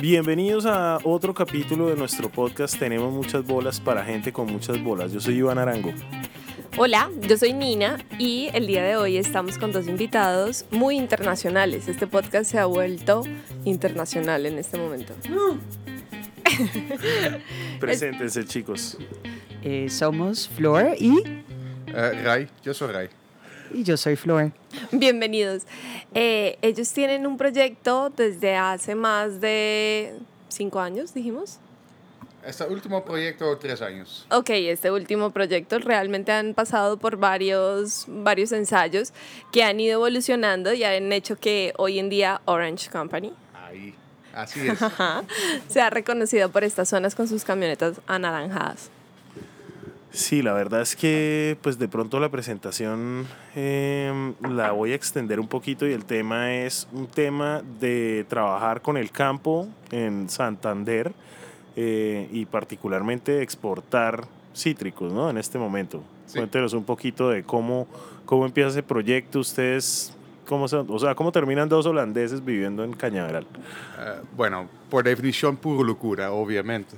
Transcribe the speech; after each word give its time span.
Bienvenidos 0.00 0.64
a 0.64 0.98
otro 1.02 1.34
capítulo 1.34 1.88
de 1.88 1.96
nuestro 1.96 2.28
podcast 2.28 2.78
Tenemos 2.78 3.12
muchas 3.12 3.44
bolas 3.44 3.80
para 3.80 4.04
gente 4.04 4.32
con 4.32 4.46
muchas 4.46 4.80
bolas. 4.80 5.10
Yo 5.10 5.18
soy 5.18 5.38
Iván 5.38 5.58
Arango. 5.58 5.92
Hola, 6.76 7.10
yo 7.22 7.36
soy 7.36 7.52
Nina 7.52 7.98
y 8.16 8.48
el 8.54 8.68
día 8.68 8.84
de 8.84 8.96
hoy 8.96 9.16
estamos 9.16 9.58
con 9.58 9.72
dos 9.72 9.88
invitados 9.88 10.66
muy 10.70 10.96
internacionales. 10.96 11.88
Este 11.88 12.06
podcast 12.06 12.48
se 12.48 12.60
ha 12.60 12.66
vuelto 12.66 13.24
internacional 13.64 14.46
en 14.46 14.58
este 14.58 14.78
momento. 14.78 15.14
Preséntense 17.80 18.44
chicos. 18.44 18.98
Eh, 19.64 19.88
somos 19.90 20.48
Flor 20.48 20.94
y... 20.96 21.24
Eh, 21.88 22.22
Ray, 22.22 22.48
yo 22.62 22.72
soy 22.72 22.92
Ray. 22.92 23.08
Y 23.72 23.82
yo 23.82 23.96
soy 23.96 24.16
Flor. 24.16 24.52
Bienvenidos. 24.92 25.62
Eh, 26.14 26.58
ellos 26.62 26.92
tienen 26.92 27.26
un 27.26 27.36
proyecto 27.36 28.10
desde 28.10 28.56
hace 28.56 28.94
más 28.94 29.40
de 29.40 30.14
cinco 30.48 30.80
años, 30.80 31.14
dijimos. 31.14 31.58
Este 32.44 32.64
último 32.64 33.04
proyecto, 33.04 33.58
tres 33.58 33.82
años. 33.82 34.26
Ok, 34.30 34.50
este 34.50 34.90
último 34.90 35.30
proyecto 35.30 35.78
realmente 35.80 36.32
han 36.32 36.54
pasado 36.54 36.96
por 36.96 37.16
varios, 37.16 38.04
varios 38.06 38.52
ensayos 38.52 39.12
que 39.52 39.64
han 39.64 39.78
ido 39.80 39.94
evolucionando 39.94 40.72
y 40.72 40.84
han 40.84 41.12
hecho 41.12 41.36
que 41.36 41.74
hoy 41.76 41.98
en 41.98 42.08
día 42.08 42.40
Orange 42.46 42.88
Company 42.90 43.32
Ahí, 43.52 43.94
así 44.32 44.66
es. 44.66 44.78
se 45.68 45.80
ha 45.80 45.90
reconocido 45.90 46.50
por 46.50 46.64
estas 46.64 46.88
zonas 46.88 47.14
con 47.14 47.28
sus 47.28 47.44
camionetas 47.44 48.00
anaranjadas. 48.06 48.90
Sí, 50.10 50.42
la 50.42 50.54
verdad 50.54 50.80
es 50.80 50.96
que 50.96 51.58
pues 51.62 51.78
de 51.78 51.86
pronto 51.86 52.18
la 52.18 52.30
presentación 52.30 53.26
em, 53.54 54.34
la 54.40 54.72
voy 54.72 54.92
a 54.92 54.94
extender 54.94 55.38
un 55.38 55.48
poquito 55.48 55.86
y 55.86 55.92
el 55.92 56.06
tema 56.06 56.54
es 56.54 56.88
un 56.92 57.06
tema 57.06 57.62
de 57.78 58.24
trabajar 58.28 58.80
con 58.80 58.96
el 58.96 59.10
campo 59.10 59.68
en 59.90 60.30
Santander 60.30 61.12
eh, 61.76 62.28
y 62.32 62.46
particularmente 62.46 63.42
exportar 63.42 64.26
cítricos 64.54 65.12
¿no? 65.12 65.28
en 65.28 65.36
este 65.36 65.58
momento. 65.58 66.02
Sí. 66.26 66.38
Cuéntenos 66.38 66.72
un 66.72 66.84
poquito 66.84 67.28
de 67.28 67.42
cómo, 67.42 67.86
cómo 68.24 68.46
empieza 68.46 68.70
ese 68.70 68.82
proyecto, 68.82 69.40
ustedes, 69.40 70.14
cómo, 70.48 70.66
se- 70.66 70.76
o 70.76 70.98
sea, 70.98 71.14
cómo 71.14 71.30
terminan 71.30 71.68
dos 71.68 71.86
holandeses 71.86 72.44
viviendo 72.44 72.82
en 72.82 72.92
Cañaveral. 72.92 73.44
Eh, 74.00 74.20
bueno, 74.36 74.68
por 74.90 75.04
definición, 75.04 75.56
pura 75.56 75.86
locura, 75.86 76.32
obviamente. 76.32 76.96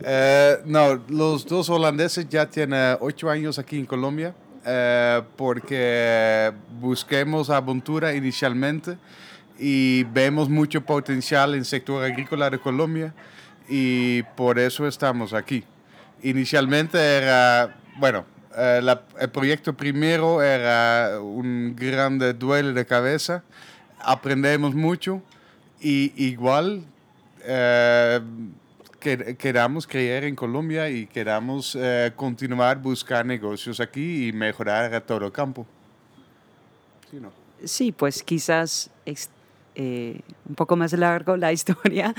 Eh, 0.00 0.58
no, 0.64 1.00
los 1.08 1.44
dos 1.46 1.68
holandeses 1.68 2.28
ya 2.28 2.46
tienen 2.48 2.96
ocho 3.00 3.28
años 3.28 3.58
aquí 3.58 3.78
en 3.78 3.86
Colombia 3.86 4.34
eh, 4.64 5.20
porque 5.36 6.52
busquemos 6.80 7.50
aventura 7.50 8.14
inicialmente 8.14 8.96
y 9.58 10.04
vemos 10.04 10.48
mucho 10.48 10.80
potencial 10.80 11.52
en 11.54 11.60
el 11.60 11.64
sector 11.64 12.02
agrícola 12.04 12.48
de 12.48 12.58
Colombia 12.58 13.12
y 13.68 14.22
por 14.36 14.58
eso 14.58 14.86
estamos 14.86 15.32
aquí. 15.32 15.64
Inicialmente 16.22 16.98
era, 16.98 17.74
bueno, 17.98 18.24
eh, 18.56 18.80
la- 18.82 19.02
el 19.20 19.30
proyecto 19.30 19.74
primero 19.74 20.42
era 20.42 21.18
un 21.20 21.74
grande 21.76 22.32
duelo 22.34 22.72
de 22.72 22.84
cabeza, 22.86 23.42
aprendemos 24.00 24.74
mucho 24.74 25.22
y 25.80 26.12
igual 26.24 26.84
eh, 27.44 28.20
que- 29.00 29.36
queramos 29.36 29.86
creer 29.86 30.24
en 30.24 30.36
Colombia 30.36 30.88
y 30.88 31.06
queramos 31.06 31.76
eh, 31.80 32.12
continuar 32.14 32.78
buscar 32.80 33.26
negocios 33.26 33.80
aquí 33.80 34.28
y 34.28 34.32
mejorar 34.32 34.94
a 34.94 35.00
todo 35.00 35.26
el 35.26 35.32
campo. 35.32 35.66
¿Sí, 37.10 37.18
no? 37.20 37.32
Sí, 37.64 37.92
pues 37.92 38.22
quizás 38.22 38.90
eh, 39.74 40.20
un 40.48 40.54
poco 40.54 40.76
más 40.76 40.92
largo 40.92 41.36
la 41.36 41.52
historia, 41.52 42.14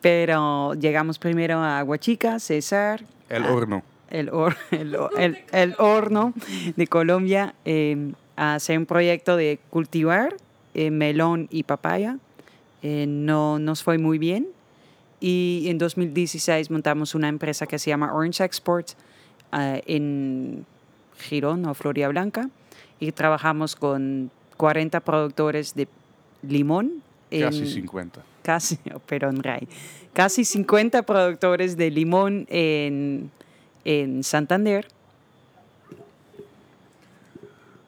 pero 0.00 0.74
llegamos 0.74 1.18
primero 1.18 1.58
a 1.58 1.78
Aguachica, 1.80 2.38
César, 2.38 3.02
El 3.28 3.44
Ah. 3.44 3.52
horno. 3.52 3.82
El, 4.12 4.30
hor- 4.30 4.56
el, 4.70 4.94
ho- 4.94 5.10
el- 5.16 5.38
el 5.52 5.74
horno 5.78 6.32
de 6.76 6.86
Colombia, 6.86 7.54
eh, 7.64 8.12
a 8.36 8.54
hacer 8.54 8.78
un 8.78 8.86
proyecto 8.86 9.36
de 9.36 9.58
cultivar 9.70 10.36
eh, 10.74 10.90
melón 10.90 11.48
y 11.50 11.64
papaya. 11.64 12.18
Eh, 12.82 13.06
no 13.08 13.58
nos 13.58 13.82
fue 13.82 13.98
muy 13.98 14.18
bien 14.18 14.46
y 15.20 15.66
en 15.68 15.78
2016 15.78 16.70
montamos 16.70 17.14
una 17.14 17.28
empresa 17.28 17.66
que 17.66 17.78
se 17.78 17.90
llama 17.90 18.12
Orange 18.12 18.42
Export 18.42 18.88
ah, 19.52 19.78
en 19.86 20.64
Girón 21.18 21.64
o 21.66 21.74
Florida 21.74 22.08
Blanca 22.08 22.48
y 22.98 23.12
trabajamos 23.12 23.76
con 23.76 24.30
40 24.56 24.98
productores 25.00 25.74
de 25.74 25.86
limón. 26.42 27.02
Casi 27.30 27.60
en- 27.60 27.66
50. 27.68 28.22
casi, 28.42 28.78
oh, 28.92 28.98
perdón, 28.98 29.42
Ray, 29.44 29.68
casi 30.12 30.44
50 30.44 31.02
productores 31.04 31.76
de 31.76 31.90
limón 31.90 32.46
en, 32.50 33.30
en 33.84 34.22
Santander. 34.24 34.88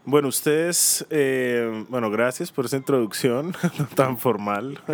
Bueno, 0.07 0.29
ustedes, 0.29 1.07
eh, 1.09 1.87
bueno, 1.89 2.11
gracias 2.11 2.53
por 2.53 2.67
esa 2.67 2.77
introducción 2.77 3.57
tan 3.95 4.19
formal. 4.19 4.79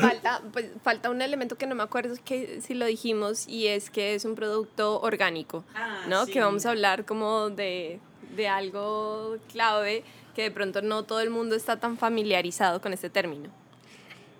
Falta, 0.00 0.40
pues, 0.54 0.70
falta 0.82 1.10
un 1.10 1.20
elemento 1.20 1.58
que 1.58 1.66
no 1.66 1.74
me 1.74 1.82
acuerdo 1.82 2.14
que 2.24 2.62
si 2.62 2.72
lo 2.72 2.86
dijimos 2.86 3.46
y 3.46 3.66
es 3.66 3.90
que 3.90 4.14
es 4.14 4.24
un 4.24 4.34
producto 4.34 5.00
orgánico, 5.02 5.64
¿no? 6.08 6.24
Que 6.26 6.40
vamos 6.40 6.64
a 6.64 6.70
hablar 6.70 7.04
como 7.04 7.50
de, 7.50 8.00
de 8.34 8.48
algo 8.48 9.36
clave 9.52 10.02
que 10.34 10.42
de 10.42 10.50
pronto 10.50 10.80
no 10.80 11.04
todo 11.04 11.20
el 11.20 11.28
mundo 11.30 11.54
está 11.54 11.78
tan 11.78 11.98
familiarizado 11.98 12.80
con 12.80 12.94
este 12.94 13.10
término. 13.10 13.50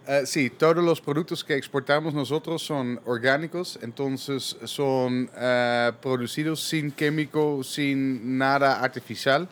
Eh, 0.08 0.22
sí, 0.24 0.50
todos 0.50 0.84
los 0.84 1.00
productos 1.00 1.42
que 1.42 1.56
exportamos 1.56 2.14
nosotros 2.14 2.62
son 2.62 3.00
orgánicos, 3.06 3.76
entonces 3.82 4.56
son 4.64 5.28
eh, 5.36 5.90
producidos 6.00 6.60
sin 6.60 6.92
químico, 6.92 7.64
sin 7.64 8.38
nada 8.38 8.82
artificial, 8.82 9.48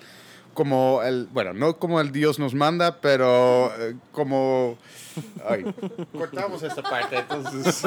como 0.53 1.03
el, 1.03 1.27
bueno, 1.33 1.53
no 1.53 1.77
como 1.77 2.01
el 2.01 2.13
Dios 2.13 2.39
nos 2.39 2.55
manda, 2.55 3.01
pero 3.01 3.73
eh, 3.81 3.97
como... 4.13 4.79
Ay, 5.45 5.65
cortamos 6.13 6.63
esta 6.63 6.83
parte, 6.83 7.19
entonces... 7.19 7.83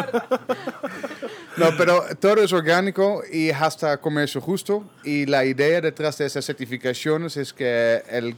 No, 1.56 1.68
pero 1.78 2.04
todo 2.20 2.44
es 2.44 2.52
orgánico 2.52 3.22
y 3.32 3.50
hasta 3.50 3.96
comercio 3.98 4.42
justo. 4.42 4.84
Y 5.06 5.26
la 5.26 5.46
idea 5.46 5.80
detrás 5.80 6.18
de 6.18 6.26
esas 6.26 6.46
certificaciones 6.46 7.38
es 7.38 7.54
que 7.54 8.04
el 8.10 8.36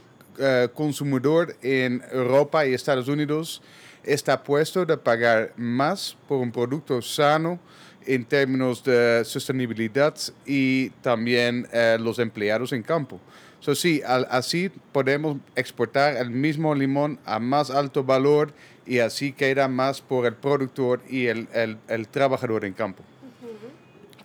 consumidor 0.72 1.54
en 1.60 2.02
Europa 2.12 2.64
y 2.64 2.72
Estados 2.72 3.08
Unidos 3.08 3.60
está 4.04 4.42
puesto 4.42 4.84
de 4.86 4.96
pagar 4.96 5.52
más 5.56 6.16
por 6.28 6.38
un 6.38 6.50
producto 6.52 7.00
sano 7.02 7.58
en 8.06 8.24
términos 8.24 8.82
de 8.82 9.22
sostenibilidad 9.24 10.14
y 10.46 10.90
también 11.02 11.66
eh, 11.72 11.98
los 12.00 12.18
empleados 12.18 12.72
en 12.72 12.82
campo. 12.82 13.20
So, 13.60 13.74
sí, 13.74 14.00
así 14.06 14.70
podemos 14.90 15.36
exportar 15.54 16.16
el 16.16 16.30
mismo 16.30 16.74
limón 16.74 17.18
a 17.26 17.38
más 17.38 17.70
alto 17.70 18.02
valor 18.02 18.52
y 18.86 19.00
así 19.00 19.32
queda 19.32 19.68
más 19.68 20.00
por 20.00 20.24
el 20.24 20.34
productor 20.34 21.02
y 21.10 21.26
el- 21.26 21.46
el 21.88 22.08
trabajador 22.08 22.64
en 22.64 22.72
campo. 22.72 23.02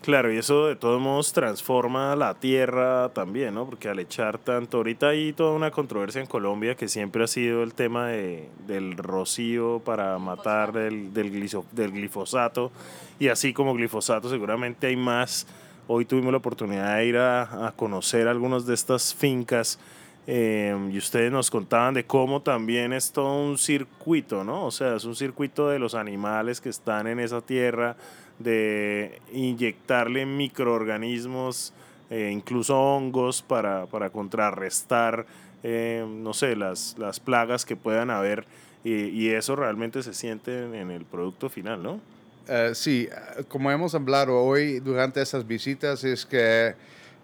Claro, 0.06 0.32
y 0.32 0.38
eso 0.38 0.68
de 0.68 0.76
todos 0.76 1.02
modos 1.02 1.34
transforma 1.34 2.16
la 2.16 2.36
tierra 2.36 3.10
también, 3.10 3.56
¿no? 3.56 3.66
Porque 3.66 3.90
al 3.90 3.98
echar 3.98 4.38
tanto, 4.38 4.78
ahorita 4.78 5.08
hay 5.08 5.34
toda 5.34 5.54
una 5.54 5.72
controversia 5.72 6.22
en 6.22 6.28
Colombia 6.28 6.76
que 6.76 6.88
siempre 6.88 7.24
ha 7.24 7.28
sido 7.28 7.64
el 7.64 7.74
tema 7.74 8.10
de, 8.10 8.48
del 8.68 8.98
rocío 8.98 9.82
para 9.84 10.20
matar 10.20 10.74
del, 10.74 11.12
del, 11.12 11.32
gliso- 11.34 11.66
del 11.72 11.92
glifosato, 11.92 12.72
y 13.18 13.30
así 13.30 13.52
como 13.52 13.74
glifosato 13.74 14.30
seguramente 14.30 14.86
hay 14.86 14.96
más. 14.96 15.48
Hoy 15.88 16.06
tuvimos 16.06 16.32
la 16.32 16.38
oportunidad 16.38 16.98
de 16.98 17.06
ir 17.08 17.18
a, 17.18 17.68
a 17.68 17.72
conocer 17.72 18.28
algunas 18.28 18.68
de 18.68 18.76
estas 18.76 19.12
fincas 19.12 19.80
eh, 20.28 20.76
y 20.92 20.98
ustedes 21.00 21.32
nos 21.32 21.50
contaban 21.50 21.96
de 21.96 22.06
cómo 22.06 22.44
también 22.44 22.94
es 22.94 23.12
todo 23.12 23.42
un 23.44 23.58
circuito, 23.58 24.44
¿no? 24.44 24.66
O 24.68 24.72
sea, 24.72 24.96
es 24.98 25.06
un 25.06 25.16
circuito 25.16 25.68
de 25.70 25.80
los 25.80 25.96
animales 25.96 26.62
que 26.62 26.70
están 26.70 27.08
en 27.08 27.20
esa 27.20 27.42
tierra, 27.42 27.96
de 28.40 29.22
inyectarle 29.32 30.26
microorganismos, 30.26 31.74
eh, 32.10 32.30
incluso 32.32 32.80
hongos, 32.80 33.42
para, 33.42 33.86
para 33.86 34.10
contrarrestar, 34.10 35.26
eh, 35.64 36.06
no 36.08 36.34
sé, 36.34 36.56
las, 36.56 36.96
las 36.98 37.20
plagas 37.20 37.66
que 37.66 37.76
puedan 37.76 38.10
haber. 38.10 38.46
Y, 38.84 39.08
y 39.08 39.30
eso 39.30 39.56
realmente 39.56 40.04
se 40.04 40.14
siente 40.14 40.64
en, 40.64 40.76
en 40.76 40.92
el 40.92 41.06
producto 41.06 41.50
final, 41.50 41.82
¿no? 41.82 42.00
Eh, 42.48 42.72
sí, 42.76 43.10
como 43.48 43.72
hemos 43.72 43.96
hablado 43.96 44.38
hoy 44.40 44.80
durante 44.80 45.22
estas 45.22 45.48
visitas, 45.48 46.04
es 46.04 46.26
que 46.26 46.76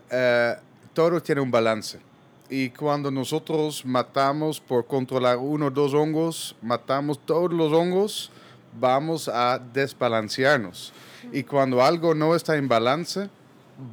eh, 0.10 0.56
todo 0.94 1.22
tiene 1.22 1.42
un 1.42 1.52
balance. 1.52 2.00
Y 2.50 2.70
cuando 2.72 3.12
nosotros 3.12 3.86
matamos 3.86 4.60
por 4.60 4.86
controlar 4.86 5.38
uno 5.38 5.68
o 5.68 5.72
dos 5.72 5.94
hongos, 5.94 6.56
matamos 6.62 7.20
todos 7.20 7.54
los 7.54 7.72
hongos, 7.72 8.32
vamos 8.80 9.28
a 9.28 9.60
desbalancearnos. 9.60 10.94
Y 11.32 11.44
cuando 11.44 11.84
algo 11.84 12.14
no 12.14 12.36
está 12.36 12.56
en 12.58 12.68
balance, 12.68 13.30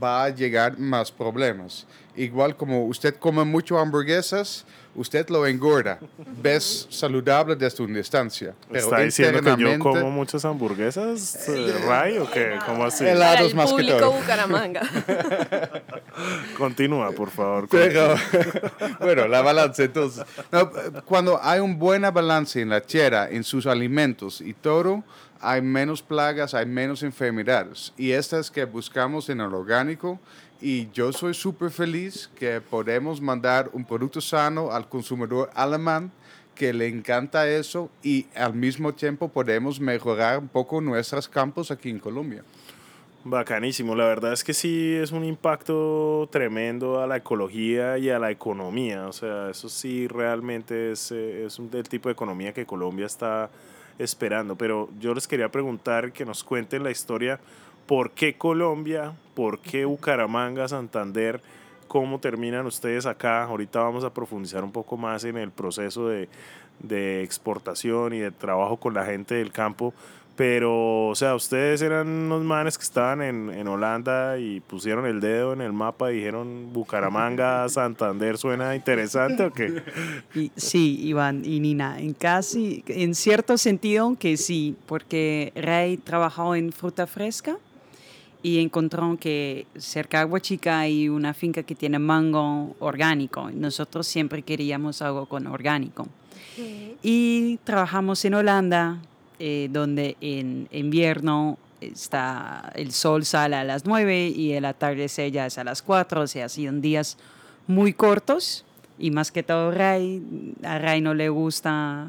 va 0.03 0.25
a 0.25 0.29
llegar 0.31 0.79
más 0.79 1.11
problemas. 1.11 1.87
Igual 2.17 2.57
como 2.57 2.85
usted 2.87 3.15
come 3.17 3.45
mucho 3.45 3.79
hamburguesas, 3.79 4.65
usted 4.95 5.29
lo 5.29 5.47
engorda. 5.47 5.99
Ves 6.43 6.89
saludable 6.91 7.55
desde 7.55 7.85
una 7.85 7.99
distancia. 7.99 8.55
Pero 8.69 8.85
¿Está 8.85 9.01
diciendo 9.01 9.41
que 9.41 9.63
yo 9.63 9.79
como 9.79 10.11
muchas 10.11 10.45
hamburguesas, 10.45 11.49
eh, 11.49 11.75
Ray, 11.87 12.19
o 12.19 12.29
qué? 12.31 12.59
¿Cómo 12.67 12.85
así? 12.85 13.07
Helados 13.07 13.51
el 13.51 13.57
más 13.57 13.67
que 13.67 13.73
público 13.73 13.99
todo. 13.99 14.13
Bucaramanga. 14.13 14.83
Continúa, 16.59 17.13
por 17.13 17.31
favor. 17.31 17.69
Pero, 17.71 18.17
bueno, 19.01 19.29
la 19.29 19.41
balanza 19.41 19.85
entonces. 19.85 20.25
No, 20.51 20.71
cuando 21.05 21.39
hay 21.43 21.61
un 21.61 21.79
buena 21.79 22.11
balance 22.11 22.61
en 22.61 22.71
la 22.71 22.81
tierra, 22.81 23.29
en 23.31 23.45
sus 23.45 23.67
alimentos 23.67 24.41
y 24.41 24.55
todo, 24.55 25.05
hay 25.41 25.63
menos 25.63 26.03
plagas, 26.03 26.55
hay 26.55 26.67
menos 26.67 27.03
enfermedades. 27.03 27.93
Y 27.97 28.11
estas 28.11 28.51
que 28.51 28.65
buscamos 28.65 29.29
en 29.29 29.41
el 29.41 29.55
orgánico. 29.55 30.19
Y 30.61 30.91
yo 30.91 31.13
soy 31.13 31.35
súper 31.35 31.71
feliz 31.71 32.29
que 32.35 32.61
podemos 32.61 33.21
mandar 33.21 33.71
un 33.73 33.85
producto 33.85 34.21
sano 34.21 34.73
al 34.73 34.89
consumidor 34.89 35.51
alemán 35.55 36.11
que 36.59 36.73
le 36.73 36.89
encanta 36.89 37.49
eso 37.49 37.89
y 38.03 38.27
al 38.35 38.53
mismo 38.53 38.93
tiempo 38.93 39.29
podemos 39.29 39.79
mejorar 39.79 40.41
un 40.41 40.49
poco 40.49 40.81
nuestros 40.81 41.29
campos 41.29 41.71
aquí 41.71 41.89
en 41.89 42.01
Colombia. 42.01 42.43
Bacanísimo, 43.23 43.95
la 43.95 44.07
verdad 44.07 44.33
es 44.33 44.43
que 44.43 44.53
sí 44.53 44.95
es 44.95 45.13
un 45.13 45.25
impacto 45.25 46.29
tremendo 46.33 47.01
a 47.01 47.07
la 47.07 47.19
ecología 47.19 47.99
y 47.99 48.11
a 48.11 48.19
la 48.19 48.31
economía, 48.31 49.07
o 49.07 49.13
sea, 49.13 49.51
eso 49.51 49.69
sí 49.69 50.09
realmente 50.09 50.93
es, 50.93 51.13
eh, 51.13 51.45
es 51.45 51.59
un 51.59 51.71
del 51.71 51.89
tipo 51.89 52.09
de 52.09 52.15
economía 52.15 52.53
que 52.53 52.67
Colombia 52.67 53.07
está 53.07 53.51
esperando, 53.99 54.57
pero 54.57 54.89
yo 54.99 55.15
les 55.15 55.29
quería 55.29 55.51
preguntar 55.51 56.13
que 56.13 56.25
nos 56.25 56.43
cuenten 56.43 56.83
la 56.83 56.91
historia, 56.91 57.41
¿por 57.88 58.11
qué 58.11 58.35
Colombia? 58.35 59.14
¿Por 59.35 59.58
qué 59.58 59.87
Bucaramanga, 59.87 60.69
Santander? 60.69 61.40
¿Cómo 61.88 62.20
terminan 62.20 62.67
ustedes 62.67 63.06
acá? 63.06 63.44
Ahorita 63.44 63.81
vamos 63.81 64.05
a 64.05 64.12
profundizar 64.12 64.62
un 64.62 64.70
poco 64.70 64.99
más 64.99 65.25
en 65.25 65.38
el 65.38 65.50
proceso 65.50 66.06
de, 66.06 66.29
de 66.81 67.23
exportación 67.23 68.12
y 68.12 68.19
de 68.19 68.31
trabajo 68.31 68.76
con 68.76 68.93
la 68.93 69.06
gente 69.06 69.37
del 69.37 69.52
campo, 69.52 69.94
pero, 70.37 71.08
o 71.08 71.14
sea, 71.17 71.35
ustedes 71.35 71.82
eran 71.82 72.08
unos 72.08 72.44
manes 72.44 72.79
que 72.79 72.85
estaban 72.85 73.23
en, 73.23 73.50
en 73.50 73.67
Holanda 73.67 74.38
y 74.38 74.61
pusieron 74.61 75.06
el 75.06 75.19
dedo 75.20 75.55
en 75.55 75.62
el 75.62 75.73
mapa 75.73 76.12
y 76.12 76.17
dijeron 76.17 76.73
Bucaramanga, 76.73 77.69
Santander, 77.70 78.37
¿suena 78.37 78.76
interesante 78.76 79.44
o 79.44 79.52
qué? 79.52 79.82
Y, 80.35 80.52
sí, 80.55 81.00
Iván 81.08 81.43
y 81.44 81.58
Nina, 81.58 81.99
en 81.99 82.12
casi, 82.12 82.85
en 82.87 83.14
cierto 83.14 83.56
sentido 83.56 84.14
que 84.20 84.37
sí, 84.37 84.76
porque 84.87 85.52
Ray 85.56 85.96
trabajó 85.96 86.55
en 86.55 86.70
fruta 86.70 87.06
fresca 87.06 87.56
y 88.43 88.58
encontró 88.58 89.17
que 89.19 89.67
cerca 89.76 90.19
de 90.19 90.23
Agua 90.23 90.40
Chica 90.40 90.81
hay 90.81 91.08
una 91.08 91.35
finca 91.35 91.62
que 91.62 91.75
tiene 91.75 91.99
mango 91.99 92.76
orgánico. 92.79 93.50
Nosotros 93.50 94.06
siempre 94.06 94.43
queríamos 94.43 95.02
algo 95.02 95.26
con 95.26 95.46
orgánico. 95.46 96.06
Y 97.02 97.58
trabajamos 97.64 98.25
en 98.25 98.35
Holanda, 98.35 98.99
eh, 99.38 99.69
donde 99.70 100.17
en 100.20 100.69
invierno 100.73 101.58
está 101.81 102.73
el 102.75 102.93
sol 102.93 103.25
sale 103.25 103.56
a 103.56 103.64
las 103.64 103.85
9 103.85 104.29
y 104.29 104.52
el 104.52 104.64
atardecer 104.64 105.31
ya 105.31 105.46
es 105.46 105.58
a 105.58 105.64
las 105.64 105.82
4, 105.82 106.23
o 106.23 106.26
sea, 106.26 106.46
ha 106.46 106.49
sido 106.49 106.73
días 106.73 107.17
muy 107.69 107.93
cortos 107.93 108.64
y 108.99 109.12
más 109.12 109.31
que 109.31 109.44
todo 109.44 109.70
Ray, 109.70 110.55
a 110.64 110.79
Ray 110.79 111.00
no 111.00 111.14
le 111.14 111.29
gusta 111.29 112.08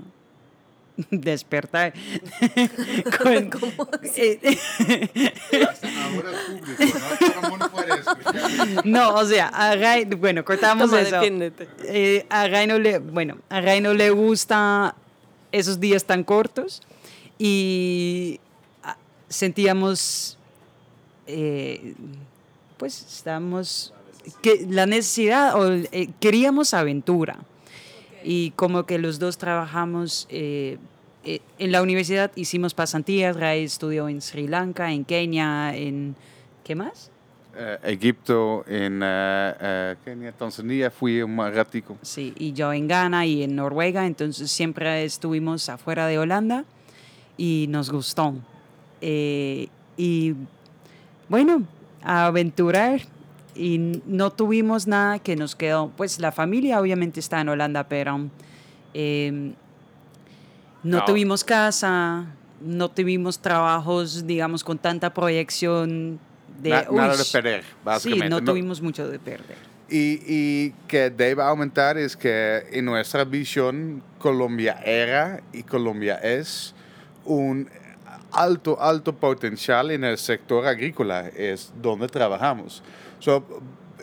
despertar 1.11 1.93
con- 3.17 3.49
eh, 4.15 4.57
Ahora 6.03 6.29
el 7.95 8.03
público, 8.03 8.81
¿no? 8.85 9.15
O 9.15 9.25
sea, 9.25 9.47
a 9.47 9.75
Ray, 9.75 10.05
bueno, 10.05 10.43
cortamos 10.45 10.89
Toma, 10.89 11.01
eso. 11.01 11.21
Eh, 11.85 12.25
a 12.29 12.47
Ray 12.47 12.67
no 12.67 12.79
le, 12.79 12.99
bueno, 12.99 13.37
a 13.49 13.61
Ray 13.61 13.81
no 13.81 13.93
le 13.93 14.09
gusta 14.11 14.95
esos 15.51 15.79
días 15.79 16.05
tan 16.05 16.23
cortos 16.23 16.81
y 17.37 18.39
ah, 18.83 18.97
sentíamos, 19.29 20.37
eh, 21.27 21.93
pues, 22.77 23.05
estamos, 23.15 23.93
que 24.41 24.65
la 24.69 24.85
necesidad, 24.85 25.59
o 25.59 25.71
eh, 25.73 26.09
queríamos 26.19 26.73
aventura. 26.73 27.39
Y 28.21 28.51
como 28.57 28.85
que 28.85 28.97
los 28.99 29.17
dos 29.17 29.37
trabajamos 29.37 30.27
eh, 30.29 30.77
eh, 31.23 31.39
en 31.57 31.71
la 31.71 31.81
universidad, 31.81 32.31
hicimos 32.35 32.73
pasantías, 32.73 33.35
Ray 33.35 33.63
estudió 33.63 34.07
en 34.09 34.21
Sri 34.21 34.47
Lanka, 34.47 34.91
en 34.91 35.05
Kenia, 35.05 35.75
en, 35.75 36.15
¿qué 36.63 36.75
más? 36.75 37.11
Eh, 37.57 37.77
Egipto, 37.83 38.63
en 38.67 39.01
eh, 39.03 39.53
eh, 39.59 39.95
Kenia, 40.05 40.31
Tanzania, 40.31 40.89
fui 40.89 41.21
un 41.21 41.37
ratico. 41.37 41.97
Sí, 42.01 42.33
y 42.37 42.53
yo 42.53 42.71
en 42.71 42.87
Ghana 42.87 43.25
y 43.25 43.43
en 43.43 43.55
Noruega, 43.55 44.05
entonces 44.05 44.49
siempre 44.49 45.03
estuvimos 45.03 45.67
afuera 45.67 46.07
de 46.07 46.19
Holanda 46.19 46.63
y 47.37 47.67
nos 47.69 47.89
gustó. 47.89 48.35
Eh, 49.01 49.67
y 49.97 50.35
bueno, 51.27 51.63
a 52.01 52.27
aventurar 52.27 53.01
y 53.55 54.01
no 54.05 54.31
tuvimos 54.31 54.87
nada 54.87 55.19
que 55.19 55.35
nos 55.35 55.55
quedó. 55.55 55.91
Pues 55.97 56.19
la 56.19 56.31
familia 56.31 56.79
obviamente 56.79 57.19
está 57.19 57.41
en 57.41 57.49
Holanda, 57.49 57.87
pero 57.89 58.29
eh, 58.93 59.53
no, 60.83 60.97
No. 60.99 61.05
tuvimos 61.05 61.43
casa, 61.43 62.25
no 62.61 62.89
tuvimos 62.89 63.39
trabajos, 63.39 64.25
digamos, 64.27 64.63
con 64.63 64.77
tanta 64.77 65.13
proyección 65.13 66.19
de... 66.61 66.69
Na- 66.71 66.81
nada 66.91 67.11
"Uy, 67.13 67.17
de 67.17 67.23
perder, 67.31 67.63
básicamente. 67.83 68.25
Sí, 68.25 68.29
no, 68.29 68.39
No- 68.39 68.45
tuvimos 68.45 68.81
mucho 68.81 69.07
de 69.09 69.19
perder. 69.19 69.57
Y, 69.91 70.21
y 70.27 70.73
que 70.87 71.09
debe 71.09 71.41
aumentar 71.41 71.97
es 71.97 72.15
que 72.15 72.63
en 72.71 72.85
nuestra 72.85 73.23
visión 73.23 74.03
Colombia 74.19 74.79
era 74.85 75.41
y 75.51 75.63
Colombia 75.63 76.15
es 76.15 76.75
un 77.25 77.67
alto, 78.31 78.79
alto 78.79 79.15
potencial 79.15 79.89
en 79.89 80.03
el 80.03 80.17
sector 80.19 80.67
agrícola, 80.67 81.27
es 81.35 81.71
donde 81.81 82.07
trabajamos. 82.07 82.83
So, 83.19 83.43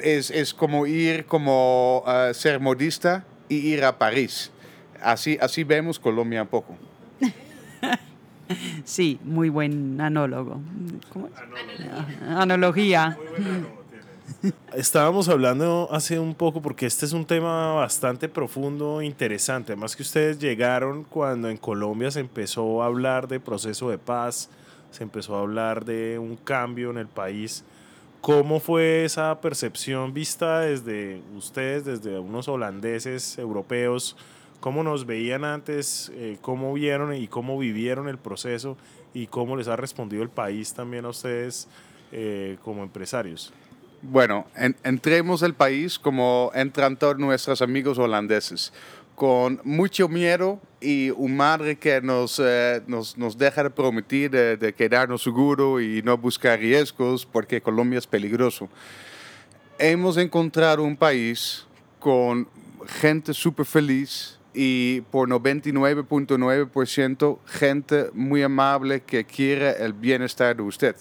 es, 0.02 0.31
es 0.32 0.52
como 0.52 0.87
ir 0.87 1.25
como 1.26 2.02
eh, 2.06 2.32
ser 2.34 2.58
modista 2.58 3.25
y 3.49 3.56
ir 3.58 3.84
a 3.84 3.96
París. 3.96 4.50
Así, 5.03 5.39
así 5.41 5.65
vemos 5.65 5.99
Colombia 5.99 6.43
un 6.43 6.49
poco. 6.49 6.77
Sí, 8.85 9.19
muy 9.25 9.49
buen 9.49 10.01
anólogo. 10.01 10.61
¿Cómo 11.13 11.27
es? 11.27 11.33
Analogía. 12.29 13.19
Estábamos 14.75 15.29
hablando 15.29 15.88
hace 15.91 16.19
un 16.19 16.35
poco 16.35 16.61
porque 16.62 16.87
este 16.87 17.07
es 17.07 17.12
un 17.12 17.25
tema 17.25 17.75
bastante 17.75 18.29
profundo 18.29 19.00
e 19.00 19.07
interesante. 19.07 19.73
Además 19.73 19.97
que 19.97 20.03
ustedes 20.03 20.38
llegaron 20.38 21.05
cuando 21.05 21.49
en 21.49 21.57
Colombia 21.57 22.11
se 22.11 22.21
empezó 22.21 22.83
a 22.83 22.87
hablar 22.87 23.29
de 23.29 23.41
proceso 23.41 23.91
de 23.91 23.99
paz, 23.99 24.49
se 24.91 25.03
empezó 25.03 25.37
a 25.37 25.41
hablar 25.41 25.85
de 25.85 26.19
un 26.19 26.37
cambio 26.37 26.91
en 26.91 26.99
el 26.99 27.09
país. 27.09 27.65
¿Cómo 28.21 28.61
fue 28.61 29.05
esa 29.05 29.41
percepción 29.41 30.12
vista 30.12 30.61
desde 30.61 31.23
ustedes, 31.37 31.85
desde 31.85 32.19
unos 32.19 32.49
holandeses, 32.49 33.38
europeos? 33.38 34.17
¿Cómo 34.66 34.82
nos 34.82 35.06
veían 35.06 35.44
antes? 35.44 36.11
Eh, 36.16 36.38
¿Cómo 36.40 36.73
vieron 36.73 37.14
y 37.14 37.28
cómo 37.28 37.56
vivieron 37.56 38.08
el 38.08 38.18
proceso? 38.18 38.76
¿Y 39.14 39.28
cómo 39.28 39.56
les 39.56 39.68
ha 39.68 39.76
respondido 39.76 40.25
el 40.25 40.28
país 40.28 40.75
también 40.75 41.04
a 41.04 41.11
ustedes 41.11 41.68
eh, 42.11 42.58
como 42.64 42.82
empresarios? 42.82 43.52
Bueno, 44.02 44.44
en- 44.56 44.75
entremos 44.82 45.44
al 45.44 45.54
país 45.54 46.00
como 46.00 46.50
entran 46.52 46.96
todos 46.96 47.16
nuestros 47.16 47.62
amigos 47.62 47.96
holandeses, 47.96 48.73
con 49.14 49.61
mucho 49.62 50.08
miedo 50.08 50.61
y 50.80 51.11
un 51.11 51.37
madre 51.37 51.78
que 51.78 52.00
nos, 52.00 52.40
eh, 52.44 52.82
nos, 52.88 53.16
nos 53.16 53.38
deja 53.38 53.62
de 53.62 53.70
prometer 53.70 54.32
de, 54.32 54.56
de 54.56 54.75
quedarnos 54.75 55.23
seguro 55.23 55.80
y 55.80 56.02
no 56.02 56.18
buscar 56.18 56.58
riesgos 56.58 57.25
porque 57.25 57.61
Colombia 57.61 58.00
es 58.00 58.06
peligroso. 58.08 58.68
Hemos 59.78 60.16
encontrado 60.16 60.82
un 60.82 60.96
país 60.96 61.64
con 62.00 62.49
gente 63.00 63.32
súper 63.32 63.64
feliz 63.64 64.36
y 64.59 65.03
por 65.11 65.29
99.9% 65.29 67.39
gente 67.47 68.11
muy 68.15 68.43
amable 68.43 69.03
que 69.03 69.25
quiere 69.25 69.73
el 69.85 69.93
bienestar 69.93 70.57
de 70.57 70.63
usted 70.63 70.97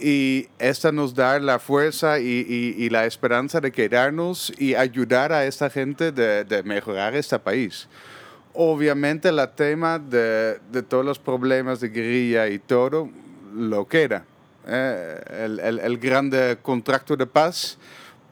y 0.00 0.46
esta 0.60 0.92
nos 0.92 1.12
da 1.12 1.40
la 1.40 1.58
fuerza 1.58 2.20
y, 2.20 2.46
y- 2.48 2.76
y 2.84 2.88
la 2.88 3.04
esperanza 3.04 3.60
de 3.60 3.72
quedarnos 3.72 4.52
y 4.56 4.76
ayudar 4.76 5.32
a 5.32 5.44
esta 5.44 5.68
gente 5.70 6.12
de, 6.12 6.44
de 6.44 6.62
mejorar 6.62 7.16
este 7.16 7.36
país. 7.40 7.88
Obviamente 8.54 9.28
el 9.28 9.40
tema 9.56 9.98
de, 9.98 10.60
de 10.70 10.82
todos 10.84 11.04
los 11.04 11.18
problemas 11.18 11.80
de 11.80 11.88
guerrilla 11.88 12.46
y 12.48 12.60
todo 12.60 13.10
lo 13.56 13.88
queda. 13.88 14.24
Eh, 14.68 15.20
el, 15.46 15.58
el, 15.58 15.80
el 15.80 15.98
grande 15.98 16.56
contrato 16.62 17.16
de 17.16 17.26
paz 17.26 17.76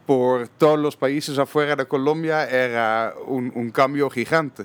por 0.06 0.48
todos 0.48 0.78
los 0.78 0.96
países 0.96 1.38
afuera 1.38 1.76
de 1.76 1.86
Colombia 1.86 2.48
era 2.48 3.14
un, 3.26 3.52
un 3.54 3.70
cambio 3.70 4.08
gigante. 4.08 4.64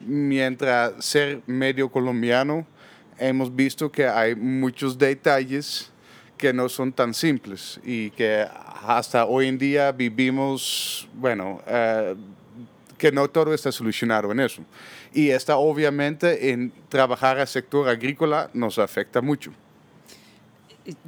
Mientras 0.00 1.04
ser 1.04 1.42
medio 1.46 1.90
colombiano, 1.90 2.66
hemos 3.18 3.54
visto 3.54 3.90
que 3.90 4.06
hay 4.06 4.34
muchos 4.34 4.96
detalles 4.96 5.90
que 6.36 6.52
no 6.52 6.68
son 6.68 6.92
tan 6.92 7.14
simples 7.14 7.80
y 7.84 8.10
que 8.10 8.46
hasta 8.82 9.24
hoy 9.24 9.48
en 9.48 9.58
día 9.58 9.90
vivimos, 9.92 11.08
bueno, 11.14 11.60
eh, 11.66 12.14
que 12.98 13.10
no 13.12 13.28
todo 13.28 13.54
está 13.54 13.72
solucionado 13.72 14.32
en 14.32 14.40
eso. 14.40 14.62
Y 15.12 15.30
está 15.30 15.56
obviamente 15.56 16.50
en 16.50 16.72
trabajar 16.88 17.38
al 17.38 17.48
sector 17.48 17.88
agrícola 17.88 18.50
nos 18.52 18.78
afecta 18.78 19.20
mucho. 19.20 19.52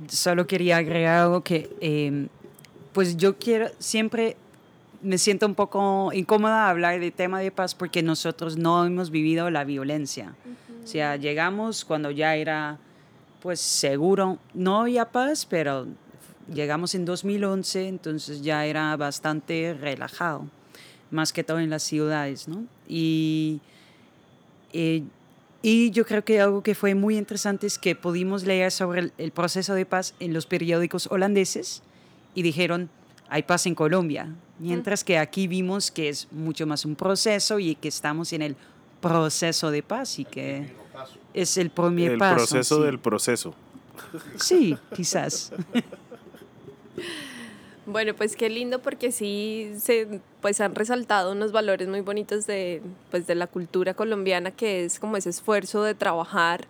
Solo 0.08 0.46
quería 0.46 0.78
agregar 0.78 1.22
algo 1.22 1.42
que, 1.42 1.70
em, 1.80 2.28
pues 2.98 3.16
yo 3.16 3.38
quiero, 3.38 3.68
siempre 3.78 4.36
me 5.02 5.18
siento 5.18 5.46
un 5.46 5.54
poco 5.54 6.10
incómoda 6.12 6.68
hablar 6.68 6.98
de 6.98 7.12
tema 7.12 7.38
de 7.38 7.52
paz 7.52 7.76
porque 7.76 8.02
nosotros 8.02 8.56
no 8.56 8.84
hemos 8.84 9.12
vivido 9.12 9.50
la 9.50 9.62
violencia. 9.62 10.34
O 10.82 10.84
sea, 10.84 11.14
llegamos 11.14 11.84
cuando 11.84 12.10
ya 12.10 12.34
era, 12.34 12.80
pues 13.40 13.60
seguro, 13.60 14.40
no 14.52 14.80
había 14.80 15.12
paz, 15.12 15.46
pero 15.46 15.86
llegamos 16.52 16.96
en 16.96 17.04
2011, 17.04 17.86
entonces 17.86 18.42
ya 18.42 18.66
era 18.66 18.96
bastante 18.96 19.76
relajado, 19.80 20.48
más 21.12 21.32
que 21.32 21.44
todo 21.44 21.60
en 21.60 21.70
las 21.70 21.84
ciudades, 21.84 22.48
¿no? 22.48 22.64
Y, 22.88 23.60
eh, 24.72 25.04
y 25.62 25.92
yo 25.92 26.04
creo 26.04 26.24
que 26.24 26.40
algo 26.40 26.64
que 26.64 26.74
fue 26.74 26.96
muy 26.96 27.16
interesante 27.16 27.68
es 27.68 27.78
que 27.78 27.94
pudimos 27.94 28.42
leer 28.42 28.72
sobre 28.72 29.12
el, 29.18 29.30
proceso 29.30 29.74
de 29.74 29.86
paz 29.86 30.14
en 30.18 30.32
los 30.32 30.46
periódicos 30.46 31.06
holandeses 31.12 31.84
y 32.34 32.42
dijeron, 32.42 32.90
hay 33.28 33.42
paz 33.42 33.66
en 33.66 33.74
Colombia, 33.74 34.34
mientras 34.58 35.04
que 35.04 35.18
aquí 35.18 35.46
vimos 35.46 35.90
que 35.90 36.08
es 36.08 36.28
mucho 36.30 36.66
más 36.66 36.84
un 36.84 36.96
proceso 36.96 37.58
y 37.58 37.74
que 37.74 37.88
estamos 37.88 38.32
en 38.32 38.42
el 38.42 38.56
proceso 39.00 39.70
de 39.70 39.82
paz 39.82 40.18
y 40.18 40.24
que 40.24 40.72
es 41.34 41.56
el 41.56 41.70
primer 41.70 42.12
el 42.12 42.18
paso. 42.18 42.32
El 42.32 42.36
proceso 42.36 42.82
del 42.82 42.98
proceso. 42.98 43.54
Sí, 44.36 44.76
quizás. 44.94 45.52
Bueno, 47.86 48.14
pues 48.14 48.36
qué 48.36 48.50
lindo 48.50 48.80
porque 48.80 49.12
sí 49.12 49.72
se 49.78 50.20
pues 50.42 50.60
han 50.60 50.74
resaltado 50.74 51.32
unos 51.32 51.52
valores 51.52 51.88
muy 51.88 52.00
bonitos 52.00 52.46
de, 52.46 52.82
pues, 53.10 53.26
de 53.26 53.34
la 53.34 53.46
cultura 53.46 53.94
colombiana 53.94 54.50
que 54.50 54.84
es 54.84 54.98
como 54.98 55.16
ese 55.16 55.30
esfuerzo 55.30 55.82
de 55.82 55.94
trabajar 55.94 56.66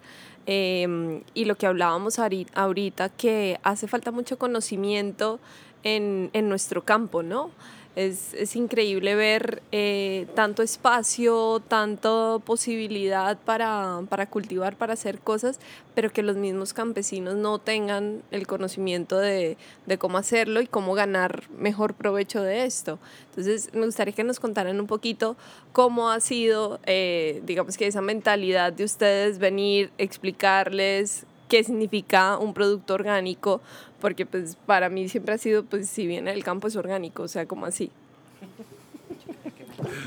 em, 0.51 1.21
y 1.35 1.45
lo 1.45 1.57
que 1.57 1.67
hablábamos 1.67 2.19
ahorita 2.19 3.11
que 3.11 3.61
hace 3.63 3.87
falta 3.87 4.11
mucho 4.13 4.39
conocimiento 4.39 5.41
en, 5.83 6.31
en 6.33 6.49
nuestro 6.49 6.87
campo, 6.87 7.23
¿no? 7.23 7.51
Es, 7.99 8.33
es 8.35 8.55
increíble 8.55 9.17
ver 9.17 9.61
eh, 9.73 10.29
tanto 10.37 10.63
espacio, 10.63 11.61
tanta 11.67 12.39
posibilidad 12.45 13.37
para, 13.39 14.03
para, 14.09 14.27
cultivar, 14.27 14.77
para 14.77 14.93
hacer 14.93 15.19
cosas, 15.19 15.59
pero 15.97 16.13
que 16.13 16.23
los 16.23 16.37
mismos 16.37 16.75
campesinos 16.75 17.35
no 17.35 17.59
tengan 17.59 18.23
el 18.31 18.47
conocimiento 18.47 19.19
de, 19.19 19.57
de, 19.87 19.99
cómo 19.99 20.17
hacerlo 20.17 20.61
y 20.61 20.69
cómo 20.69 20.95
ganar 20.95 21.51
mejor 21.51 21.95
provecho 21.95 22.41
de 22.41 22.67
esto. 22.67 23.01
Entonces, 23.31 23.75
me 23.75 23.85
gustaría 23.85 24.15
que 24.15 24.23
nos 24.23 24.39
contaran 24.39 24.79
un 24.79 24.87
poquito 24.87 25.37
cómo 25.73 26.11
ha 26.11 26.21
sido, 26.21 26.79
eh, 26.87 27.43
digamos 27.47 27.77
que 27.77 27.89
esa 27.89 28.01
mentalidad 28.01 28.73
de 28.73 28.85
ustedes 28.85 29.41
venir, 29.41 29.91
explicarles 29.99 31.27
qué 31.49 31.65
significa 31.65 32.39
un 32.39 32.55
producto 32.55 32.95
orgánico, 32.95 33.61
porque 34.01 34.27
pues 34.27 34.57
para 34.67 34.89
mí 34.89 35.09
siempre 35.09 35.35
ha 35.35 35.39
sido, 35.39 35.65
pues 35.65 35.89
si 35.89 36.07
viene 36.07 36.31
del 36.31 36.45
campo 36.45 36.69
es 36.69 36.77
orgánico, 36.77 37.25
o 37.25 37.29
sea, 37.29 37.47
como 37.47 37.67
así. 37.67 37.91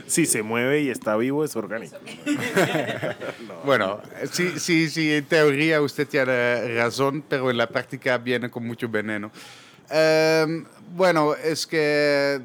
Si 0.05 0.25
se 0.25 0.43
mueve 0.43 0.81
y 0.81 0.89
está 0.89 1.15
vivo 1.15 1.43
es 1.43 1.55
orgánico. 1.55 1.97
Bueno, 3.65 4.01
sí, 4.31 4.59
sí, 4.59 4.89
sí, 4.89 5.13
en 5.13 5.25
teoría 5.25 5.81
usted 5.81 6.07
tiene 6.07 6.75
razón, 6.75 7.23
pero 7.27 7.51
en 7.51 7.57
la 7.57 7.67
práctica 7.67 8.17
viene 8.17 8.49
con 8.49 8.65
mucho 8.65 8.89
veneno. 8.89 9.31
Em, 9.89 10.65
bueno, 10.95 11.35
es 11.35 11.67
que 11.67 12.41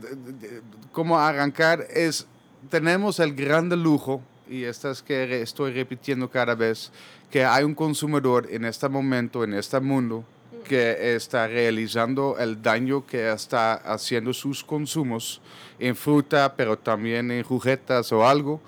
como 0.93 1.19
arrancar 1.19 1.87
es, 1.91 2.27
tenemos 2.69 3.19
el 3.19 3.35
gran 3.35 3.71
lujo, 3.83 4.21
y 4.49 4.65
esto 4.65 4.91
es 4.91 5.03
que 5.03 5.41
estoy 5.41 5.73
repitiendo 5.73 6.29
cada 6.29 6.55
vez, 6.55 6.93
que 7.31 7.45
hay 7.45 7.65
un 7.65 7.75
consumidor 7.75 8.49
en 8.51 8.65
este 8.65 8.89
momento, 8.89 9.45
en 9.45 9.55
este 9.55 9.81
mundo, 9.81 10.25
que 10.67 11.15
está 11.15 11.47
realizando 11.47 12.37
el 12.39 12.61
daño 12.61 13.07
que 13.07 13.31
está 13.31 13.75
haciendo 13.75 14.33
sus 14.33 14.65
consumos 14.65 15.41
en 15.79 15.95
fruta, 15.95 16.55
pero 16.57 16.77
también 16.77 17.31
en 17.31 17.43
juguetes 17.43 18.13
o 18.13 18.27
algo, 18.27 18.61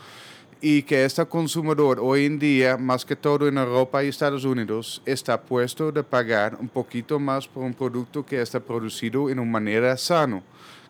y 0.61 0.83
que 0.83 1.05
este 1.05 1.25
consumidor 1.27 1.99
hoy 2.01 2.27
en 2.27 2.39
día, 2.39 2.77
más 2.77 3.05
que 3.05 3.15
todo 3.15 3.47
en 3.47 3.59
Europa 3.59 4.03
y 4.03 4.09
Estados 4.09 4.45
Unidos, 4.45 5.03
está 5.07 5.41
puesto 5.41 5.93
de 5.93 6.03
pagar 6.03 6.57
un 6.61 6.69
poquito 6.69 7.19
más 7.19 7.47
por 7.47 7.63
un 7.63 7.75
producto 7.75 8.27
que 8.27 8.41
está 8.41 8.59
producido 8.59 9.31
en 9.31 9.39
una 9.39 9.51
manera 9.51 9.97
sana, 9.97 10.43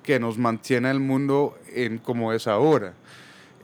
que 0.03 0.19
nos 0.19 0.39
mantiene 0.39 0.91
el 0.91 1.01
mundo 1.01 1.59
en 1.75 1.99
como 1.99 2.33
es 2.33 2.47
ahora. 2.47 2.95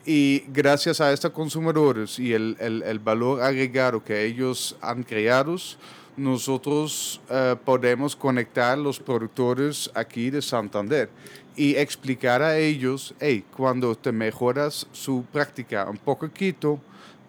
Y 0.06 0.44
gracias 0.49 1.00
a 1.00 1.12
estos 1.12 1.30
consumidores 1.30 2.18
y 2.18 2.34
el, 2.34 2.56
el, 2.61 2.82
el 2.82 2.99
valor 2.99 3.40
agregado 3.40 4.04
que 4.04 4.26
ellos 4.26 4.76
han 4.82 5.02
creado, 5.02 5.56
nosotros 6.16 7.20
eh, 7.30 7.56
podemos 7.64 8.14
conectar 8.14 8.76
los 8.76 9.00
productores 9.00 9.90
aquí 9.94 10.30
de 10.30 10.42
Santander 10.42 11.08
y 11.56 11.76
explicar 11.76 12.42
a 12.42 12.58
ellos, 12.58 13.14
hey, 13.18 13.44
cuando 13.56 13.94
te 13.94 14.12
mejoras 14.12 14.87
su 14.92 15.25
práctica 15.32 15.88
un 15.88 15.96
poquito, 15.96 16.80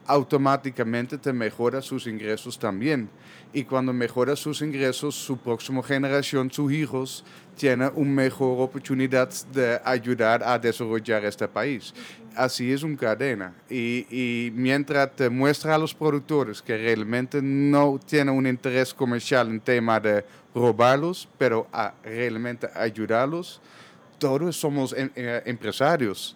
automáticamente 0.06 1.18
te 1.18 1.34
mejora 1.34 1.82
sus 1.82 2.08
ingresos 2.08 2.60
también. 2.60 3.10
Y 3.54 3.64
cuando 3.64 3.94
mejora 3.94 4.36
sus 4.36 4.62
ingresos, 4.62 5.16
su 5.16 5.38
próxima 5.38 5.82
generación, 5.82 6.52
sus 6.52 6.72
hijos, 6.72 7.24
tiene 7.56 7.90
una 7.96 8.12
mejor 8.12 8.62
oportunidad 8.62 9.30
de 9.54 9.80
ayudar 9.84 10.44
a 10.44 10.60
desarrollar 10.60 11.24
este 11.26 11.48
país. 11.48 11.94
Así 12.36 12.72
es 12.72 12.84
una 12.84 12.98
cadena. 12.98 13.54
Y, 13.70 14.06
y, 14.10 14.52
mientras 14.52 15.16
te 15.16 15.30
muestra 15.30 15.76
a 15.76 15.78
los 15.78 15.94
productores 15.94 16.62
que 16.62 16.78
realmente 16.78 17.42
no 17.42 18.00
tienen 18.06 18.36
un 18.36 18.46
interés 18.46 18.94
comercial 18.94 19.50
en 19.50 19.62
tema 19.62 20.00
de 20.00 20.26
robarlos, 20.54 21.28
pero 21.38 21.68
a 21.72 21.94
realmente 22.04 22.68
ayudarlos, 22.76 23.62
todos 24.20 24.56
somos 24.56 24.94
eh, 24.98 25.42
empresarios. 25.46 26.36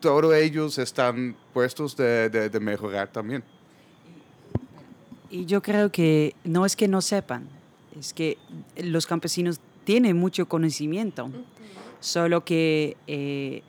Todos 0.00 0.34
ellos 0.34 0.78
están 0.78 1.34
puestos 1.52 1.96
de, 1.96 2.28
de, 2.28 2.48
de 2.50 2.60
mejorar 2.60 3.08
también. 3.08 3.42
Y 5.30 5.44
yo 5.46 5.60
creo 5.60 5.90
que 5.90 6.34
no 6.44 6.64
es 6.64 6.76
que 6.76 6.88
no 6.88 7.02
sepan, 7.02 7.48
es 7.98 8.14
que 8.14 8.38
los 8.76 9.06
campesinos 9.06 9.60
tienen 9.88 10.18
mucho 10.18 10.46
conocimiento, 10.46 11.30
solo 11.98 12.44
que 12.44 12.98
eh, 13.06 13.62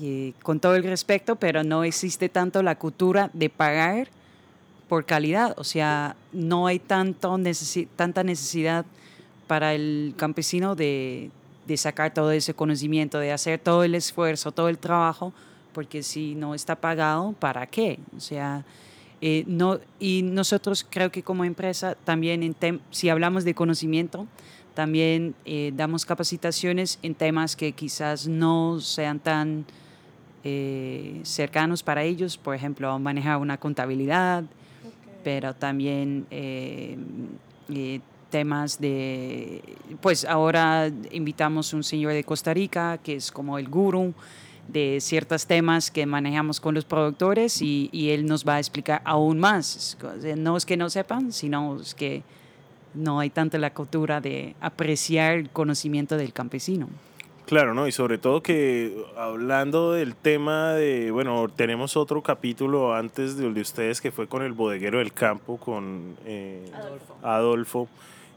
eh, 0.00 0.32
con 0.42 0.58
todo 0.58 0.74
el 0.74 0.82
respeto, 0.82 1.36
pero 1.36 1.62
no 1.62 1.84
existe 1.84 2.28
tanto 2.28 2.60
la 2.60 2.76
cultura 2.76 3.30
de 3.32 3.48
pagar 3.48 4.08
por 4.88 5.04
calidad, 5.04 5.54
o 5.56 5.62
sea, 5.62 6.16
no 6.32 6.66
hay 6.66 6.80
tanto 6.80 7.38
tanta 7.94 8.24
necesidad 8.24 8.84
para 9.46 9.74
el 9.74 10.14
campesino 10.16 10.74
de, 10.74 11.30
de 11.68 11.76
sacar 11.76 12.12
todo 12.12 12.32
ese 12.32 12.52
conocimiento, 12.52 13.20
de 13.20 13.30
hacer 13.30 13.60
todo 13.60 13.84
el 13.84 13.94
esfuerzo, 13.94 14.50
todo 14.50 14.68
el 14.68 14.78
trabajo, 14.78 15.32
porque 15.72 16.02
si 16.02 16.34
no 16.34 16.52
está 16.52 16.74
pagado, 16.74 17.32
¿para 17.38 17.68
qué? 17.68 18.00
O 18.16 18.20
sea, 18.20 18.64
eh, 19.20 19.44
no, 19.46 19.78
y 20.00 20.22
nosotros 20.22 20.84
creo 20.90 21.12
que 21.12 21.22
como 21.22 21.44
empresa 21.44 21.94
también, 21.94 22.42
en 22.42 22.80
si 22.90 23.08
hablamos 23.08 23.44
de 23.44 23.54
conocimiento, 23.54 24.26
también 24.74 25.34
eh, 25.44 25.72
damos 25.74 26.04
capacitaciones 26.04 26.98
en 27.02 27.14
temas 27.14 27.56
que 27.56 27.72
quizás 27.72 28.26
no 28.26 28.80
sean 28.80 29.18
tan 29.18 29.64
eh, 30.44 31.20
cercanos 31.22 31.82
para 31.82 32.02
ellos, 32.02 32.36
por 32.36 32.54
ejemplo, 32.54 32.98
manejar 32.98 33.38
una 33.38 33.58
contabilidad, 33.58 34.44
pero 35.22 35.54
también 35.54 36.26
temas 38.32 38.80
de, 38.80 39.62
pues 40.00 40.24
ahora 40.24 40.90
invitamos 41.12 41.74
un 41.74 41.84
señor 41.84 42.14
de 42.14 42.24
Costa 42.24 42.54
Rica 42.54 42.98
que 42.98 43.16
es 43.16 43.30
como 43.30 43.58
el 43.58 43.68
gurú 43.68 44.14
de 44.68 44.98
ciertos 45.00 45.46
temas 45.46 45.90
que 45.90 46.06
manejamos 46.06 46.58
con 46.58 46.74
los 46.74 46.86
productores 46.86 47.60
y, 47.60 47.90
y, 47.92 48.10
él 48.10 48.24
nos 48.24 48.46
va 48.46 48.54
a 48.54 48.58
explicar 48.58 49.02
aún 49.04 49.38
más. 49.38 49.98
No 50.36 50.56
es 50.56 50.64
que 50.64 50.76
no 50.76 50.88
sepan, 50.88 51.32
sino 51.32 51.80
es 51.80 51.94
que 51.94 52.22
no 52.94 53.20
hay 53.20 53.30
tanto 53.30 53.58
la 53.58 53.72
cultura 53.72 54.20
de 54.20 54.54
apreciar 54.60 55.34
el 55.34 55.50
conocimiento 55.50 56.16
del 56.16 56.32
campesino. 56.32 56.88
Claro, 57.46 57.74
¿no? 57.74 57.86
Y 57.86 57.92
sobre 57.92 58.18
todo 58.18 58.42
que 58.42 58.96
hablando 59.16 59.92
del 59.92 60.14
tema 60.14 60.72
de, 60.72 61.10
bueno, 61.10 61.48
tenemos 61.54 61.96
otro 61.96 62.22
capítulo 62.22 62.94
antes 62.94 63.36
de 63.36 63.52
de 63.52 63.60
ustedes 63.60 64.00
que 64.00 64.10
fue 64.10 64.28
con 64.28 64.42
el 64.42 64.52
bodeguero 64.52 64.98
del 64.98 65.12
campo, 65.12 65.58
con 65.58 66.16
eh, 66.24 66.70
Adolfo. 66.72 67.16
Adolfo 67.22 67.88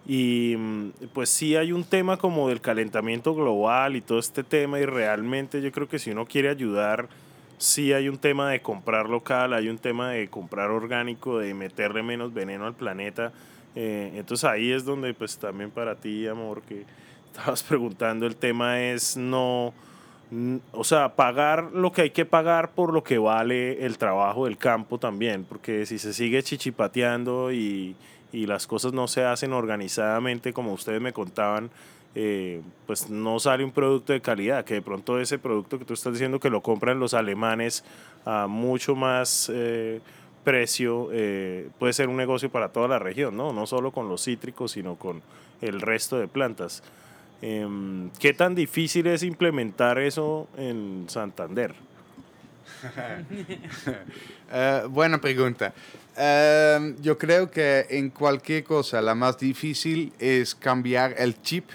y 0.08 0.56
mm, 0.58 0.90
pues 1.14 1.30
sí 1.30 1.56
hay 1.56 1.72
un 1.72 1.84
tema 1.84 2.18
como 2.18 2.50
del 2.50 2.62
calentamiento 2.62 3.34
global 3.34 3.96
y 3.96 4.02
todo 4.02 4.20
este 4.20 4.44
tema 4.44 4.80
y 4.80 4.86
realmente 4.86 5.62
yo 5.62 5.72
creo 5.72 5.88
que 5.88 6.00
si 6.00 6.12
uno 6.12 6.26
quiere 6.26 6.50
ayudar, 6.50 7.08
sí 7.58 7.94
hay 7.94 8.08
un 8.08 8.18
tema 8.18 8.52
de 8.52 8.62
comprar 8.62 9.10
local, 9.10 9.54
hay 9.54 9.68
un 9.68 9.78
tema 9.78 10.12
de 10.12 10.28
comprar 10.28 10.70
orgánico, 10.70 11.40
de 11.40 11.54
meterle 11.54 12.04
menos 12.04 12.34
veneno 12.34 12.68
al 12.68 12.76
planeta. 12.76 13.32
Eh, 13.76 14.14
entonces 14.16 14.46
ahí 14.46 14.72
es 14.72 14.86
donde 14.86 15.14
pues 15.14 15.38
también 15.38 15.72
para 15.72 15.96
ti, 15.96 16.28
amor, 16.28 16.62
que 16.62 16.86
estabas 17.32 17.64
preguntando, 17.64 18.26
el 18.26 18.36
tema 18.36 18.82
es 18.82 19.18
no 19.18 19.74
o 20.72 20.84
sea, 20.84 21.16
pagar 21.16 21.72
lo 21.72 21.92
que 21.92 22.02
hay 22.04 22.10
que 22.10 22.26
pagar 22.26 22.72
por 22.72 22.92
lo 22.92 23.04
que 23.04 23.18
vale 23.18 23.86
el 23.86 23.98
trabajo 23.98 24.46
del 24.46 24.58
campo 24.58 24.98
también, 24.98 25.46
porque 25.46 25.86
si 25.86 26.00
se 26.00 26.14
sigue 26.14 26.42
chichipateando 26.42 27.52
y, 27.52 27.96
y 28.32 28.48
las 28.48 28.66
cosas 28.66 28.92
no 28.94 29.08
se 29.08 29.24
hacen 29.24 29.54
organizadamente 29.54 30.52
como 30.52 30.74
ustedes 30.74 31.00
me 31.00 31.14
contaban, 31.14 31.70
eh, 32.16 32.62
pues 32.88 33.10
no 33.10 33.40
sale 33.40 33.64
un 33.64 33.72
producto 33.72 34.14
de 34.14 34.22
calidad, 34.22 34.66
que 34.66 34.76
de 34.76 34.82
pronto 34.82 35.20
ese 35.20 35.38
producto 35.38 35.78
que 35.78 35.86
tú 35.86 35.94
estás 35.94 36.14
diciendo 36.14 36.40
que 36.40 36.50
lo 36.50 36.62
compran 36.62 37.00
los 37.00 37.14
alemanes 37.14 37.84
a 38.26 38.48
mucho 38.48 38.96
más 38.96 39.52
eh, 39.54 40.02
precio, 40.46 41.10
eh, 41.12 41.68
puede 41.78 41.92
ser 41.92 42.08
un 42.08 42.16
negocio 42.16 42.50
para 42.50 42.70
toda 42.70 42.88
la 42.88 43.00
región, 43.00 43.36
¿no? 43.36 43.52
No 43.52 43.68
solo 43.68 43.92
con 43.92 44.08
los 44.08 44.24
cítricos, 44.24 44.72
sino 44.72 44.96
con 44.96 45.22
el 45.62 45.82
resto 45.82 46.18
de 46.18 46.30
plantas. 46.30 46.84
Em, 47.42 48.10
¿Qué 48.12 48.34
tan 48.34 48.56
difícil 48.56 49.08
es 49.08 49.24
implementar 49.24 50.00
eso 50.00 50.48
en 50.56 51.06
Santander? 51.10 51.76
buena 54.90 55.20
pregunta. 55.20 55.74
Em, 56.16 56.96
yo 57.02 57.18
creo 57.18 57.52
que 57.52 57.86
en 57.90 58.10
cualquier 58.10 58.64
cosa 58.64 59.02
la 59.02 59.16
más 59.16 59.38
difícil 59.38 60.14
es 60.20 60.56
cambiar 60.56 61.16
el 61.18 61.42
chip 61.42 61.66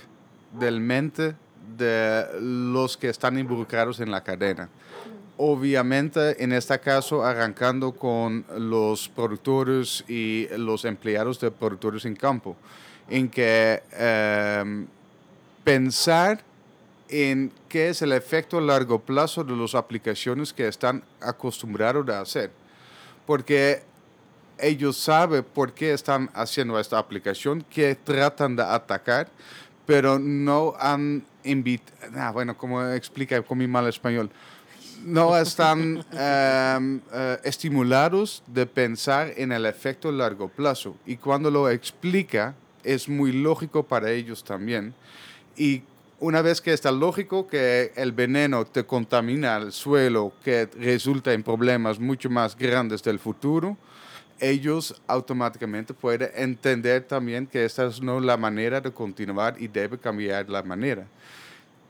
del 0.58 0.80
mente 0.80 1.34
de 1.76 2.26
los 2.40 2.96
que 2.96 3.08
están 3.08 3.38
involucrados 3.38 4.00
en 4.00 4.10
la 4.10 4.22
cadena. 4.22 4.68
Obviamente, 5.42 6.44
en 6.44 6.52
este 6.52 6.78
caso, 6.80 7.24
arrancando 7.24 7.92
con 7.92 8.44
los 8.58 9.08
productores 9.08 10.04
y 10.06 10.46
los 10.58 10.84
empleados 10.84 11.40
de 11.40 11.50
productores 11.50 12.04
en 12.04 12.14
campo, 12.14 12.58
en 13.08 13.26
que 13.30 13.82
em, 13.92 14.86
pensar 15.64 16.42
en 17.08 17.50
qué 17.70 17.88
es 17.88 18.02
el 18.02 18.12
efecto 18.12 18.58
a 18.58 18.60
largo 18.60 18.98
plazo 18.98 19.42
de 19.42 19.56
las 19.56 19.74
aplicaciones 19.74 20.52
que 20.52 20.68
están 20.68 21.02
acostumbrados 21.22 22.06
a 22.10 22.20
hacer. 22.20 22.50
Porque 23.24 23.82
ellos 24.58 24.98
saben 24.98 25.42
por 25.42 25.72
qué 25.72 25.94
están 25.94 26.28
haciendo 26.34 26.78
esta 26.78 26.98
aplicación, 26.98 27.64
qué 27.70 27.94
tratan 27.94 28.56
de 28.56 28.62
atacar, 28.62 29.30
pero 29.86 30.18
no 30.18 30.74
han 30.78 31.24
invitado, 31.44 32.12
ah, 32.16 32.30
bueno, 32.30 32.58
como 32.58 32.86
explica 32.90 33.40
con 33.40 33.56
mi 33.56 33.66
mal 33.66 33.88
español, 33.88 34.30
no 35.04 35.36
están 35.36 36.04
em, 36.12 37.00
eh, 37.12 37.38
estimulados 37.44 38.42
de 38.46 38.66
pensar 38.66 39.32
en 39.36 39.52
el 39.52 39.66
efecto 39.66 40.10
largo 40.12 40.48
plazo. 40.48 40.96
Y 41.06 41.16
cuando 41.16 41.50
lo 41.50 41.68
explica, 41.70 42.54
es 42.84 43.08
muy 43.08 43.32
lógico 43.32 43.82
para 43.82 44.10
ellos 44.10 44.44
también. 44.44 44.94
Y 45.56 45.82
una 46.18 46.42
vez 46.42 46.60
que 46.60 46.72
está 46.72 46.92
lógico 46.92 47.46
que 47.46 47.92
el 47.96 48.12
veneno 48.12 48.66
te 48.66 48.84
contamina 48.84 49.56
el 49.56 49.72
suelo, 49.72 50.32
que 50.44 50.68
resulta 50.78 51.32
en 51.32 51.42
problemas 51.42 51.98
mucho 51.98 52.28
más 52.28 52.56
grandes 52.56 53.02
del 53.02 53.18
futuro, 53.18 53.76
ellos 54.38 55.00
automáticamente 55.06 55.92
pueden 55.92 56.30
entender 56.34 57.04
también 57.04 57.46
que 57.46 57.64
esta 57.64 57.86
es 57.86 58.00
no 58.00 58.20
la 58.20 58.36
manera 58.36 58.80
de 58.80 58.90
continuar 58.90 59.56
y 59.58 59.68
debe 59.68 59.98
cambiar 59.98 60.48
la 60.48 60.62
manera. 60.62 61.06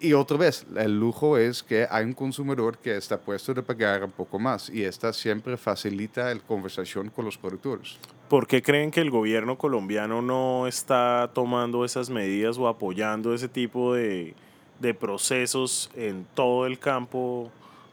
Y 0.02 0.14
otra 0.14 0.38
vez, 0.38 0.66
el 0.76 0.99
lujo 0.99 1.37
es 1.37 1.62
que 1.62 1.87
hay 1.90 2.07
un 2.07 2.14
consumidor 2.14 2.78
que 2.78 2.97
está 2.97 3.19
puesto 3.19 3.52
de 3.52 3.62
pagar 3.62 4.02
un 4.02 4.11
poco 4.11 4.38
más 4.38 4.71
y 4.71 4.83
esta 4.83 5.12
siempre 5.12 5.59
facilita 5.59 6.33
la 6.33 6.40
conversación 6.40 7.11
con 7.11 7.26
los 7.26 7.37
productores. 7.37 7.99
¿Por 8.30 8.47
qué 8.47 8.62
creen 8.62 8.90
que 8.90 9.00
el 9.00 9.11
gobierno 9.11 9.59
colombiano 9.59 10.23
no 10.23 10.66
está 10.66 11.30
tomando 11.35 11.85
esas 11.85 12.09
medidas 12.09 12.57
o 12.57 12.66
apoyando 12.66 13.35
ese 13.35 13.49
tipo 13.49 13.92
de, 13.92 14.35
de 14.80 14.95
procesos 14.95 15.90
en 15.95 16.26
todo 16.35 16.66
el 16.66 16.78
campo 16.78 17.50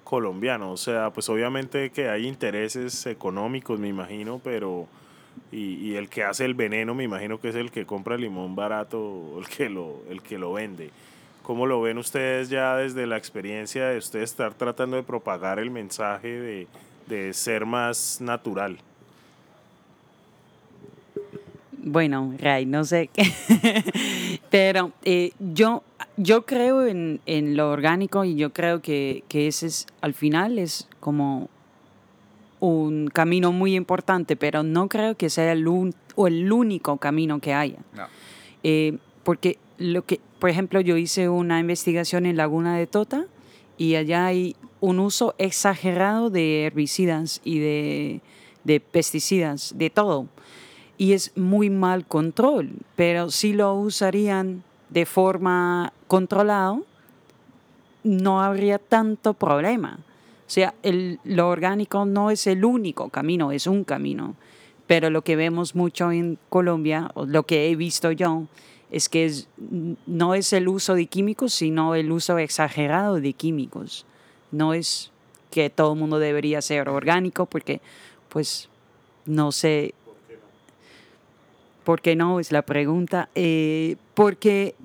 colombiano. 0.08 0.72
O 0.72 0.78
sea, 0.78 1.12
pues 1.12 1.28
obviamente 1.30 1.89
que 1.89 2.10
hay 2.10 2.26
intereses 2.26 3.06
económicos, 3.06 3.80
me 3.80 3.89
imagino, 3.89 4.41
pero... 4.43 4.88
Y, 5.52 5.93
el 5.93 6.10
que 6.10 6.24
hace 6.24 6.46
el 6.46 6.56
veneno, 6.56 6.96
me 6.96 7.04
imagino 7.04 7.39
que 7.39 7.50
es 7.50 7.56
el 7.56 7.70
que 7.70 7.86
compra 7.86 8.15
el 8.15 8.22
limón 8.22 8.56
barato, 8.56 9.38
el 9.38 9.48
que 9.48 9.70
lo, 9.70 10.02
el 10.10 10.24
que 10.24 10.39
lo 10.39 10.54
vende. 10.54 10.89
¿Cómo 11.48 11.66
lo 11.66 11.80
ven 11.80 11.98
ustedes 11.98 12.50
ya 12.50 12.76
desde 12.76 13.08
la 13.08 13.16
experiencia 13.16 13.88
de 13.88 13.98
ustedes 14.00 14.32
estar 14.32 14.54
tratando 14.54 14.98
de 14.98 15.04
propagar 15.04 15.60
el 15.60 15.72
mensaje 15.72 16.28
de, 16.28 16.68
de 17.08 17.34
ser 17.34 17.66
más 17.66 18.20
natural? 18.20 18.78
Bueno, 21.72 22.34
Ray, 22.38 22.66
no 22.66 22.84
sé 22.84 23.10
qué, 23.14 23.32
pero 24.50 24.92
eh, 25.06 25.32
yo, 25.40 25.84
yo 26.18 26.46
creo 26.46 26.86
en, 26.86 27.22
en, 27.26 27.56
lo 27.56 27.72
orgánico 27.72 28.26
y 28.26 28.36
yo 28.36 28.52
creo 28.52 28.82
que, 28.82 29.24
que, 29.30 29.48
ese 29.48 29.68
es, 29.68 29.88
al 30.02 30.14
final 30.14 30.60
es 30.60 30.90
como 31.00 31.48
un 32.60 33.08
camino 33.08 33.54
muy 33.54 33.74
importante, 33.74 34.36
pero 34.36 34.64
no 34.64 34.90
creo 34.90 35.16
que 35.16 35.30
sea 35.30 35.54
el, 35.54 35.66
o 35.66 36.28
el 36.28 36.52
único 36.52 36.98
camino 36.98 37.40
que 37.40 37.54
haya. 37.54 37.80
Eh, 38.64 38.98
porque 39.24 39.58
lo 39.78 40.04
que, 40.04 40.20
por 40.39 40.50
ejemplo, 40.50 40.82
yo 40.82 40.97
hice 40.97 41.30
una 41.30 41.60
investigación 41.60 42.26
en 42.26 42.38
Laguna 42.38 42.78
de 42.78 42.88
Tota 42.88 43.26
y 43.78 43.95
allá 43.95 44.26
hay 44.26 44.56
un 44.80 45.00
uso 45.00 45.36
exagerado 45.38 46.30
de 46.30 46.65
herbicidas 46.65 47.41
y 47.43 47.60
de, 47.60 48.21
pesticidas, 48.91 49.73
de 49.78 49.89
todo 49.89 50.28
y 50.97 51.13
es 51.13 51.36
muy 51.38 51.69
mal 51.69 52.06
control, 52.06 52.71
pero 52.95 53.30
si 53.30 53.54
lo 53.54 53.76
usarían 53.76 54.63
de 54.89 55.06
forma 55.06 55.93
controlada, 56.08 56.80
no 58.04 58.41
habría 58.41 58.80
tanto 58.80 59.34
problema. 59.34 60.00
O 60.47 60.50
sea, 60.50 60.73
el, 60.82 61.19
lo 61.23 61.50
orgánico 61.50 62.06
no 62.06 62.32
es 62.32 62.47
el 62.47 62.65
único 62.65 63.10
camino, 63.10 63.52
es 63.52 63.67
un 63.67 63.84
camino. 63.84 64.36
Pero 64.88 65.10
lo 65.10 65.21
que 65.21 65.36
vemos 65.36 65.76
mucho 65.76 66.12
en 66.12 66.39
Colombia, 66.50 67.12
o 67.13 67.26
lo 67.26 67.43
que 67.43 67.69
he 67.69 67.76
visto 67.76 68.12
yo, 68.12 68.47
es 68.91 69.10
que 69.10 69.32
no 70.06 70.34
es 70.34 70.54
el 70.54 70.67
uso 70.67 70.95
de 70.95 71.08
químicos, 71.08 71.54
sino 71.54 71.95
el 71.95 72.12
uso 72.12 72.38
exagerado 72.38 73.19
de 73.19 73.34
químicos. 73.34 74.06
No 74.52 74.73
es 74.73 75.12
que 75.52 75.69
todo 75.69 75.93
el 75.93 76.00
mundo 76.00 76.19
debería 76.19 76.62
ser 76.62 76.89
orgánico, 76.89 77.45
porque, 77.45 77.82
pues, 78.30 78.69
no 79.26 79.52
sé, 79.52 79.93
¿Por 81.88 82.02
qué 82.02 82.17
no? 82.17 82.41
Es 82.41 82.52
la 82.52 82.63
pregunta. 82.63 83.30
Eh, 83.34 83.95
porque, 84.13 84.76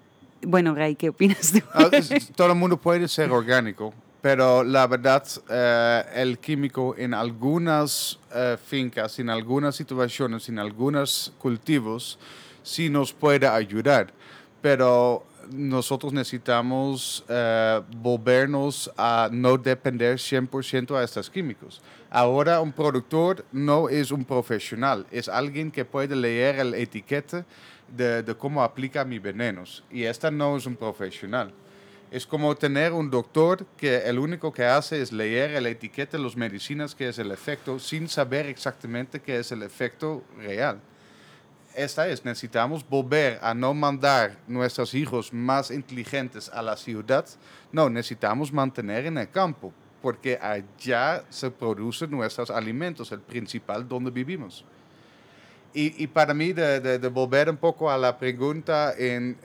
bueno, 0.43 0.73
Ray, 0.73 0.95
¿qué 0.95 1.09
opinas 1.09 1.51
tú? 1.53 1.59
Ah, 1.75 1.91
todo 2.37 2.53
el 2.53 2.55
mundo 2.55 2.77
puede 2.77 3.09
ser 3.09 3.33
orgánico, 3.33 3.93
pero 4.21 4.63
la 4.63 4.87
verdad, 4.87 5.27
eh, 5.51 6.05
el 6.15 6.39
químico 6.39 6.95
en 6.97 7.13
algunas 7.13 8.21
eh, 8.33 8.57
fincas, 8.65 9.19
en 9.19 9.31
algunas 9.31 9.75
situaciones, 9.75 10.49
en 10.49 10.61
algunos 10.61 11.33
cultivos, 11.39 12.21
sí 12.63 12.89
nos 12.89 13.13
puede 13.13 13.47
ayudar. 13.47 14.13
Pero 14.61 15.25
nosotros 15.51 16.13
necesitamos 16.13 17.25
eh, 17.29 17.81
volvernos 17.97 18.91
a 18.97 19.29
no 19.31 19.59
depender 19.59 20.17
100% 20.17 20.97
a 20.97 21.03
estos 21.03 21.31
químicos. 21.31 21.81
Ahora 22.11 22.61
un 22.61 22.73
productor 22.73 23.45
no 23.53 23.89
es 23.89 24.11
un 24.11 24.25
profesional, 24.25 25.07
es 25.11 25.29
alguien 25.29 25.71
que 25.71 25.85
puede 25.85 26.15
leer 26.15 26.59
el 26.61 26.75
etiqueta 26.75 27.45
de, 27.89 28.23
de 28.23 28.35
cómo 28.35 28.63
aplica 28.63 29.05
mis 29.05 29.23
venenos. 29.23 29.83
Y 29.91 30.05
esta 30.05 30.31
no 30.31 30.57
es 30.57 30.67
un 30.67 30.77
profesional. 30.77 31.53
Es 32.11 32.27
como 32.27 32.55
tener 32.55 32.93
un 32.93 33.11
doctor 33.11 33.65
que 33.79 33.97
el 33.97 34.19
único 34.19 34.53
que 34.53 34.67
hace 34.67 35.01
es 35.01 35.13
leer 35.13 35.53
el 35.53 35.67
etiqueta 35.67 36.19
de 36.19 36.23
las 36.23 36.37
medicinas, 36.37 36.95
que 36.95 37.09
es 37.09 37.19
el 37.19 37.31
efecto, 37.31 37.79
sin 37.79 38.07
saber 38.07 38.47
exactamente 38.47 39.21
qué 39.21 39.39
es 39.39 39.51
el 39.51 39.63
efecto 39.63 40.23
real 40.37 40.79
esta 41.75 42.09
es, 42.09 42.25
necesitamos 42.25 42.87
volver 42.89 43.39
a 43.43 43.55
no 43.55 43.75
mandar 43.75 44.37
nuestros 44.47 44.95
hijos 44.95 45.33
más 45.33 45.71
inteligentes 45.71 46.49
a 46.49 46.63
la 46.63 46.77
ciudad, 46.77 47.27
no, 47.71 47.89
necesitamos 47.89 48.53
mantener 48.53 49.07
en 49.07 49.19
el 49.19 49.31
campo, 49.31 49.73
porque 50.01 50.39
allá 50.41 51.25
se 51.31 51.51
producen 51.51 52.11
nuestros 52.11 52.51
alimentos, 52.51 53.13
el 53.13 53.21
principal 53.21 53.89
donde 53.89 54.11
vivimos. 54.11 54.65
Y, 55.75 56.03
y 56.03 56.07
para 56.07 56.35
mí, 56.35 56.53
de, 56.53 56.81
de, 56.81 57.09
volver 57.09 57.49
un 57.49 57.57
poco 57.57 57.91
a 57.91 57.97
la 57.97 58.19
pregunta 58.19 58.93
en 58.99 59.39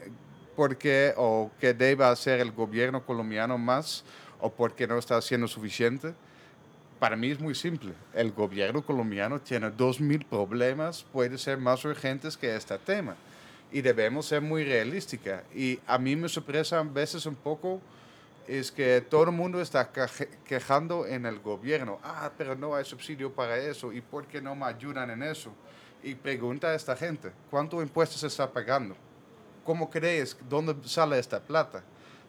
por 0.54 0.76
qué 0.76 1.14
o 1.16 1.50
qué 1.58 1.72
debe 1.72 2.04
hacer 2.04 2.40
el 2.40 2.52
gobierno 2.52 3.04
colombiano 3.04 3.56
más 3.56 4.04
o 4.40 4.50
por 4.52 4.74
qué 4.74 4.86
no 4.86 4.98
está 4.98 5.16
haciendo 5.16 5.48
suficiente, 5.48 6.12
para 6.98 7.16
mí 7.16 7.30
es 7.30 7.40
muy 7.40 7.54
simple. 7.54 7.92
El 8.12 8.32
gobierno 8.32 8.82
colombiano 8.82 9.40
tiene 9.40 9.70
dos 9.70 10.00
mil 10.00 10.24
problemas, 10.24 11.04
puede 11.12 11.38
ser 11.38 11.58
más 11.58 11.84
urgentes 11.84 12.36
que 12.36 12.54
este 12.54 12.76
tema. 12.78 13.16
Y 13.70 13.82
debemos 13.82 14.26
ser 14.26 14.40
muy 14.40 14.64
realística. 14.64 15.44
Y 15.54 15.78
a 15.86 15.98
mí 15.98 16.16
me 16.16 16.28
sorprende 16.28 16.74
a 16.74 16.82
veces 16.82 17.26
un 17.26 17.34
poco 17.34 17.80
es 18.48 18.72
que 18.72 19.02
todo 19.02 19.24
el 19.24 19.32
mundo 19.32 19.60
está 19.60 19.90
quejando 20.46 21.06
en 21.06 21.26
el 21.26 21.38
gobierno. 21.38 21.98
Ah, 22.02 22.32
pero 22.36 22.56
no 22.56 22.74
hay 22.74 22.84
subsidio 22.84 23.30
para 23.30 23.58
eso. 23.58 23.92
¿Y 23.92 24.00
por 24.00 24.26
qué 24.26 24.40
no 24.40 24.56
me 24.56 24.64
ayudan 24.64 25.10
en 25.10 25.22
eso? 25.22 25.52
Y 26.02 26.14
pregunta 26.14 26.68
a 26.68 26.74
esta 26.74 26.96
gente, 26.96 27.30
¿cuánto 27.50 27.82
impuestos 27.82 28.22
está 28.22 28.50
pagando? 28.50 28.96
¿Cómo 29.64 29.90
crees? 29.90 30.36
¿Dónde 30.48 30.74
sale 30.88 31.18
esta 31.18 31.38
plata? 31.38 31.82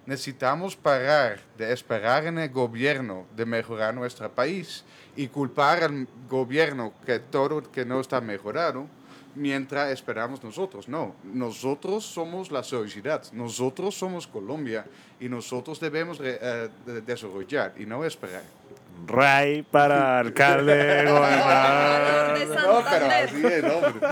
Necesitamos 0.10 0.76
parar 0.76 1.40
de 1.56 1.72
esperar 1.72 2.26
en 2.26 2.40
el 2.40 2.50
gobierno 2.50 3.28
de 3.38 3.46
mejorar 3.46 3.94
nuestro 3.94 4.28
país 4.32 4.84
y 5.16 5.28
culpar 5.28 5.84
al 5.84 6.08
gobierno 6.28 6.94
que 7.06 7.20
todo 7.20 7.62
que 7.72 7.86
no 7.86 8.02
está 8.02 8.20
mejorado 8.20 8.88
mientras 9.36 9.92
esperamos 9.92 10.44
nosotros. 10.44 10.88
No, 10.88 11.14
nosotros 11.24 12.04
somos 12.04 12.52
la 12.52 12.64
sociedad, 12.64 13.24
nosotros 13.34 13.94
somos 13.94 14.26
Colombia 14.26 14.84
y 15.20 15.30
nosotros 15.30 15.80
debemos 15.80 16.20
eh, 16.24 16.70
desarrollar 17.06 17.76
y 17.78 17.86
no 17.86 18.04
esperar. 18.04 18.42
Ray 19.06 19.62
para 19.62 20.20
alcalde, 20.20 21.06
gobernador. 21.08 22.48
No, 22.48 22.84
pero 22.90 23.06
así 23.06 23.46
es, 23.46 23.64
hombre. 23.64 24.08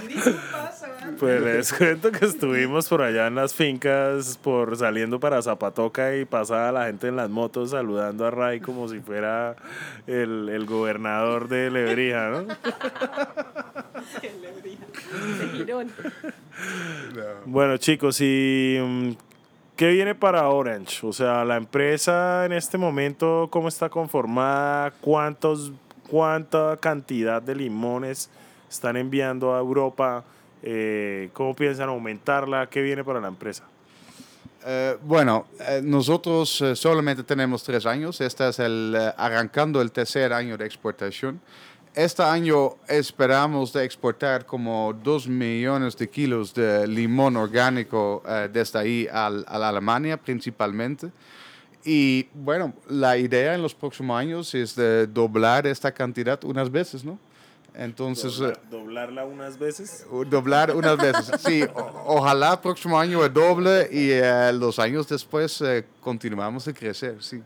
Pues 1.19 1.41
les 1.41 1.73
cuento 1.73 2.11
que 2.11 2.25
estuvimos 2.25 2.87
por 2.87 3.01
allá 3.01 3.27
en 3.27 3.35
las 3.35 3.53
fincas, 3.53 4.37
por 4.41 4.77
saliendo 4.77 5.19
para 5.19 5.41
Zapatoca 5.41 6.15
y 6.15 6.25
pasaba 6.25 6.71
la 6.71 6.85
gente 6.85 7.07
en 7.07 7.15
las 7.15 7.29
motos 7.29 7.71
saludando 7.71 8.25
a 8.25 8.31
Ray 8.31 8.59
como 8.59 8.87
si 8.87 8.99
fuera 8.99 9.55
el, 10.05 10.49
el 10.49 10.65
gobernador 10.65 11.47
de 11.47 11.71
Lebrija, 11.71 12.29
¿no? 12.29 12.45
Bueno, 17.45 17.77
chicos, 17.77 18.19
y 18.21 18.77
mm, 18.81 19.11
¿Qué 19.77 19.89
viene 19.89 20.15
para 20.15 20.49
Orange? 20.49 21.05
O 21.05 21.13
sea, 21.13 21.45
la 21.45 21.55
empresa 21.55 22.45
en 22.45 22.51
este 22.51 22.79
momento, 22.79 23.47
¿cómo 23.51 23.67
está 23.67 23.89
conformada? 23.89 24.89
¿Cuántos, 25.01 25.71
¿Cuánta 26.09 26.77
cantidad 26.77 27.43
de 27.43 27.53
limones 27.53 28.31
están 28.67 28.97
enviando 28.97 29.53
a 29.53 29.59
Europa? 29.59 30.23
Eh, 30.63 31.29
¿Cómo 31.33 31.55
piensan 31.55 31.89
aumentarla? 31.89 32.67
¿Qué 32.67 32.81
viene 32.81 33.03
para 33.03 33.19
la 33.19 33.27
empresa? 33.27 33.63
Eh, 34.65 34.97
bueno, 35.03 35.47
eh, 35.59 35.81
nosotros 35.83 36.63
solamente 36.75 37.23
tenemos 37.23 37.63
tres 37.63 37.85
años. 37.85 38.19
Este 38.21 38.49
es 38.49 38.59
el 38.59 38.95
arrancando 39.17 39.81
el 39.81 39.91
tercer 39.91 40.33
año 40.33 40.57
de 40.57 40.65
exportación. 40.65 41.39
Este 41.97 42.21
año 42.21 42.75
esperamos 42.87 43.73
de 43.73 43.83
exportar 43.83 44.45
como 44.45 44.93
2 45.03 45.27
millones 45.27 45.97
de 45.97 46.07
kilos 46.07 46.53
de 46.53 46.85
limón 46.85 47.35
orgánico 47.35 48.21
eh, 48.29 48.47
desde 48.53 48.77
ahí 48.77 49.07
al, 49.11 49.43
a 49.47 49.57
la 49.57 49.69
Alemania 49.69 50.15
principalmente. 50.15 51.09
Y 51.83 52.27
bueno, 52.35 52.71
la 52.87 53.17
idea 53.17 53.55
en 53.55 53.63
los 53.63 53.73
próximos 53.73 54.19
años 54.19 54.53
es 54.53 54.75
de 54.75 55.07
doblar 55.07 55.65
esta 55.65 55.91
cantidad 55.91 56.39
unas 56.43 56.69
veces, 56.69 57.03
¿no? 57.03 57.17
Entonces... 57.77 58.41
Eh, 58.41 58.53
¿Doblarla 58.71 59.23
unas 59.25 59.57
veces? 59.59 60.05
Doblar 60.29 60.75
unas 60.75 60.97
veces, 60.97 61.31
sí. 61.45 61.63
ojalá 62.05 62.53
el 62.53 62.59
próximo 62.59 62.99
año 62.99 63.27
doble 63.29 63.87
y 63.91 64.09
eh, 64.09 64.51
los 64.53 64.79
años 64.79 65.07
después 65.07 65.63
continuamos 66.01 66.67
a 66.67 66.73
crecer, 66.73 67.21
sí. 67.21 67.41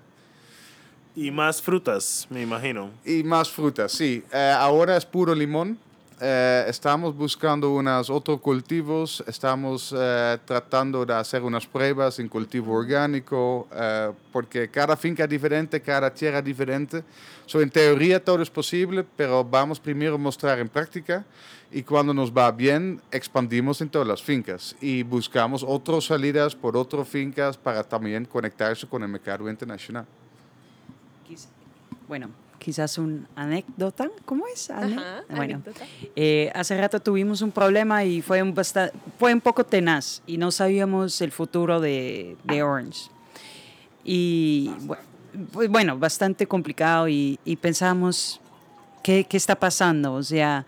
Y 1.15 1.29
más 1.29 1.61
frutas, 1.61 2.25
me 2.29 2.41
imagino. 2.41 2.89
Y 3.03 3.23
más 3.23 3.49
frutas, 3.49 3.91
sí. 3.91 4.23
Eh, 4.31 4.55
ahora 4.57 4.95
es 4.95 5.05
puro 5.05 5.35
limón. 5.35 5.77
Eh, 6.23 6.65
estamos 6.67 7.15
buscando 7.15 7.71
unos 7.71 8.09
otros 8.09 8.39
cultivos. 8.39 9.23
Estamos 9.25 9.93
eh, 9.97 10.37
tratando 10.45 11.03
de 11.03 11.15
hacer 11.15 11.41
unas 11.41 11.65
pruebas 11.65 12.19
en 12.19 12.29
cultivo 12.29 12.73
orgánico, 12.73 13.67
porque 14.31 14.69
cada 14.69 14.95
finca 14.95 15.23
es 15.23 15.29
diferente, 15.29 15.81
cada 15.81 16.13
tierra 16.13 16.39
es 16.39 16.45
diferente. 16.45 17.03
So, 17.47 17.59
en 17.59 17.69
teoría 17.69 18.23
todo 18.23 18.41
es 18.41 18.49
posible, 18.49 19.03
pero 19.17 19.43
vamos 19.43 19.79
primero 19.79 20.15
a 20.15 20.17
mostrar 20.17 20.59
en 20.59 20.69
práctica 20.69 21.25
y 21.71 21.83
cuando 21.83 22.13
nos 22.13 22.31
va 22.31 22.51
bien, 22.51 23.01
expandimos 23.11 23.81
en 23.81 23.89
todas 23.89 24.07
las 24.07 24.21
fincas 24.21 24.75
y 24.79 25.03
buscamos 25.03 25.65
otras 25.67 26.05
salidas 26.05 26.55
por 26.55 26.77
otras 26.77 27.07
fincas 27.07 27.57
para 27.57 27.83
también 27.83 28.25
conectarse 28.25 28.87
con 28.87 29.01
el 29.03 29.09
mercado 29.09 29.49
internacional 29.49 30.05
bueno, 32.11 32.29
quizás 32.61 32.97
una 32.99 33.27
anécdota, 33.35 34.09
¿cómo 34.23 34.45
es? 34.47 34.71
bueno, 35.35 35.63
eh, 36.15 36.51
hace 36.53 36.77
rato 36.79 36.99
tuvimos 36.99 37.41
un 37.41 37.51
problema 37.51 38.05
y 38.05 38.21
fue 38.21 38.43
un, 38.43 38.53
fue 39.17 39.33
un 39.33 39.41
poco 39.41 39.65
tenaz 39.65 40.21
y 40.27 40.37
no 40.37 40.51
sabíamos 40.51 41.21
el 41.21 41.31
futuro 41.31 41.79
de, 41.79 42.37
de 42.43 42.61
Orange. 42.61 43.09
Y 44.03 44.71
pues, 45.51 45.69
bueno, 45.69 45.97
bastante 45.97 46.45
complicado 46.45 47.09
y, 47.09 47.39
y 47.45 47.55
pensamos, 47.55 48.39
¿qué, 49.01 49.23
¿qué 49.23 49.37
está 49.37 49.55
pasando? 49.55 50.13
O 50.13 50.23
sea, 50.23 50.65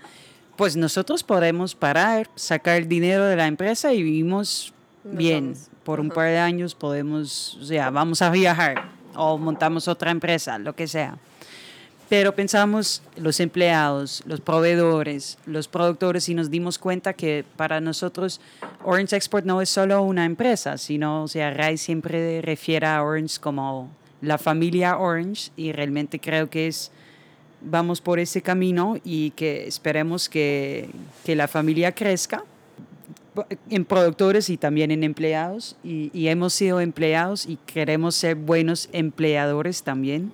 pues 0.56 0.76
nosotros 0.76 1.24
podemos 1.24 1.76
parar, 1.76 2.28
sacar 2.36 2.78
el 2.78 2.88
dinero 2.88 3.26
de 3.26 3.36
la 3.36 3.46
empresa 3.46 3.94
y 3.94 4.02
vivimos 4.02 4.74
bien. 5.04 5.54
Por 5.84 6.00
un 6.00 6.10
par 6.10 6.30
de 6.30 6.40
años 6.40 6.74
podemos, 6.74 7.56
o 7.62 7.66
sea, 7.66 7.92
vamos 7.92 8.22
a 8.22 8.30
viajar 8.32 8.90
o 9.16 9.38
montamos 9.38 9.88
otra 9.88 10.10
empresa, 10.10 10.58
lo 10.58 10.74
que 10.76 10.88
sea. 10.88 11.18
Pero 12.14 12.36
pensamos 12.36 13.02
los 13.16 13.40
empleados, 13.40 14.22
los 14.28 14.40
proveedores, 14.40 15.40
los 15.48 15.68
productores 15.68 16.30
y 16.30 16.36
nos 16.36 16.52
dimos 16.52 16.78
cuenta 16.78 17.14
que 17.14 17.44
para 17.56 17.82
nosotros 17.82 18.40
Orange 18.84 19.16
Export 19.16 19.48
no 19.48 19.64
es 19.64 19.70
solo 19.70 20.04
una 20.04 20.26
empresa, 20.26 20.78
sino, 20.78 21.24
o 21.24 21.28
sea, 21.28 21.50
Ray 21.50 21.76
siempre 21.76 22.40
refiere 22.44 22.86
a 22.86 23.02
Orange 23.02 23.40
como 23.40 23.90
la 24.22 24.38
familia 24.38 25.00
Orange 25.00 25.50
y 25.58 25.72
realmente 25.72 26.20
creo 26.20 26.52
que 26.52 26.68
es, 26.68 26.92
vamos 27.62 28.00
por 28.00 28.20
ese 28.20 28.44
camino 28.44 28.98
y 29.04 29.32
que 29.32 29.68
esperemos 29.68 30.30
que, 30.30 30.92
que 31.26 31.36
la 31.36 31.48
familia 31.48 31.94
crezca 31.94 32.44
en 33.72 33.86
productores 33.86 34.52
y 34.52 34.58
también 34.58 34.92
en 34.92 35.04
empleados 35.04 35.78
y, 35.84 36.12
y 36.14 36.28
hemos 36.28 36.54
sido 36.54 36.80
empleados 36.80 37.48
y 37.48 37.58
queremos 37.66 38.14
ser 38.14 38.36
buenos 38.36 38.88
empleadores 38.92 39.82
también 39.82 40.32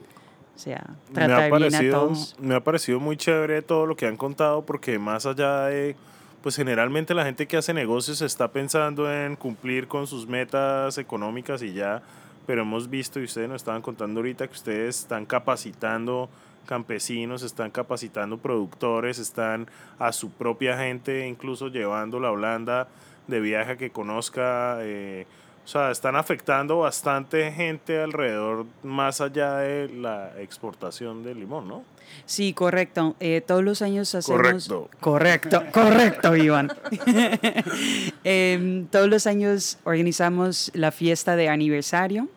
o 0.59 0.61
sea, 0.61 0.83
tratar 1.13 1.49
me 1.49 1.55
ha 1.55 1.69
bien 1.69 1.75
a 1.75 1.91
todos. 1.91 2.35
Me 2.37 2.53
ha 2.53 2.59
parecido 2.61 2.99
muy 2.99 3.15
chévere 3.15 3.61
todo 3.61 3.85
lo 3.85 3.95
que 3.95 4.05
han 4.05 4.17
contado 4.17 4.65
porque 4.65 4.99
más 4.99 5.25
allá 5.25 5.67
de, 5.67 5.95
pues 6.43 6.57
generalmente 6.57 7.13
la 7.13 7.23
gente 7.23 7.47
que 7.47 7.55
hace 7.55 7.73
negocios 7.73 8.21
está 8.21 8.51
pensando 8.51 9.09
en 9.09 9.37
cumplir 9.37 9.87
con 9.87 10.05
sus 10.05 10.27
metas 10.27 10.97
económicas 10.97 11.61
y 11.61 11.71
ya, 11.71 12.01
pero 12.45 12.63
hemos 12.63 12.89
visto 12.89 13.21
y 13.21 13.23
ustedes 13.23 13.47
nos 13.47 13.61
estaban 13.61 13.81
contando 13.81 14.19
ahorita 14.19 14.47
que 14.47 14.53
ustedes 14.53 14.99
están 14.99 15.25
capacitando 15.25 16.29
campesinos, 16.65 17.41
están 17.41 17.71
capacitando 17.71 18.37
productores, 18.37 19.17
están 19.17 19.65
a 19.97 20.11
su 20.11 20.29
propia 20.29 20.77
gente, 20.77 21.25
incluso 21.25 21.69
llevando 21.69 22.19
la 22.19 22.31
Holanda 22.31 22.89
de 23.27 23.39
viaje 23.39 23.71
a 23.71 23.77
que 23.77 23.91
conozca 23.91 24.79
eh, 24.81 25.25
o 25.63 25.67
sea, 25.67 25.91
están 25.91 26.15
afectando 26.15 26.79
bastante 26.79 27.51
gente 27.51 28.01
alrededor, 28.01 28.65
más 28.83 29.21
allá 29.21 29.57
de 29.57 29.89
la 29.89 30.31
exportación 30.39 31.23
de 31.23 31.35
limón, 31.35 31.67
¿no? 31.67 31.83
Sí, 32.25 32.53
correcto. 32.53 33.15
Eh, 33.19 33.41
todos 33.45 33.63
los 33.63 33.81
años 33.81 34.13
hacemos... 34.15 34.67
Correcto. 34.67 34.89
Correcto, 34.99 35.63
correcto, 35.71 36.35
Iván. 36.35 36.71
Em, 38.23 38.85
todos 38.87 39.07
los 39.07 39.27
años 39.27 39.77
organizamos 39.83 40.71
la 40.73 40.91
fiesta 40.91 41.35
de 41.35 41.49
aniversario 41.49 42.27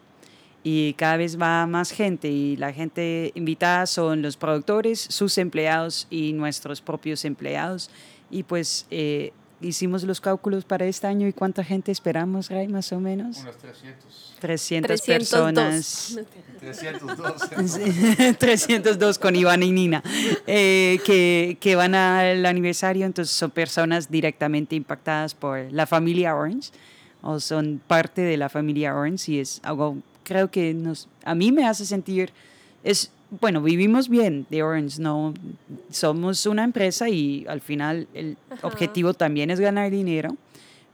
y 0.64 0.94
cada 0.94 1.16
vez 1.16 1.40
va 1.40 1.66
más 1.66 1.90
gente 1.90 2.28
y 2.28 2.56
la 2.56 2.72
gente 2.72 3.32
invitada 3.34 3.86
son 3.86 4.22
los 4.22 4.36
productores, 4.36 5.00
sus 5.00 5.38
empleados 5.38 6.06
y 6.08 6.32
nuestros 6.34 6.80
propios 6.80 7.24
empleados. 7.24 7.90
Y 8.30 8.44
pues 8.44 8.86
eh, 8.90 9.32
hicimos 9.62 10.04
los 10.04 10.20
cálculos 10.20 10.64
para 10.64 10.86
este 10.86 11.06
año 11.06 11.26
y 11.26 11.32
cuánta 11.32 11.64
gente 11.64 11.92
esperamos, 11.92 12.50
Ray, 12.50 12.68
más 12.68 12.92
o 12.92 13.00
menos. 13.00 13.38
Unas 13.38 13.56
300. 13.58 14.36
300 14.40 15.00
personas. 15.02 16.18
302. 16.60 18.38
302 18.38 19.18
con 19.20 19.36
Iván 19.36 19.62
y 19.62 19.70
Nina, 19.70 20.02
eh, 20.46 21.00
que, 21.04 21.56
que, 21.60 21.76
van 21.76 21.94
al 21.94 22.44
aniversario, 22.44 23.06
entonces 23.06 23.34
son 23.34 23.50
personas 23.50 24.10
directamente 24.10 24.74
impactadas 24.74 25.34
por 25.34 25.70
la 25.72 25.86
familia 25.86 26.34
Orange 26.34 26.70
o 27.22 27.38
son 27.38 27.80
parte 27.86 28.22
de 28.22 28.36
la 28.36 28.48
familia 28.48 28.96
Orange 28.96 29.32
y 29.32 29.38
es 29.38 29.60
algo, 29.62 29.98
creo 30.24 30.50
que 30.50 30.74
nos, 30.74 31.08
a 31.24 31.34
mí 31.34 31.52
me 31.52 31.66
hace 31.66 31.86
sentir, 31.86 32.32
es 32.82 33.12
bueno, 33.40 33.62
vivimos 33.62 34.10
bien 34.10 34.46
de 34.50 34.62
Orange, 34.62 35.00
no 35.00 35.32
somos 35.90 36.44
una 36.44 36.64
empresa 36.64 37.08
y 37.08 37.46
al 37.48 37.62
final 37.62 38.06
el 38.12 38.36
objetivo 38.60 39.14
también 39.14 39.50
es 39.50 39.58
ganar 39.58 39.90
dinero, 39.90 40.36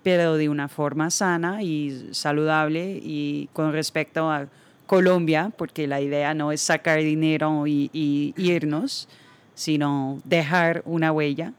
pero 0.05 0.37
de 0.37 0.48
una 0.48 0.68
forma 0.68 1.11
sana 1.11 1.64
y 1.64 2.11
saludable 2.12 3.01
y 3.03 3.48
con 3.53 3.72
respecto 3.72 4.31
a 4.31 4.46
Colombia, 4.87 5.53
porque 5.57 5.88
la 5.88 6.01
idea 6.01 6.33
no 6.33 6.53
es 6.53 6.61
sacar 6.61 7.01
dinero 7.01 7.66
y, 7.66 8.33
irnos, 8.37 9.09
sino 9.57 10.20
dejar 10.24 10.83
una 10.85 11.11
huella 11.11 11.53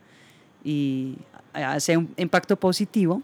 y 0.64 1.18
hacer 1.54 1.98
un 1.98 2.14
impacto 2.16 2.56
positivo. 2.56 3.22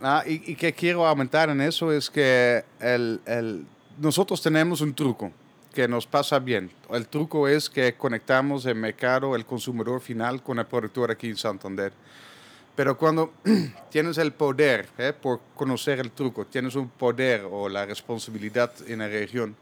Ah, 0.00 0.22
y, 0.24 0.54
que 0.54 0.72
quiero 0.72 1.04
aumentar 1.04 1.50
en 1.50 1.60
eso 1.60 1.92
es 1.92 2.08
que 2.08 2.64
el, 2.78 3.20
el, 3.26 3.66
nosotros 3.98 4.40
tenemos 4.40 4.80
un 4.80 4.94
truco 4.94 5.32
que 5.72 5.88
nos 5.88 6.06
pasa 6.06 6.38
bien. 6.38 6.70
El 6.90 7.06
truco 7.08 7.48
es 7.48 7.70
que 7.70 7.94
conectamos 7.94 8.66
el 8.66 8.74
mercado, 8.74 9.34
el 9.34 9.46
consumidor 9.46 10.00
final 10.00 10.42
con 10.42 10.58
el 10.58 10.66
productor 10.66 11.10
aquí 11.10 11.28
en 11.28 11.36
Santander. 11.36 11.92
Pero 12.74 12.96
cuando 12.96 13.32
tienes 13.90 14.18
el 14.18 14.32
poder, 14.32 14.88
¿eh? 14.98 15.12
por 15.12 15.40
conocer 15.54 16.00
el 16.00 16.10
truco, 16.12 16.46
tienes 16.46 16.74
un 16.74 16.88
poder 16.88 17.46
o 17.50 17.68
la 17.68 17.86
responsabilidad 17.86 18.72
en 18.86 19.00
la 19.00 19.08
región, 19.08 19.54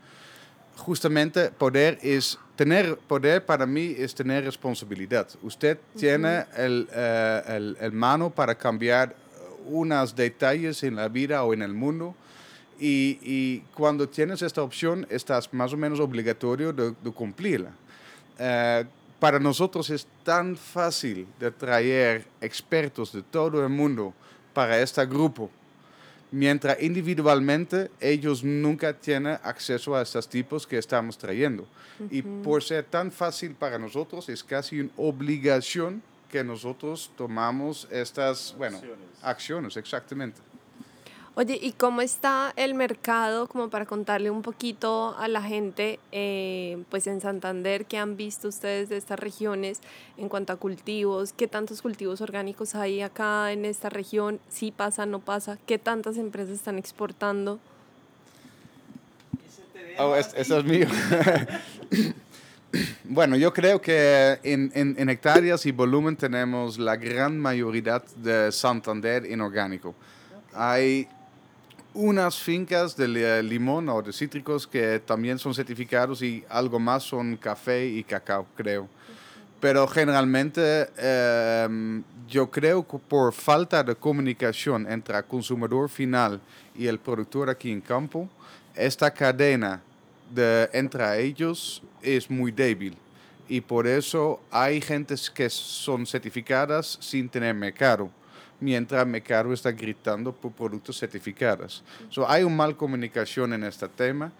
justamente 0.77 1.51
poder 1.51 1.99
es 2.03 2.38
tener 2.55 2.97
poder 2.97 3.44
para 3.44 3.66
mí 3.66 3.94
es 3.99 4.14
tener 4.14 4.44
responsabilidad. 4.44 5.29
Usted 5.42 5.79
tiene 5.97 6.47
el, 6.57 6.88
eh, 6.92 7.42
el, 7.49 7.77
el, 7.81 7.92
mano 7.92 8.31
para 8.31 8.55
cambiar 8.55 9.14
unos 9.66 10.14
detalles 10.14 10.83
en 10.83 10.97
la 10.97 11.09
vida 11.09 11.42
o 11.44 11.53
en 11.53 11.62
el 11.62 11.75
mundo. 11.75 12.14
Y, 12.79 13.19
y 13.23 13.61
cuando 13.75 14.09
tienes 14.09 14.43
esta 14.43 14.62
opción, 14.62 15.07
estás 15.11 15.53
más 15.53 15.73
o 15.73 15.77
menos 15.77 16.01
obligatorio 16.01 16.73
de, 16.73 16.95
de 17.03 17.11
cumplirla. 17.12 17.71
Uh, 18.38 18.87
para 19.19 19.41
nosotros 19.41 19.91
es 19.91 20.07
tan 20.23 20.57
fácil 20.57 21.27
de 21.41 21.51
traer 21.51 22.25
expertos 22.41 23.12
de 23.12 23.23
todo 23.23 23.64
el 23.64 23.69
mundo 23.69 24.14
para 24.55 24.81
este 24.81 25.05
grupo 25.07 25.51
mientras 26.31 26.81
individualmente 26.83 27.91
ellos 28.01 28.45
nunca 28.45 28.93
tienen 28.93 29.38
acceso 29.43 29.95
a 29.95 30.03
estos 30.03 30.29
tipos 30.29 30.67
que 30.67 30.79
estamos 30.79 31.17
trayendo. 31.17 31.62
Uh 31.62 32.05
-huh. 32.05 32.09
Y 32.11 32.23
por 32.23 32.62
ser 32.62 32.85
tan 32.85 33.11
fácil 33.11 33.55
para 33.55 33.79
nosotros, 33.79 34.29
es 34.29 34.45
casi 34.45 34.81
una 34.81 34.91
obligación 34.97 36.03
que 36.31 36.45
nosotros 36.45 37.11
tomamos 37.17 37.88
estas, 37.91 38.55
bueno, 38.59 38.77
acciones, 38.77 39.09
acciones 39.23 39.77
exactamente. 39.77 40.41
Oye, 41.40 41.57
¿y 41.62 41.70
cómo 41.70 42.01
está 42.01 42.53
el 42.57 42.74
mercado, 42.74 43.46
como 43.46 43.70
para 43.70 43.87
contarle 43.87 44.29
un 44.29 44.42
poquito 44.42 45.16
a 45.16 45.29
la 45.29 45.40
gente, 45.40 46.01
eh, 46.11 46.83
pues 46.90 47.07
en 47.07 47.20
Santander, 47.20 47.87
qué 47.87 47.96
han 47.96 48.16
visto 48.16 48.48
ustedes 48.48 48.88
de 48.88 48.96
estas 48.96 49.20
regiones 49.20 49.79
en 50.16 50.29
cuanto 50.29 50.53
a 50.53 50.57
cultivos? 50.57 51.33
¿Qué 51.33 51.46
tantos 51.46 51.81
cultivos 51.81 52.20
orgánicos 52.22 52.74
hay 52.74 53.03
acá 53.03 53.53
en 53.53 53.66
esta 53.66 53.88
región? 53.88 54.40
¿Sí 54.48 54.72
pasa, 54.72 55.07
no 55.07 55.20
pasa? 55.20 55.59
¿Qué 55.64 55.79
tantas 55.79 56.16
empresas 56.16 56.57
están 56.57 56.77
exportando? 56.77 57.61
Oh, 59.96 60.16
eso 60.16 60.59
es 60.59 60.64
mío. 60.64 60.88
Bueno, 63.05 63.37
yo 63.37 63.55
creo 63.55 63.81
que 63.81 64.38
en, 64.42 64.70
en, 64.74 64.94
en, 64.98 65.09
hectáreas 65.09 65.64
y 65.64 65.72
volumen 65.72 66.16
tenemos 66.16 66.79
la 66.79 66.96
gran 66.96 67.38
mayoría 67.38 68.03
de 68.16 68.53
Santander 68.53 69.24
en 69.24 69.40
orgánico. 69.40 69.94
Hay 70.53 71.09
unas 71.99 72.39
fincas 72.39 72.97
de 72.97 73.43
limón 73.43 73.89
o 73.89 74.01
de 74.01 74.13
cítricos 74.13 74.69
que 74.69 75.01
también 75.01 75.37
son 75.37 75.53
certificados 75.53 76.23
y 76.23 76.45
algo 76.49 76.79
más 76.79 77.03
son 77.03 77.37
café 77.37 77.89
y 77.89 78.05
cacao, 78.05 78.47
creo. 78.57 78.89
Pero 79.61 79.85
generalmente 79.89 80.91
eh, 80.97 82.03
yo 82.29 82.49
creo 82.53 82.87
que 82.87 82.99
por 82.99 83.33
falta 83.33 83.83
de 83.83 83.97
comunicación 83.97 84.87
entre 84.89 85.17
el 85.17 85.25
consumidor 85.25 85.89
final 85.89 86.41
y 86.77 86.87
el 86.87 87.01
productor 87.01 87.51
aquí 87.51 87.73
en 87.73 87.81
campo, 87.81 88.29
esta 88.77 89.11
cadena 89.11 89.83
de 90.33 90.71
entre 90.73 91.21
ellos 91.21 91.83
es 92.01 92.31
muy 92.31 92.53
débil. 92.53 92.97
Y 93.49 93.61
por 93.61 93.89
eso 93.89 94.41
hay 94.53 94.81
gentes 94.81 95.29
que 95.29 95.51
son 95.51 96.07
certificadas 96.07 96.97
sin 97.01 97.29
tener 97.29 97.57
mercado 97.57 98.09
mientras 98.61 99.07
Mercado 99.07 99.53
está 99.53 99.71
gritando 99.73 100.33
por 100.33 100.53
productos 100.53 100.99
certificados. 100.99 101.83
So, 102.11 102.29
hay 102.29 102.42
una 102.42 102.57
mal 102.57 102.77
comunicación 102.77 103.53
en 103.53 103.64
este 103.64 103.88
tema 103.88 104.33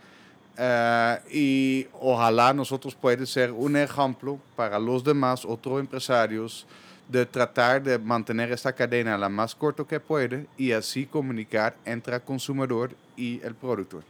uh, 0.59 1.29
y 1.31 1.87
ojalá 2.01 2.53
nosotros 2.53 2.95
puede 2.95 3.27
ser 3.27 3.53
un 3.53 3.77
ejemplo 3.77 4.39
para 4.57 4.79
los 4.79 5.05
demás 5.05 5.45
otros 5.45 5.81
empresarios 5.81 6.67
de 7.09 7.25
tratar 7.25 7.83
de 7.83 7.99
mantener 7.99 8.53
esta 8.53 8.73
cadena 8.73 9.17
la 9.17 9.29
más 9.29 9.55
corta 9.55 9.85
que 9.85 9.99
puede 9.99 10.47
y 10.59 10.73
así 10.73 11.07
comunicar 11.07 11.75
entre 11.85 12.17
el 12.17 12.23
consumidor 12.23 12.95
y 13.17 13.41
el 13.43 13.55
productor. 13.55 14.05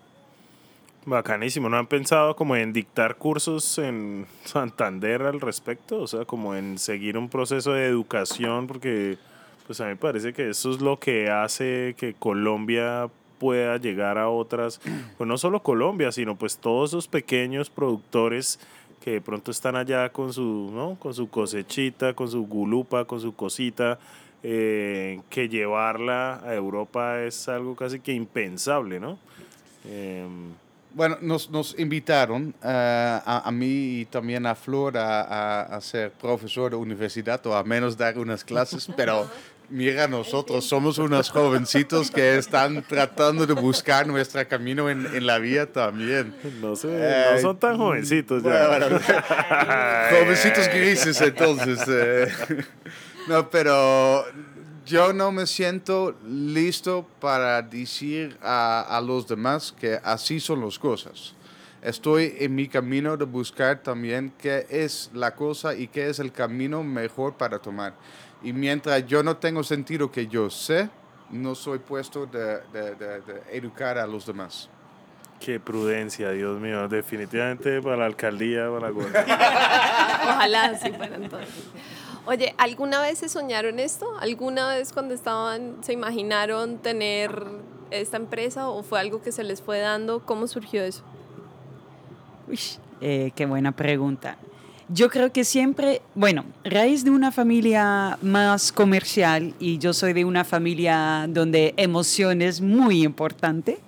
Bacanísimo, 1.06 1.68
¿no 1.68 1.78
han 1.78 1.86
pensado 1.86 2.34
como 2.34 2.56
en 2.56 2.72
dictar 2.72 3.16
cursos 3.16 3.78
en 3.78 4.26
Santander 4.44 5.22
al 5.22 5.40
respecto? 5.40 6.02
O 6.02 6.06
sea, 6.06 6.24
como 6.24 6.54
en 6.54 6.76
seguir 6.76 7.16
un 7.16 7.30
proceso 7.30 7.72
de 7.72 7.86
educación, 7.86 8.66
porque 8.66 9.16
pues 9.68 9.82
a 9.82 9.84
mí 9.84 9.90
me 9.90 9.96
parece 9.96 10.32
que 10.32 10.48
eso 10.48 10.70
es 10.70 10.80
lo 10.80 10.98
que 10.98 11.28
hace 11.28 11.94
que 11.98 12.14
Colombia 12.14 13.10
pueda 13.38 13.76
llegar 13.76 14.16
a 14.16 14.30
otras, 14.30 14.80
pues 15.18 15.28
no 15.28 15.36
solo 15.36 15.62
Colombia, 15.62 16.10
sino 16.10 16.36
pues 16.36 16.56
todos 16.56 16.90
esos 16.90 17.06
pequeños 17.06 17.68
productores 17.68 18.58
que 19.04 19.10
de 19.12 19.20
pronto 19.20 19.50
están 19.50 19.76
allá 19.76 20.08
con 20.08 20.32
su, 20.32 20.70
¿no? 20.72 20.96
con 20.98 21.12
su 21.12 21.28
cosechita, 21.28 22.14
con 22.14 22.30
su 22.30 22.46
gulupa, 22.46 23.04
con 23.04 23.20
su 23.20 23.34
cosita, 23.34 23.98
eh, 24.42 25.20
que 25.28 25.50
llevarla 25.50 26.40
a 26.42 26.54
Europa 26.54 27.20
es 27.22 27.46
algo 27.50 27.76
casi 27.76 28.00
que 28.00 28.14
impensable, 28.14 28.98
¿no? 28.98 29.18
Eh, 29.84 30.26
bueno, 30.94 31.18
nos, 31.20 31.50
nos 31.50 31.78
invitaron 31.78 32.54
uh, 32.62 32.66
a, 32.66 33.42
a, 33.44 33.50
mí 33.52 34.00
y 34.00 34.04
también 34.06 34.46
a 34.46 34.54
Flor 34.54 34.96
a, 34.96 35.20
a, 35.20 35.62
a, 35.76 35.80
ser 35.80 36.10
profesor 36.12 36.70
de 36.70 36.76
universidad 36.76 37.46
o 37.46 37.54
a 37.54 37.62
menos 37.62 37.96
dar 37.96 38.18
unas 38.18 38.42
clases, 38.42 38.88
pero 38.96 39.28
mira, 39.70 40.08
nosotros 40.08 40.64
somos 40.64 40.98
unos 40.98 41.30
jovencitos 41.30 42.10
que 42.10 42.36
están 42.36 42.82
tratando 42.82 43.46
de 43.46 43.54
buscar 43.54 44.06
nuestro 44.06 44.46
camino 44.48 44.88
en, 44.88 45.06
en 45.06 45.26
la 45.26 45.38
vida 45.38 45.66
también. 45.66 46.34
No, 46.60 46.76
sé, 46.76 46.88
eh, 46.90 47.24
no 47.34 47.40
son 47.40 47.58
tan 47.58 47.76
jovencitos 47.76 48.42
ya. 48.42 48.68
Bueno, 48.68 48.86
bueno, 48.88 49.00
jovencitos 50.10 50.68
grises 50.68 51.20
entonces. 51.20 51.80
Eh. 51.88 52.28
No, 53.28 53.50
pero 53.50 54.24
yo 54.86 55.12
no 55.12 55.30
me 55.32 55.46
siento 55.46 56.16
listo 56.26 57.06
para 57.20 57.60
decir 57.62 58.36
a, 58.42 58.96
a, 58.96 59.00
los 59.00 59.28
demás 59.28 59.74
que 59.78 60.00
así 60.02 60.40
son 60.40 60.64
las 60.64 60.78
cosas. 60.78 61.34
Estoy 61.82 62.34
en 62.40 62.54
mi 62.54 62.66
camino 62.66 63.16
de 63.16 63.24
buscar 63.24 63.82
también 63.82 64.32
qué 64.36 64.66
es 64.68 65.10
la 65.14 65.34
cosa 65.36 65.74
y 65.74 65.86
qué 65.86 66.08
es 66.08 66.18
el 66.18 66.32
camino 66.32 66.82
mejor 66.82 67.34
para 67.34 67.58
tomar. 67.60 67.94
Y 68.42 68.52
mientras 68.52 69.06
yo 69.06 69.22
no 69.22 69.36
tengo 69.36 69.64
sentido 69.64 70.10
que 70.10 70.26
yo 70.26 70.50
sé, 70.50 70.88
no 71.30 71.54
soy 71.54 71.78
puesto 71.78 72.26
de, 72.26 72.60
de, 72.72 72.94
de, 72.94 73.20
de 73.20 73.42
educar 73.52 73.98
a 73.98 74.06
los 74.06 74.26
demás. 74.26 74.68
Qué 75.40 75.60
prudencia, 75.60 76.30
Dios 76.30 76.60
mío. 76.60 76.88
Definitivamente 76.88 77.80
para 77.80 77.96
la 77.96 78.06
alcaldía, 78.06 78.68
para 78.68 78.80
la 78.80 78.90
gobernadora. 78.90 80.20
Ojalá 80.34 80.78
sí 80.78 80.90
fuera 80.92 81.16
entonces. 81.16 81.48
Oye, 82.26 82.54
¿alguna 82.58 83.00
vez 83.00 83.18
se 83.18 83.28
soñaron 83.28 83.78
esto? 83.78 84.18
¿Alguna 84.20 84.68
vez 84.68 84.92
cuando 84.92 85.14
estaban, 85.14 85.76
se 85.82 85.92
imaginaron 85.92 86.78
tener 86.78 87.46
esta 87.90 88.16
empresa 88.16 88.68
o 88.68 88.82
fue 88.82 89.00
algo 89.00 89.22
que 89.22 89.32
se 89.32 89.44
les 89.44 89.62
fue 89.62 89.78
dando? 89.78 90.20
¿Cómo 90.24 90.46
surgió 90.46 90.82
eso? 90.82 91.02
Uy, 92.48 92.60
eh, 93.00 93.30
qué 93.34 93.46
buena 93.46 93.72
pregunta. 93.72 94.36
Yo 94.90 95.10
creo 95.10 95.32
que 95.32 95.44
siempre, 95.44 96.00
bueno, 96.14 96.46
raíz 96.64 97.04
de 97.04 97.10
una 97.10 97.30
familia 97.30 98.18
más 98.22 98.72
comercial 98.72 99.52
y 99.60 99.76
yo 99.76 99.92
soy 99.92 100.14
de 100.14 100.24
una 100.24 100.44
familia 100.44 101.26
donde 101.28 101.74
emoción 101.76 102.40
es 102.40 102.62
muy 102.62 103.02
importante. 103.04 103.78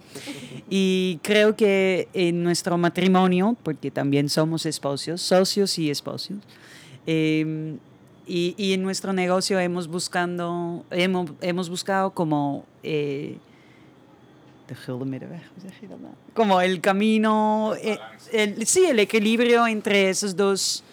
Y 0.68 1.18
creo 1.22 1.56
que 1.56 2.08
en 2.12 2.42
nuestro 2.44 2.76
matrimonio, 2.76 3.56
porque 3.62 3.90
también 3.90 4.28
somos 4.28 4.66
esposos, 4.66 5.22
socios 5.22 5.78
y 5.78 5.90
esposos, 5.90 6.36
eh, 7.06 7.76
y, 8.26 8.54
y, 8.56 8.74
en 8.74 8.82
nuestro 8.82 9.12
negocio 9.12 9.58
hemos, 9.58 9.88
buscando, 9.88 10.84
hemos, 10.90 11.30
hemos 11.40 11.68
buscado 11.68 12.10
como... 12.10 12.64
Eh, 12.84 13.38
como 16.34 16.60
el 16.60 16.80
camino, 16.80 17.74
eh, 17.82 17.98
sí, 18.64 18.84
el 18.84 19.00
equilibrio 19.00 19.66
entre 19.66 20.10
esos 20.10 20.36
dos, 20.36 20.84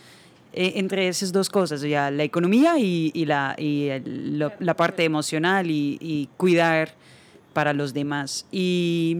eh, 0.59 0.79
entre 0.79 1.07
esas 1.07 1.31
dos 1.31 1.51
cosas, 1.51 1.81
ya 1.81 2.09
la 2.09 2.23
economía 2.23 2.79
y, 2.79 3.11
y 3.13 3.25
la, 3.25 3.53
y 3.59 3.89
el, 3.89 4.39
lo, 4.39 4.51
la 4.57 4.75
parte 4.75 5.03
emocional 5.03 5.69
y, 5.69 5.99
y, 6.01 6.29
cuidar 6.35 6.95
para 7.53 7.73
los 7.73 7.93
demás. 7.93 8.47
Y 8.51 9.19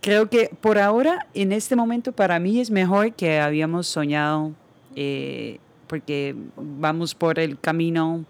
creo 0.00 0.30
que 0.30 0.52
por 0.60 0.78
ahora, 0.78 1.26
en 1.34 1.50
este 1.50 1.74
momento, 1.74 2.12
para 2.12 2.38
mí 2.38 2.60
es 2.60 2.70
mejor 2.70 3.12
que 3.12 3.40
habíamos 3.40 3.88
soñado 3.88 4.52
eh, 4.94 5.58
porque 5.88 6.36
vamos 6.56 7.12
por 7.12 7.40
el 7.40 7.58
camino 7.58 8.24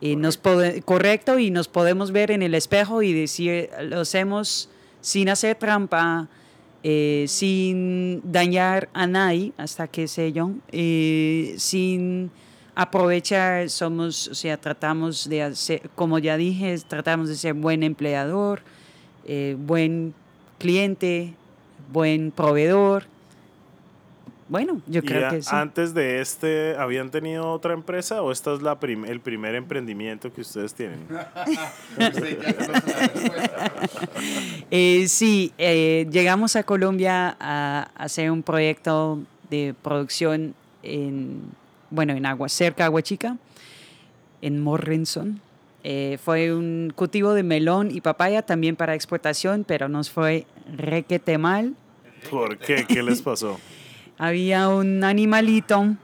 eh, 0.00 0.16
nos 0.16 0.38
pode, 0.38 0.80
correcto 0.80 1.38
y 1.38 1.50
nos 1.50 1.68
podemos 1.68 2.12
ver 2.12 2.30
en 2.30 2.40
el 2.40 2.54
espejo 2.54 3.02
y 3.02 3.12
decir, 3.12 3.68
lo 3.82 4.00
hacemos 4.00 4.70
sin 5.02 5.28
hacer 5.28 5.56
trampa, 5.56 6.28
eh, 6.82 7.24
sin 7.28 8.20
dañar 8.30 8.88
a 8.92 9.06
nadie, 9.06 9.52
hasta 9.56 9.88
que 9.88 10.08
sé 10.08 10.32
yo, 10.32 10.50
eh, 10.70 11.54
sin 11.58 12.30
aprovechar, 12.74 13.70
somos, 13.70 14.28
o 14.28 14.34
sea, 14.34 14.56
tratamos 14.56 15.28
de 15.28 15.42
hacer, 15.42 15.90
como 15.94 16.18
ya 16.18 16.36
dije, 16.36 16.76
tratamos 16.86 17.28
de 17.28 17.36
ser 17.36 17.54
buen 17.54 17.82
empleador, 17.82 18.62
eh, 19.24 19.56
buen 19.58 20.14
cliente, 20.58 21.34
buen 21.92 22.30
proveedor 22.30 23.06
bueno, 24.48 24.80
yo 24.86 25.02
creo 25.02 25.30
que 25.30 25.42
sí. 25.42 25.50
Antes 25.52 25.92
de 25.92 26.20
este, 26.20 26.76
¿habían 26.76 27.10
tenido 27.10 27.50
otra 27.50 27.74
empresa 27.74 28.22
o 28.22 28.32
esta 28.32 28.54
es 28.54 28.62
la 28.62 28.78
el 28.80 29.20
primer 29.20 29.54
emprendimiento 29.54 30.32
que 30.32 30.40
ustedes 30.40 30.72
tienen? 30.74 31.06
eh, 34.70 35.06
sí, 35.08 35.52
eh, 35.58 36.06
llegamos 36.10 36.56
a 36.56 36.62
Colombia 36.62 37.36
a 37.38 37.90
hacer 37.96 38.30
un 38.30 38.42
proyecto 38.42 39.20
de 39.50 39.74
producción 39.82 40.54
en, 40.82 41.42
bueno, 41.90 42.14
en 42.14 42.24
agua, 42.24 42.48
cerca 42.48 42.84
de 42.84 42.86
Agua 42.86 43.02
Chica, 43.02 43.36
en 44.40 44.60
Morrison. 44.60 45.40
Eh, 45.84 46.18
fue 46.22 46.52
un 46.52 46.92
cultivo 46.94 47.34
de 47.34 47.42
melón 47.42 47.90
y 47.90 48.00
papaya 48.00 48.42
también 48.42 48.76
para 48.76 48.94
exportación, 48.94 49.64
pero 49.64 49.88
nos 49.88 50.10
fue 50.10 50.46
requete 50.74 51.38
mal. 51.38 51.74
¿Por 52.30 52.58
qué? 52.58 52.84
¿Qué 52.86 53.02
les 53.02 53.22
pasó? 53.22 53.58
Había 54.18 54.68
un 54.68 55.04
animalito, 55.04 55.96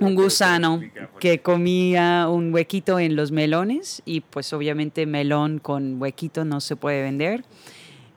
un 0.00 0.14
gusano, 0.14 0.80
que 1.20 1.40
comía 1.40 2.28
un 2.28 2.52
huequito 2.52 2.98
en 2.98 3.14
los 3.14 3.30
melones 3.30 4.02
y 4.06 4.20
pues 4.22 4.52
obviamente 4.52 5.04
melón 5.04 5.58
con 5.58 6.00
huequito 6.00 6.44
no 6.46 6.60
se 6.60 6.76
puede 6.76 7.02
vender. 7.02 7.44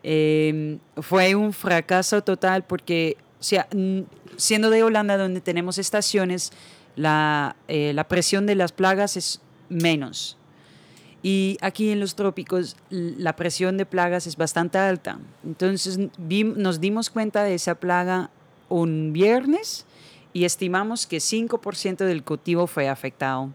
Em, 0.04 0.80
fue 1.02 1.36
un 1.36 1.52
fracaso 1.52 2.24
total 2.24 2.64
porque, 2.64 3.18
o 3.40 3.44
sea, 3.44 3.68
siendo 4.38 4.70
de 4.70 4.84
Holanda 4.84 5.18
donde 5.18 5.42
tenemos 5.42 5.78
estaciones, 5.78 6.52
la, 6.96 7.58
eh, 7.68 7.92
la 7.94 8.08
presión 8.08 8.46
de 8.46 8.56
las 8.56 8.72
plagas 8.72 9.18
es 9.18 9.42
menos. 9.68 10.38
Y 11.22 11.58
aquí 11.60 11.90
en 11.90 12.00
los 12.00 12.16
trópicos 12.16 12.78
la 12.90 13.36
presión 13.36 13.76
de 13.76 13.86
plagas 13.86 14.26
es 14.26 14.38
bastante 14.38 14.78
alta. 14.78 15.20
Entonces 15.44 16.00
nos 16.18 16.80
dimos 16.80 17.10
cuenta 17.10 17.44
de 17.44 17.56
esa 17.56 17.76
plaga 17.76 18.30
un 18.70 19.12
viernes 19.14 19.86
y 20.34 20.46
estimamos 20.46 21.08
que 21.08 21.18
5% 21.18 21.98
del 21.98 22.24
cultivo 22.24 22.68
fue 22.68 22.88
afectado. 22.88 23.50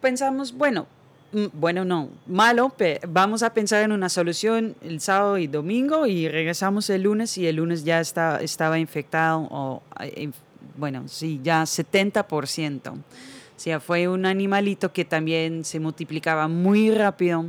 Pensamos, 0.00 0.52
bueno, 0.52 0.86
mm, 1.32 1.46
bueno, 1.54 1.84
no, 1.84 2.10
malo, 2.26 2.72
vamos 3.08 3.42
a 3.42 3.52
pensar 3.52 3.82
en 3.82 3.92
una 3.92 4.08
solución 4.08 4.76
el 4.82 5.00
sábado 5.00 5.38
y 5.38 5.46
domingo 5.46 6.06
y 6.06 6.28
regresamos 6.28 6.90
el 6.90 7.02
lunes 7.02 7.36
y 7.38 7.46
el 7.46 7.56
lunes 7.56 7.84
ya 7.84 8.00
está, 8.00 8.40
estaba 8.40 8.78
infectado, 8.78 9.48
o, 9.50 9.82
eh, 10.00 10.30
bueno, 10.76 11.04
sí, 11.08 11.40
ya 11.42 11.62
70%. 11.62 12.92
O 12.92 13.58
sea, 13.58 13.80
fue 13.80 14.06
un 14.06 14.26
animalito 14.26 14.92
que 14.92 15.06
también 15.06 15.64
se 15.64 15.80
multiplicaba 15.80 16.46
muy 16.46 16.90
rápido. 16.90 17.46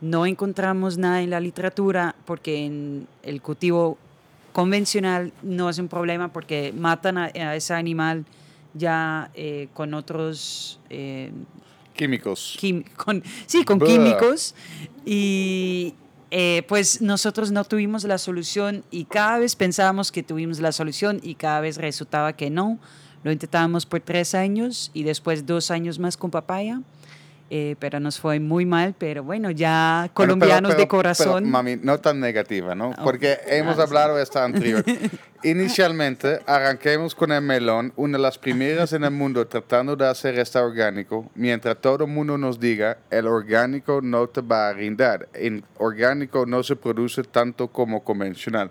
No 0.00 0.24
encontramos 0.24 0.96
nada 0.96 1.20
en 1.20 1.28
la 1.28 1.40
literatura 1.40 2.14
porque 2.24 2.64
en 2.64 3.06
el 3.22 3.42
cultivo 3.42 3.98
convencional 4.52 5.32
no 5.42 5.68
es 5.70 5.78
un 5.78 5.88
problema 5.88 6.32
porque 6.32 6.72
matan 6.76 7.18
a, 7.18 7.28
ese 7.56 7.74
animal 7.74 8.24
ya 8.74 9.30
eh, 9.34 9.68
con 9.74 9.94
otros... 9.94 10.80
Eh, 10.90 11.32
químicos. 11.94 12.58
con, 12.96 13.22
sí, 13.46 13.64
con 13.64 13.80
químicos. 13.80 14.54
Y 15.04 15.94
eh, 16.30 16.62
pues 16.66 17.02
nosotros 17.02 17.50
no 17.50 17.64
tuvimos 17.64 18.04
la 18.04 18.16
solución 18.16 18.84
y 18.90 19.04
cada 19.04 19.38
vez 19.38 19.54
pensábamos 19.54 20.10
que 20.10 20.22
tuvimos 20.22 20.60
la 20.60 20.72
solución 20.72 21.20
y 21.22 21.34
cada 21.34 21.60
vez 21.60 21.76
resultaba 21.76 22.32
que 22.32 22.48
no. 22.48 22.78
Lo 23.22 23.30
intentábamos 23.30 23.86
por 23.86 24.00
tres 24.00 24.34
años 24.34 24.90
y 24.94 25.02
después 25.02 25.46
dos 25.46 25.70
años 25.70 25.98
más 25.98 26.16
con 26.16 26.30
papaya. 26.30 26.80
Eh, 27.54 27.76
pero 27.78 28.00
nos 28.00 28.18
fue 28.18 28.40
muy 28.40 28.64
mal, 28.64 28.94
pero 28.96 29.22
bueno, 29.22 29.50
ya 29.50 30.08
colombianos 30.14 30.74
de 30.74 30.88
corazón. 30.88 31.50
mami, 31.50 31.76
no 31.76 32.00
tan 32.00 32.18
negativa, 32.18 32.74
¿no? 32.74 32.94
Oh, 32.96 33.04
Porque 33.04 33.40
hemos 33.46 33.78
hablado 33.78 34.18
esta 34.18 34.42
anterior. 34.42 34.82
Inicialmente, 35.42 36.40
arranquemos 36.46 37.14
con 37.14 37.30
el 37.30 37.42
melón, 37.42 37.92
una 37.96 38.16
de 38.16 38.22
las 38.22 38.38
primeras 38.38 38.94
en 38.94 39.04
el 39.04 39.10
mundo 39.10 39.46
tratando 39.46 39.96
de 39.96 40.08
hacer 40.08 40.38
este 40.38 40.58
orgánico, 40.60 41.30
mientras 41.34 41.76
todo 41.78 42.04
el 42.04 42.10
mundo 42.10 42.38
nos 42.38 42.58
diga, 42.58 42.96
el 43.10 43.26
orgánico 43.26 44.00
no 44.00 44.26
te 44.28 44.40
va 44.40 44.70
a 44.70 44.72
rindar, 44.72 45.28
el 45.34 45.62
orgánico 45.76 46.46
no 46.46 46.62
se 46.62 46.74
produce 46.74 47.22
tanto 47.22 47.68
como 47.68 48.02
convencional. 48.02 48.70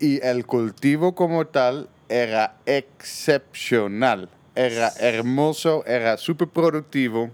Y 0.00 0.20
el 0.26 0.44
cultivo 0.44 1.14
como 1.14 1.46
tal 1.46 1.88
era 2.08 2.56
excepcional, 2.66 4.28
era 4.56 4.90
hermoso, 4.98 5.84
era 5.86 6.16
súper 6.16 6.48
productivo 6.48 7.30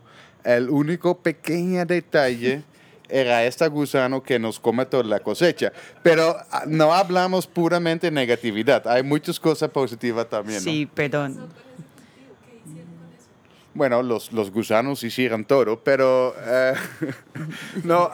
el 0.56 0.70
único 0.70 1.18
pequeño 1.18 1.84
detalle 1.84 2.62
era 3.08 3.44
este 3.44 3.68
gusano 3.68 4.22
que 4.22 4.38
nos 4.38 4.58
come 4.58 4.86
toda 4.86 5.04
la 5.04 5.20
cosecha. 5.20 5.72
Pero 6.02 6.36
ah, 6.50 6.64
no 6.66 6.94
hablamos 6.94 7.46
puramente 7.46 8.06
de 8.06 8.10
negatividad. 8.10 8.86
Hay 8.88 9.02
muchas 9.02 9.38
cosas 9.38 9.70
positivas 9.70 10.28
también. 10.28 10.60
Sí, 10.60 10.86
perdón. 10.86 11.48
Bueno, 13.74 14.02
los, 14.02 14.32
los 14.32 14.50
gusanos 14.50 15.02
hicieron 15.04 15.44
todo, 15.44 15.78
pero 15.80 16.34
eh, 16.44 16.72
no, 17.84 18.10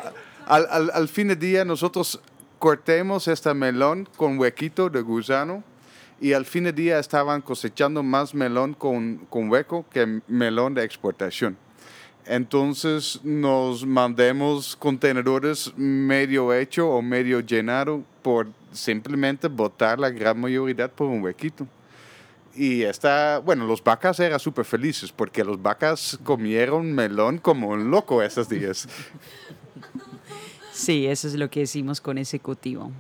al, 0.47 0.66
al, 0.70 0.90
al, 0.92 1.09
fin 1.09 1.29
de 1.29 1.37
día 1.37 1.64
nosotros 1.64 2.20
cortemos 2.59 3.29
este 3.29 3.55
melón 3.55 4.09
con 4.16 4.38
huequito 4.38 4.90
de 4.90 5.01
gusano 5.01 5.62
y 6.20 6.33
al 6.33 6.44
fin 6.44 6.64
de 6.64 6.73
día 6.73 6.99
estaban 6.99 7.40
cosechando 7.40 8.03
más 8.03 8.35
melón 8.35 8.75
con, 8.75 9.18
con 9.31 9.49
hueco 9.49 9.87
que 9.88 10.20
melón 10.27 10.75
de 10.75 10.85
exportación. 10.85 11.57
Entonces 12.27 13.21
nos 13.23 13.85
mandemos 13.85 14.77
contenedores 14.77 15.73
medio 15.77 16.55
hecho 16.55 16.89
o 16.89 17.03
medio 17.03 17.41
llenado 17.41 18.03
por 18.23 18.49
simplemente 18.73 19.49
botar 19.49 19.99
la 19.99 20.11
gran 20.11 20.41
mayoría 20.41 20.89
por 20.89 21.09
un 21.09 21.23
huequito. 21.23 21.67
Y 22.57 22.83
está, 22.83 23.39
bueno, 23.39 23.67
los 23.67 23.83
vacas 23.83 24.21
eran 24.21 24.39
súper 24.39 24.65
felices 24.65 25.13
porque 25.13 25.45
los 25.45 25.61
vacas 25.61 26.19
comieron 26.23 26.93
melón 26.93 27.39
como 27.39 27.69
un 27.69 27.91
loco 27.91 28.23
esos 28.23 28.49
días. 28.49 28.89
Sí, 30.73 31.07
eso 31.07 31.29
es 31.29 31.35
lo 31.35 31.51
que 31.51 31.63
hicimos 31.63 32.01
con 32.01 32.17
ese 32.17 32.39
cultivo. 32.41 32.91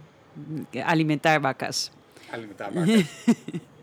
Alimentar 0.84 1.40
vacas. 1.40 1.92
Alimentar 2.30 2.74
vacas. 2.74 3.06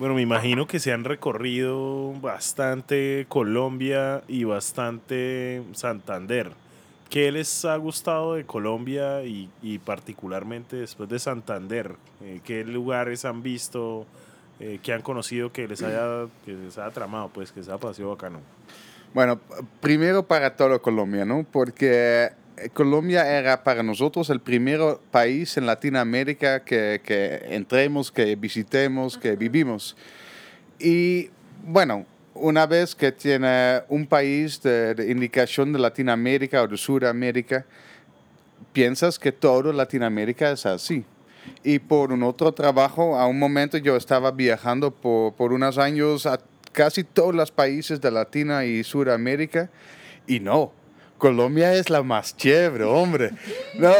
Bueno, 0.00 0.14
me 0.14 0.22
imagino 0.22 0.66
que 0.66 0.78
se 0.78 0.94
han 0.94 1.04
recorrido 1.04 2.14
bastante 2.22 3.26
Colombia 3.28 4.22
y 4.28 4.44
bastante 4.44 5.62
Santander. 5.74 6.52
¿Qué 7.10 7.30
les 7.30 7.66
ha 7.66 7.76
gustado 7.76 8.32
de 8.32 8.46
Colombia 8.46 9.22
y, 9.24 9.78
particularmente 9.84 10.76
después 10.76 11.06
de 11.10 11.18
Santander? 11.18 11.96
Eh, 12.22 12.40
¿Qué 12.42 12.64
lugares 12.64 13.26
han 13.26 13.42
visto, 13.42 14.06
eh, 14.58 14.78
que 14.82 14.94
han 14.94 15.02
conocido 15.02 15.52
que 15.52 15.68
les 15.68 15.82
haya, 15.82 16.28
que 16.46 16.52
les 16.52 16.78
haya 16.78 16.90
tramado, 16.92 17.28
pues 17.28 17.52
que 17.52 17.62
se 17.62 17.70
ha 17.70 17.76
pasado 17.76 18.08
bacano? 18.08 18.40
Bueno, 19.12 19.38
primero 19.82 20.22
para 20.22 20.56
todo 20.56 20.80
Colombia, 20.80 21.26
¿no? 21.26 21.44
Porque 21.52 22.30
Colombia 22.72 23.38
era 23.38 23.64
para 23.64 23.82
nosotros 23.82 24.30
el 24.30 24.40
primer 24.40 24.80
país 25.10 25.56
en 25.56 25.66
Latinoamérica 25.66 26.64
que, 26.64 27.00
que 27.04 27.46
entremos, 27.50 28.12
que 28.12 28.36
visitemos, 28.36 29.16
que 29.16 29.36
vivimos. 29.36 29.96
Y 30.78 31.30
bueno, 31.64 32.06
una 32.34 32.66
vez 32.66 32.94
que 32.94 33.12
tiene 33.12 33.82
un 33.88 34.06
país 34.06 34.62
de, 34.62 35.06
indicación 35.08 35.72
de 35.72 35.78
Latinoamérica 35.78 36.62
o 36.62 36.68
de 36.68 36.76
Sudamérica, 36.76 37.64
piensas 38.72 39.18
que 39.18 39.32
todo 39.32 39.72
Latinoamérica 39.72 40.50
es 40.50 40.66
así. 40.66 41.04
Y 41.64 41.78
por 41.78 42.12
un 42.12 42.22
otro 42.22 42.52
trabajo, 42.52 43.18
a 43.18 43.26
un 43.26 43.38
momento 43.38 43.78
yo 43.78 43.96
estaba 43.96 44.30
viajando 44.30 44.90
por, 44.90 45.34
por 45.34 45.52
unos 45.52 45.78
años 45.78 46.26
a 46.26 46.40
casi 46.72 47.04
todos 47.04 47.34
los 47.34 47.50
países 47.50 48.00
de 48.00 48.10
Latina 48.10 48.64
y 48.64 48.84
Sudamérica 48.84 49.70
y 50.26 50.40
no, 50.40 50.72
Colombia 51.20 51.74
es 51.74 51.90
la 51.90 52.02
más 52.02 52.34
chévere, 52.34 52.84
hombre. 52.84 53.30
No, 53.78 53.92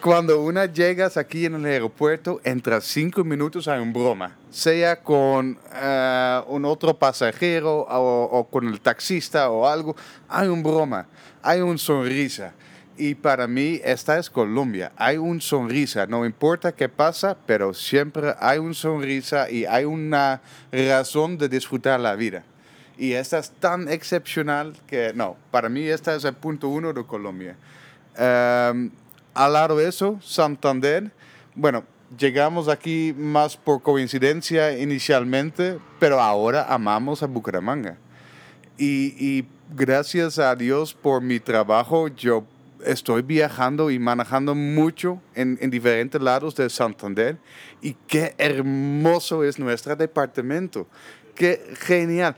cuando 0.00 0.40
una 0.40 0.66
llegas 0.66 1.16
aquí 1.16 1.44
en 1.44 1.56
el 1.56 1.64
aeropuerto, 1.66 2.40
entras 2.44 2.84
cinco 2.84 3.24
minutos 3.24 3.66
a 3.66 3.80
un 3.82 3.92
broma, 3.92 4.36
sea 4.48 5.02
con 5.02 5.58
eh, 5.74 6.40
un 6.46 6.64
otro 6.64 6.96
pasajero 6.96 7.86
o, 7.90 8.48
con 8.48 8.68
el 8.68 8.80
taxista 8.80 9.50
o 9.50 9.66
algo, 9.66 9.96
hay 10.28 10.46
un 10.46 10.62
broma, 10.62 11.06
hay 11.42 11.60
un 11.60 11.78
sonrisa. 11.78 12.54
Y 12.96 13.16
para 13.16 13.48
mí 13.48 13.80
esta 13.84 14.16
es 14.16 14.30
Colombia, 14.30 14.92
hay 14.96 15.18
un 15.18 15.40
sonrisa, 15.40 16.06
no 16.06 16.24
importa 16.24 16.72
qué 16.72 16.88
pasa, 16.88 17.36
pero 17.44 17.74
siempre 17.74 18.34
hay 18.38 18.58
un 18.58 18.72
sonrisa 18.72 19.50
y 19.50 19.64
hay 19.66 19.84
una 19.84 20.40
razón 20.70 21.36
de 21.36 21.48
disfrutar 21.48 21.98
la 21.98 22.14
vida. 22.14 22.44
Y 22.98 23.12
esta 23.12 23.38
es 23.38 23.50
tan 23.50 23.88
excepcional 23.88 24.74
que, 24.86 25.12
no, 25.14 25.36
para 25.50 25.68
mí 25.68 25.82
esta 25.82 26.14
es 26.14 26.24
el 26.24 26.34
punto 26.34 26.68
uno 26.68 26.92
de 26.92 27.04
Colombia. 27.04 27.56
Um, 28.18 28.90
al 29.34 29.52
lado 29.52 29.76
de 29.76 29.88
eso, 29.88 30.18
Santander, 30.22 31.10
bueno, 31.54 31.84
llegamos 32.18 32.68
aquí 32.68 33.14
más 33.16 33.56
por 33.56 33.82
coincidencia 33.82 34.78
inicialmente, 34.78 35.78
pero 35.98 36.20
ahora 36.20 36.66
amamos 36.68 37.22
a 37.22 37.26
Bucaramanga. 37.26 37.98
Y, 38.78 39.44
gracias 39.74 40.38
a 40.38 40.54
Dios 40.54 40.94
por 40.94 41.20
mi 41.22 41.40
trabajo, 41.40 42.08
yo 42.08 42.44
estoy 42.84 43.22
viajando 43.22 43.90
y 43.90 43.98
manejando 43.98 44.54
mucho 44.54 45.20
en, 45.34 45.58
diferentes 45.70 46.20
lados 46.20 46.54
de 46.54 46.70
Santander 46.70 47.36
y 47.80 47.94
qué 48.06 48.34
hermoso 48.38 49.42
es 49.42 49.58
nuestro 49.58 49.96
departamento. 49.96 50.86
Qué 51.34 51.74
genial. 51.80 52.36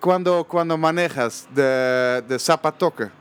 Cuando, 0.00 0.44
cuando 0.44 0.78
manejas 0.78 1.46
de, 1.54 2.22
de 2.26 2.38
Zapatoca 2.38 3.12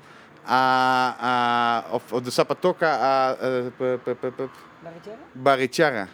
a, 0.45 1.84
a, 1.91 1.97
o 2.11 2.21
de 2.21 2.32
Zapatoca 2.32 3.32
a, 3.32 3.38
Barichara, 5.36 6.07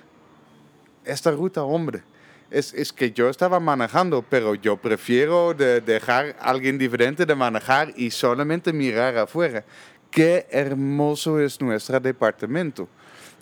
esta 1.03 1.29
ruta, 1.31 1.63
hombre, 1.63 2.03
es, 2.49 2.73
es, 2.73 2.91
que 2.91 3.11
yo 3.11 3.29
estaba 3.29 3.59
manejando, 3.59 4.23
pero 4.27 4.55
yo 4.55 4.77
prefiero 4.77 5.53
de 5.53 5.81
dejar 5.81 6.35
a 6.39 6.49
alguien 6.49 6.77
diferente 6.79 7.25
de 7.25 7.35
manejar 7.35 7.93
y 7.95 8.09
solamente 8.09 8.73
mirar 8.73 9.17
afuera. 9.17 9.63
Qué 10.09 10.47
hermoso 10.49 11.39
es 11.39 11.61
nuestro 11.61 11.99
departamento. 11.99 12.87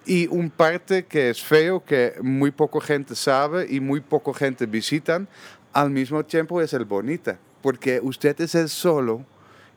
Y 0.06 0.28
un 0.28 0.50
parte 0.50 1.06
que 1.06 1.30
es 1.30 1.42
feo, 1.42 1.84
que 1.84 2.16
muy 2.22 2.52
poca 2.52 2.82
gente 2.82 3.16
sabe 3.16 3.68
y 3.70 3.80
muy 3.80 4.02
poca 4.02 4.34
gente 4.34 4.66
visitan, 4.66 5.30
al 5.74 5.90
mismo 5.90 6.24
tiempo 6.24 6.62
es 6.62 6.74
el 6.74 6.86
bonita, 6.86 7.38
porque 7.62 8.00
usted 8.02 8.40
es 8.42 8.56
el 8.56 8.70
solo 8.70 9.26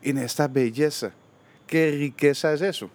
en 0.01 0.17
esta 0.17 0.47
belleza. 0.47 1.11
¿Qué 1.65 1.91
riqueza 1.91 2.53
es 2.53 2.61
eso? 2.61 2.89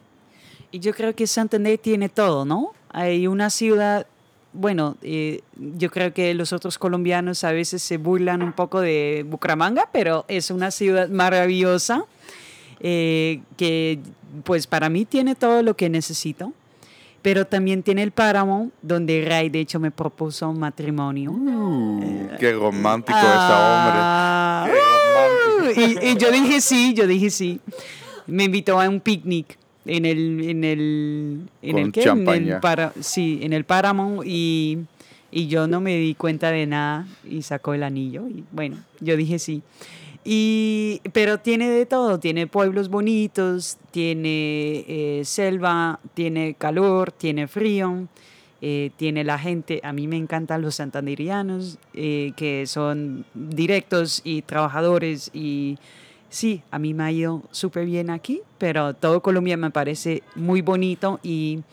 Y 0.70 0.78
yo 0.78 0.94
creo 0.94 1.14
que 1.14 1.26
Santander 1.26 1.76
tiene 1.78 2.09
todo, 2.09 2.44
¿no? 2.44 2.72
Hay 2.90 3.26
una 3.26 3.50
ciudad 3.50 4.07
bueno, 4.53 4.96
eh, 5.03 5.40
yo 5.57 5.90
creo 5.90 6.12
que 6.12 6.34
los 6.34 6.53
otros 6.53 6.78
colombianos 6.78 7.42
a 7.44 7.53
veces 7.53 7.82
se 7.82 7.96
burlan 7.96 8.42
un 8.42 8.53
poco 8.53 8.80
de 8.80 9.24
Bucaramanga, 9.26 9.88
pero 9.92 10.24
es 10.28 10.50
una 10.50 10.70
ciudad 10.70 11.09
maravillosa 11.09 12.05
eh, 12.80 13.40
que 13.57 14.00
pues 14.44 14.66
para 14.66 14.88
mí 14.88 15.05
tiene 15.05 15.34
todo 15.34 15.62
lo 15.62 15.74
que 15.74 15.88
necesito. 15.88 16.53
Pero 17.23 17.47
también 17.47 17.83
tiene 17.83 18.03
el 18.03 18.11
páramo 18.11 18.70
donde 18.83 19.25
Ray 19.25 19.49
de 19.49 19.61
hecho 19.61 19.79
me 19.79 19.91
propuso 19.91 20.51
un 20.51 20.59
matrimonio. 20.59 21.31
Uh, 21.31 22.29
qué 22.39 22.53
romántico 22.53 23.16
hombre. 23.16 23.31
Ah, 23.39 24.68
y, 25.77 26.09
y 26.09 26.16
yo 26.16 26.31
dije 26.33 26.61
sí, 26.61 26.95
yo 26.95 27.07
dije 27.07 27.31
sí. 27.31 27.61
Me 28.27 28.45
invitó 28.45 28.81
a 28.81 28.89
un 28.89 29.01
picnic 29.01 29.57
en 29.85 30.05
el 30.05 30.49
en 30.49 30.64
el 30.64 31.41
en 31.62 31.79
el, 31.79 31.93
¿qué? 31.93 32.03
En 32.03 32.29
el 32.29 32.61
para, 32.61 32.93
sí 33.01 33.41
en 33.43 33.53
el 33.53 33.64
páramo 33.64 34.23
y, 34.25 34.79
y 35.31 35.49
yo 35.49 35.66
no 35.66 35.81
me 35.81 35.97
di 35.97 36.14
cuenta 36.14 36.51
de 36.51 36.66
nada 36.66 37.07
y 37.29 37.43
sacó 37.43 37.75
el 37.75 37.83
anillo 37.83 38.29
y 38.29 38.45
bueno 38.53 38.77
yo 39.01 39.16
dije 39.16 39.39
sí 39.39 39.62
y 40.25 41.01
pero 41.12 41.39
tiene 41.39 41.68
de 41.68 41.85
todo 41.85 42.20
tiene 42.20 42.47
pueblos 42.47 42.89
bonitos 42.89 43.79
tiene 43.91 44.85
eh, 44.87 45.23
selva 45.25 45.99
tiene 46.14 46.55
calor 46.55 47.11
tiene 47.11 47.49
frío 47.49 48.07
eh, 48.64 48.93
tiene 48.97 49.25
la 49.25 49.41
gente, 49.41 49.81
a 49.83 49.93
mí 49.93 50.07
me 50.07 50.16
encantan 50.16 50.62
los 50.62 50.77
santanderianos, 50.77 51.79
eh, 51.95 52.31
que 52.37 52.68
son 52.68 53.25
directos 53.35 54.20
y 54.23 54.43
trabajadores 54.43 55.33
y 55.35 55.81
sí, 56.31 56.62
a 56.70 56.79
mí 56.79 56.95
me 56.95 57.03
ha 57.03 57.11
ido 57.11 57.43
súper 57.51 57.87
bien 57.87 58.09
aquí, 58.09 58.41
pero 58.59 58.95
todo 58.95 59.20
Colombia 59.20 59.57
me 59.57 59.73
parece 59.73 60.23
muy 60.37 60.62
bonito 60.62 61.18
y 61.25 61.64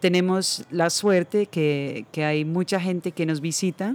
tenemos 0.00 0.64
la 0.72 0.90
suerte 0.90 1.46
que, 1.46 2.06
que, 2.10 2.24
hay 2.24 2.44
mucha 2.44 2.80
gente 2.80 3.12
que 3.12 3.24
nos 3.24 3.40
visita 3.40 3.94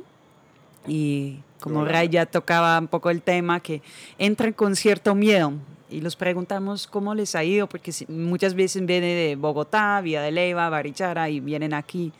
y 0.88 1.40
como 1.60 1.86
Ray 1.86 2.10
ya 2.10 2.26
tocaba 2.26 2.78
un 2.80 2.88
poco 2.88 3.10
el 3.10 3.22
tema, 3.22 3.60
que 3.60 3.82
entran 4.18 4.53
con 4.53 4.76
cierto 4.76 5.16
miedo 5.16 5.53
y 5.89 6.01
los 6.01 6.16
preguntamos 6.16 6.88
cómo 6.88 7.16
les 7.16 7.36
ha 7.36 7.43
ido, 7.43 7.68
porque 7.68 7.93
muchas 8.10 8.53
veces 8.53 8.86
vienen 8.86 9.16
de 9.16 9.36
Bogotá, 9.38 10.01
Vía 10.01 10.22
de 10.22 10.32
Leyva, 10.32 10.70
Barichara 10.70 11.30
y 11.30 11.39
vienen 11.39 11.74
aquí. 11.74 12.12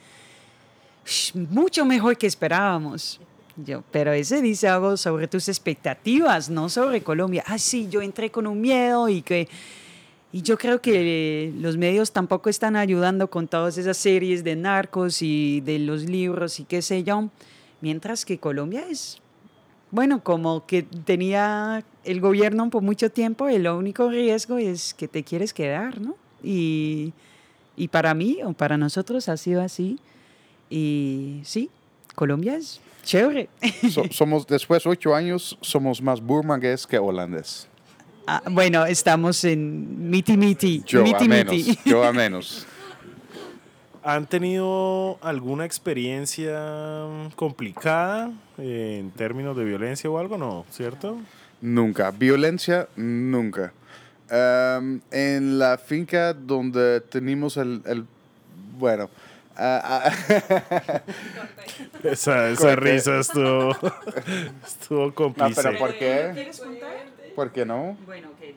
Mucho 1.34 1.86
mejor 1.86 2.18
que 2.18 2.28
esperábamos. 2.28 3.20
Yo, 3.58 3.84
pero 3.92 4.14
ese 4.14 4.42
dice 4.42 4.68
algo 4.68 4.98
sobre 4.98 5.28
tus 5.28 5.50
expectativas, 5.50 6.50
no 6.50 6.70
sobre 6.70 7.02
Colombia. 7.02 7.44
Ah, 7.48 7.58
sí, 7.58 7.88
yo 7.90 8.02
entré 8.02 8.30
con 8.30 8.48
un 8.48 8.62
miedo 8.62 9.10
y 9.10 9.22
que... 9.22 9.48
Y 10.32 10.42
yo 10.42 10.58
creo 10.58 10.82
que 10.82 11.54
los 11.58 11.78
medios 11.78 12.12
tampoco 12.12 12.50
están 12.50 12.76
ayudando 12.76 13.30
con 13.30 13.48
todas 13.48 13.78
esas 13.78 13.98
series 13.98 14.44
de 14.44 14.56
narcos 14.56 15.22
y 15.22 15.62
de 15.62 15.80
los 15.80 16.04
libros 16.04 16.60
y 16.60 16.66
qué 16.66 16.82
sé 16.82 17.04
yo. 17.04 17.30
Mientras 17.80 18.26
que 18.26 18.38
Colombia 18.38 18.86
es, 18.90 19.22
bueno, 19.92 20.24
como 20.24 20.66
que 20.66 20.84
tenía 20.84 21.84
el 22.04 22.22
gobierno 22.22 22.70
por 22.70 22.82
mucho 22.82 23.10
tiempo, 23.12 23.48
el 23.48 23.68
único 23.68 24.10
riesgo 24.10 24.58
es 24.58 24.94
que 24.94 25.08
te 25.08 25.24
quieres 25.24 25.54
quedar, 25.54 26.00
¿no? 26.02 26.16
Y, 26.44 27.14
y 27.76 27.88
para 27.88 28.14
mí 28.14 28.40
o 28.44 28.54
para 28.54 28.78
nosotros 28.78 29.30
ha 29.30 29.38
sido 29.38 29.62
así. 29.62 30.00
Y 30.70 31.42
sí, 31.44 31.70
Colombia 32.16 32.56
es 32.56 32.82
Chévere. 33.08 33.48
somos, 34.12 34.46
después 34.46 34.84
de 34.84 34.90
ocho 34.90 35.16
años, 35.16 35.58
somos 35.62 36.02
más 36.02 36.20
burmangués 36.20 36.86
que 36.86 36.98
holandés. 36.98 37.70
Ah, 38.28 38.44
bueno, 38.52 38.86
estamos 38.86 39.46
en 39.46 40.10
miti 40.10 40.36
miti. 40.36 40.84
Yo 40.86 41.02
miti, 41.02 41.24
a 41.24 41.28
menos. 41.28 41.86
Yo 41.86 42.04
a 42.04 42.12
menos. 42.12 42.68
¿Han 44.08 44.26
tenido 44.26 45.20
alguna 45.22 45.66
experiencia 45.66 47.04
complicada 47.36 48.32
en 48.58 49.12
términos 49.12 49.58
de 49.58 49.66
violencia 49.66 50.10
o 50.10 50.18
algo? 50.18 50.38
No, 50.38 50.66
¿cierto? 50.72 51.18
Nunca. 51.60 52.12
Violencia, 52.12 52.88
nunca. 52.96 53.74
Um, 54.32 55.02
en 55.12 55.60
la 55.60 55.78
finca 55.78 56.34
donde 56.34 57.02
tenemos 57.02 57.58
el, 57.58 57.82
el 57.86 58.06
bueno, 58.80 59.10
Ah, 59.58 60.04
ah. 60.06 61.02
esa, 62.04 62.50
esa 62.52 62.76
risa 62.78 63.20
estuvo, 63.20 63.76
estuvo 64.66 65.14
cómplice. 65.14 65.64
No, 65.64 65.70
pero 65.70 65.80
¿por 65.80 65.94
qué? 65.98 66.32
¿Quieres 66.34 66.60
contar? 66.62 67.06
¿Por 67.36 67.52
qué 67.52 67.66
no? 67.66 67.98
Bueno, 68.06 68.30
okay. 68.38 68.56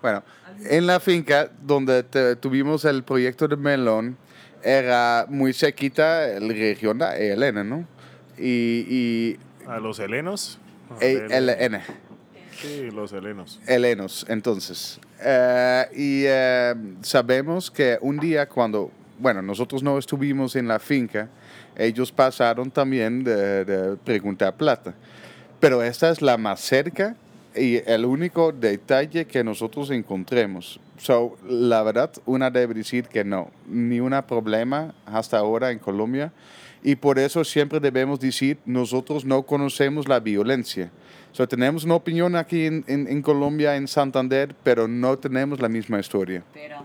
Bueno, 0.00 0.22
en 0.64 0.86
la 0.86 1.00
finca 1.00 1.50
donde 1.62 2.02
tuvimos 2.36 2.84
el 2.84 3.02
proyecto 3.02 3.48
de 3.48 3.56
melón, 3.56 4.16
era 4.62 5.26
muy 5.28 5.52
sequita 5.52 6.26
la 6.40 6.52
región 6.52 6.98
de 6.98 7.32
Elena, 7.32 7.62
¿no? 7.62 7.86
Y, 8.36 8.86
y 8.88 9.36
¿A 9.66 9.78
los 9.78 9.98
helenos? 9.98 10.58
LN. 11.00 11.80
Sí, 12.60 12.90
los 12.90 13.12
helenos. 13.12 13.60
Helenos, 13.66 14.26
entonces. 14.28 14.98
Uh, 15.20 15.94
y 15.94 16.26
uh, 16.26 16.96
sabemos 17.02 17.70
que 17.70 17.98
un 18.00 18.18
día 18.18 18.48
cuando 18.48 18.90
bueno, 19.18 19.42
nosotros 19.42 19.82
no 19.82 19.98
estuvimos 19.98 20.56
en 20.56 20.68
la 20.68 20.78
finca, 20.78 21.28
ellos 21.76 22.12
pasaron 22.12 22.70
también 22.70 23.24
de, 23.24 23.96
preguntar 24.04 24.56
plata. 24.56 24.94
Pero 25.60 25.82
esta 25.82 26.10
es 26.10 26.22
la 26.22 26.36
más 26.36 26.60
cerca 26.60 27.16
y 27.60 27.82
el 27.86 28.04
único 28.04 28.52
detalle 28.52 29.26
que 29.26 29.44
nosotros 29.44 29.90
encontremos. 29.90 30.80
So, 30.98 31.36
la 31.48 31.82
verdad, 31.82 32.12
una 32.26 32.50
debe 32.50 32.74
decir 32.74 33.04
que 33.04 33.24
no, 33.24 33.50
ni 33.66 34.00
un 34.00 34.14
problema 34.26 34.94
hasta 35.06 35.38
ahora 35.38 35.70
en 35.70 35.78
Colombia. 35.78 36.32
Y 36.82 36.96
por 36.96 37.18
eso 37.18 37.44
siempre 37.44 37.80
debemos 37.80 38.20
decir, 38.20 38.58
nosotros 38.64 39.24
no 39.24 39.42
conocemos 39.42 40.08
la 40.08 40.20
violencia. 40.20 40.90
So, 41.32 41.46
tenemos 41.46 41.84
una 41.84 41.94
opinión 41.94 42.36
aquí 42.36 42.66
en, 42.66 42.84
en 42.86 43.22
Colombia, 43.22 43.76
en 43.76 43.88
Santander, 43.88 44.54
pero 44.62 44.88
no 44.88 45.18
tenemos 45.18 45.60
la 45.60 45.68
misma 45.68 45.98
historia. 45.98 46.42
Pero 46.54 46.84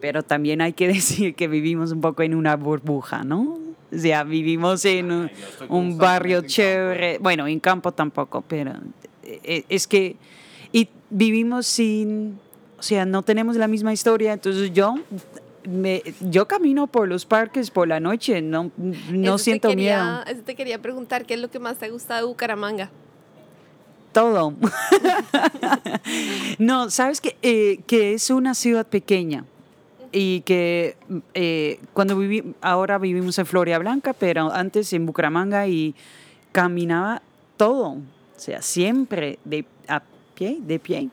pero 0.00 0.22
también 0.22 0.60
hay 0.60 0.72
que 0.72 0.88
decir 0.92 1.34
que 1.34 1.48
vivimos 1.48 1.92
un 1.92 2.00
poco 2.00 2.22
en 2.22 2.34
una 2.34 2.56
burbuja, 2.56 3.22
¿no? 3.22 3.58
O 3.92 3.98
sea, 3.98 4.22
vivimos 4.22 4.84
en 4.84 5.30
un, 5.68 5.98
barrio 5.98 6.42
chévere, 6.42 7.18
bueno, 7.18 7.48
en 7.48 7.58
campo 7.58 7.90
tampoco, 7.90 8.40
pero 8.40 8.72
es 9.68 9.86
que 9.86 10.16
y 10.72 10.88
vivimos 11.10 11.66
sin, 11.66 12.38
o 12.78 12.82
sea, 12.82 13.04
no 13.04 13.22
tenemos 13.22 13.56
la 13.56 13.68
misma 13.68 13.92
historia, 13.92 14.32
entonces 14.32 14.72
yo 14.72 14.94
me, 15.68 16.02
yo 16.20 16.46
camino 16.46 16.86
por 16.86 17.08
los 17.08 17.26
parques 17.26 17.70
por 17.70 17.88
la 17.88 18.00
noche, 18.00 18.40
no, 18.40 18.70
no 19.10 19.38
siento 19.38 19.74
miedo. 19.74 20.22
Eso 20.26 20.42
te 20.42 20.54
quería 20.54 20.80
preguntar, 20.80 21.26
¿qué 21.26 21.34
es 21.34 21.40
lo 21.40 21.50
que 21.50 21.58
más 21.58 21.78
te 21.78 21.90
gusta 21.90 22.16
de 22.16 22.24
Bucaramanga? 22.24 22.90
Todo. 24.12 24.54
no, 26.58 26.90
sabes 26.90 27.20
que, 27.20 27.36
eh, 27.42 27.80
que 27.86 28.14
es 28.14 28.30
una 28.30 28.54
ciudad 28.54 28.86
pequeña 28.86 29.44
y 30.12 30.40
que 30.40 30.96
eh, 31.34 31.78
cuando 31.92 32.16
viví, 32.16 32.54
ahora 32.60 32.98
vivimos 32.98 33.38
en 33.38 33.46
Floria 33.46 33.78
Blanca, 33.78 34.12
pero 34.12 34.52
antes 34.52 34.92
en 34.92 35.06
Bucaramanga 35.06 35.68
y 35.68 35.94
caminaba 36.50 37.22
todo, 37.56 37.98
sea, 38.40 38.62
siempre 38.62 39.38
de 39.44 39.64
a 39.86 40.02
pie, 40.34 40.58
de 40.60 40.78
pie. 40.78 41.08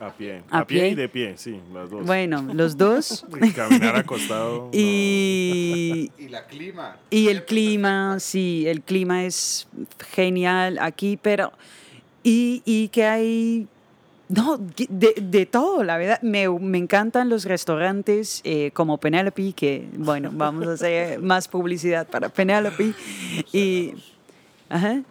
A 0.00 0.10
pie, 0.10 0.42
a, 0.50 0.66
pie, 0.66 0.88
y 0.88 0.94
de 0.94 1.10
pie, 1.10 1.34
sí, 1.36 1.60
las 1.74 1.90
dos. 1.90 2.06
Bueno, 2.06 2.40
los 2.54 2.78
dos. 2.78 3.26
caminar 3.54 3.96
acostado. 3.96 4.70
y, 4.72 6.10
y 6.16 6.28
la 6.28 6.46
clima. 6.46 6.96
Y 7.10 7.28
el 7.28 7.44
clima, 7.44 8.18
sí, 8.18 8.64
el 8.66 8.80
clima 8.80 9.24
es 9.24 9.68
genial 9.98 10.78
aquí, 10.80 11.18
pero... 11.20 11.52
Y, 12.22 12.62
y 12.64 12.88
que 12.88 13.04
hay 13.04 13.66
No, 14.28 14.58
de, 14.58 15.14
de, 15.20 15.46
todo, 15.46 15.82
la 15.84 15.98
verdad. 15.98 16.20
Me, 16.22 16.48
me 16.48 16.78
encantan 16.78 17.28
los 17.28 17.44
restaurantes 17.44 18.40
eh, 18.44 18.70
como 18.72 18.98
Penelope, 18.98 19.52
que, 19.52 19.86
bueno, 19.96 20.30
vamos 20.32 20.66
a 20.66 20.72
hacer 20.72 21.20
más 21.20 21.46
publicidad 21.48 22.06
para 22.08 22.30
Penelope. 22.30 22.94
Y, 23.52 23.94
ajá. 24.70 25.02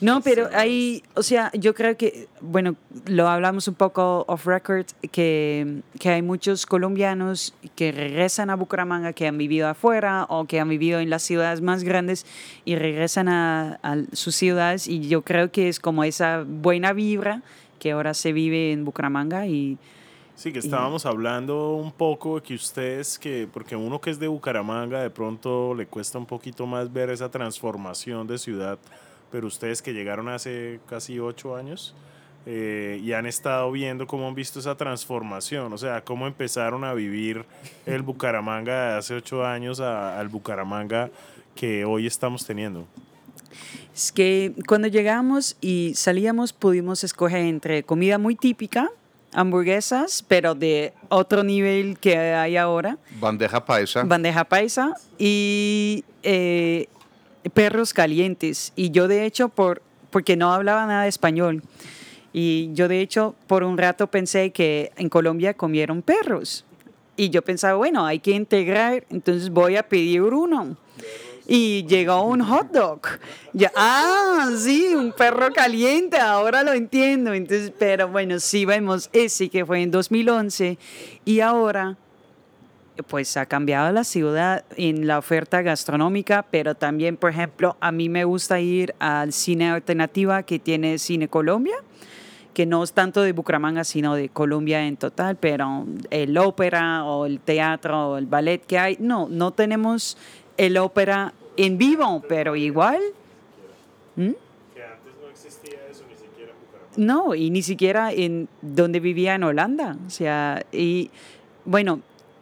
No, 0.00 0.20
pero 0.20 0.48
hay, 0.52 1.02
o 1.14 1.22
sea, 1.22 1.50
yo 1.54 1.74
creo 1.74 1.96
que, 1.96 2.28
bueno, 2.40 2.76
lo 3.06 3.28
hablamos 3.28 3.68
un 3.68 3.74
poco 3.74 4.24
off 4.28 4.46
record, 4.46 4.86
que, 5.10 5.82
que 5.98 6.10
hay 6.10 6.22
muchos 6.22 6.66
colombianos 6.66 7.54
que 7.76 7.92
regresan 7.92 8.50
a 8.50 8.56
Bucaramanga, 8.56 9.12
que 9.12 9.26
han 9.26 9.38
vivido 9.38 9.68
afuera 9.68 10.26
o 10.28 10.44
que 10.46 10.60
han 10.60 10.68
vivido 10.68 11.00
en 11.00 11.10
las 11.10 11.22
ciudades 11.22 11.60
más 11.60 11.82
grandes 11.82 12.26
y 12.64 12.76
regresan 12.76 13.28
a, 13.28 13.80
a 13.82 13.96
sus 14.12 14.36
ciudades. 14.36 14.86
Y 14.86 15.08
yo 15.08 15.22
creo 15.22 15.50
que 15.50 15.68
es 15.68 15.80
como 15.80 16.04
esa 16.04 16.44
buena 16.46 16.92
vibra 16.92 17.42
que 17.78 17.92
ahora 17.92 18.14
se 18.14 18.32
vive 18.32 18.72
en 18.72 18.84
Bucaramanga 18.84 19.46
y... 19.46 19.78
Sí, 20.36 20.54
que 20.54 20.58
estábamos 20.58 21.04
hablando 21.04 21.74
un 21.74 21.92
poco 21.92 22.36
de 22.36 22.42
que 22.42 22.54
ustedes, 22.54 23.18
que 23.18 23.46
porque 23.52 23.76
uno 23.76 24.00
que 24.00 24.08
es 24.08 24.18
de 24.18 24.26
Bucaramanga 24.26 25.02
de 25.02 25.10
pronto 25.10 25.74
le 25.74 25.86
cuesta 25.86 26.16
un 26.16 26.24
poquito 26.24 26.66
más 26.66 26.90
ver 26.90 27.10
esa 27.10 27.30
transformación 27.30 28.26
de 28.26 28.38
ciudad 28.38 28.78
pero 29.30 29.46
ustedes 29.46 29.82
que 29.82 29.92
llegaron 29.92 30.28
hace 30.28 30.80
casi 30.88 31.18
ocho 31.18 31.56
años 31.56 31.94
eh, 32.46 33.00
y 33.02 33.12
han 33.12 33.26
estado 33.26 33.70
viendo 33.70 34.06
cómo 34.06 34.26
han 34.26 34.34
visto 34.34 34.60
esa 34.60 34.74
transformación, 34.74 35.72
o 35.72 35.78
sea, 35.78 36.02
cómo 36.02 36.26
empezaron 36.26 36.84
a 36.84 36.94
vivir 36.94 37.44
el 37.86 38.02
Bucaramanga 38.02 38.92
de 38.92 38.98
hace 38.98 39.14
ocho 39.14 39.44
años 39.44 39.80
al 39.80 40.28
Bucaramanga 40.28 41.10
que 41.54 41.84
hoy 41.84 42.06
estamos 42.06 42.46
teniendo. 42.46 42.86
Es 43.94 44.12
que 44.12 44.54
cuando 44.66 44.88
llegamos 44.88 45.56
y 45.60 45.92
salíamos 45.94 46.52
pudimos 46.52 47.04
escoger 47.04 47.40
entre 47.40 47.82
comida 47.82 48.16
muy 48.16 48.36
típica, 48.36 48.90
hamburguesas, 49.32 50.24
pero 50.26 50.54
de 50.54 50.92
otro 51.08 51.42
nivel 51.44 51.98
que 51.98 52.16
hay 52.16 52.56
ahora. 52.56 52.96
Bandeja 53.20 53.64
paisa. 53.64 54.04
Bandeja 54.04 54.44
paisa 54.44 54.94
y 55.18 56.04
eh, 56.22 56.88
perros 57.52 57.94
calientes. 57.94 58.72
Y 58.76 58.90
yo 58.90 59.08
de 59.08 59.24
hecho, 59.24 59.48
por, 59.48 59.82
porque 60.10 60.36
no 60.36 60.52
hablaba 60.52 60.86
nada 60.86 61.04
de 61.04 61.08
español, 61.08 61.62
y 62.32 62.70
yo 62.74 62.88
de 62.88 63.00
hecho 63.00 63.34
por 63.46 63.64
un 63.64 63.76
rato 63.76 64.06
pensé 64.06 64.50
que 64.50 64.92
en 64.96 65.08
Colombia 65.08 65.54
comieron 65.54 66.02
perros. 66.02 66.64
Y 67.16 67.30
yo 67.30 67.42
pensaba, 67.42 67.74
bueno, 67.74 68.06
hay 68.06 68.18
que 68.20 68.30
integrar, 68.30 69.04
entonces 69.10 69.50
voy 69.50 69.76
a 69.76 69.82
pedir 69.82 70.22
uno. 70.22 70.76
Y 71.46 71.84
llegó 71.86 72.22
un 72.22 72.40
hot 72.40 72.70
dog. 72.70 73.00
Ya, 73.52 73.72
ah, 73.74 74.48
sí, 74.56 74.94
un 74.94 75.12
perro 75.12 75.52
caliente, 75.52 76.16
ahora 76.16 76.62
lo 76.62 76.72
entiendo. 76.72 77.34
Entonces, 77.34 77.72
pero 77.76 78.08
bueno, 78.08 78.38
sí 78.38 78.64
vemos 78.64 79.10
ese 79.12 79.48
que 79.48 79.66
fue 79.66 79.82
en 79.82 79.90
2011 79.90 80.78
y 81.24 81.40
ahora 81.40 81.98
pues 83.02 83.36
ha 83.36 83.46
cambiado 83.46 83.92
la 83.92 84.04
ciudad 84.04 84.64
en 84.76 85.06
la 85.06 85.18
oferta 85.18 85.62
gastronómica, 85.62 86.44
pero 86.50 86.74
también, 86.74 87.16
por 87.16 87.30
ejemplo, 87.30 87.76
a 87.80 87.92
mí 87.92 88.08
me 88.08 88.24
gusta 88.24 88.60
ir 88.60 88.94
al 88.98 89.32
cine 89.32 89.70
alternativa 89.70 90.42
que 90.42 90.58
tiene 90.58 90.98
Cine 90.98 91.28
Colombia, 91.28 91.76
que 92.54 92.66
no 92.66 92.82
es 92.82 92.92
tanto 92.92 93.22
de 93.22 93.32
Bucaramanga, 93.32 93.84
sino 93.84 94.14
de 94.14 94.28
Colombia 94.28 94.86
en 94.86 94.96
total, 94.96 95.36
pero 95.36 95.86
el 96.10 96.36
ópera 96.36 97.04
o 97.04 97.26
el 97.26 97.40
teatro 97.40 98.10
o 98.10 98.18
el 98.18 98.26
ballet 98.26 98.64
que 98.64 98.78
hay, 98.78 98.96
no, 99.00 99.28
no 99.28 99.52
tenemos 99.52 100.16
el 100.56 100.76
ópera 100.76 101.32
en 101.56 101.78
vivo, 101.78 102.22
pero 102.28 102.56
igual. 102.56 103.00
¿Mm? 104.16 104.32
Bucaramanga. 106.60 106.96
No, 106.96 107.34
y 107.34 107.50
ni 107.50 107.62
siquiera 107.62 108.12
en 108.12 108.48
donde 108.62 109.00
vivía 109.00 109.34
en 109.34 109.44
Holanda. 109.44 109.96
O 110.06 110.10
sea, 110.10 110.64
y 110.72 111.10
bueno, 111.64 112.00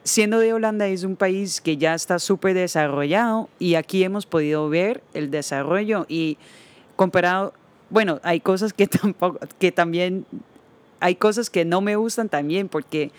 siendo 0.09 0.39
de 0.39 0.53
Holanda 0.53 0.87
es 0.89 1.05
un 1.05 1.17
país 1.17 1.61
que 1.61 1.77
ya 1.77 1.95
está 1.95 2.19
súper 2.19 2.55
desarrollado 2.55 3.49
y 3.59 3.75
aquí 3.75 4.03
hemos 4.03 4.27
podido 4.27 4.69
ver 4.69 5.03
el 5.15 5.31
desarrollo 5.31 6.07
y 6.09 6.39
comparado, 6.97 7.53
bueno, 7.91 8.21
hay 8.23 8.41
cosas 8.41 8.73
que 8.73 8.87
tampoco, 8.89 9.39
que 9.59 9.71
también, 9.71 10.27
hay 11.01 11.15
cosas 11.15 11.51
que 11.51 11.65
no 11.65 11.81
me 11.81 11.97
gustan 11.97 12.29
también 12.29 12.69
porque 12.69 13.13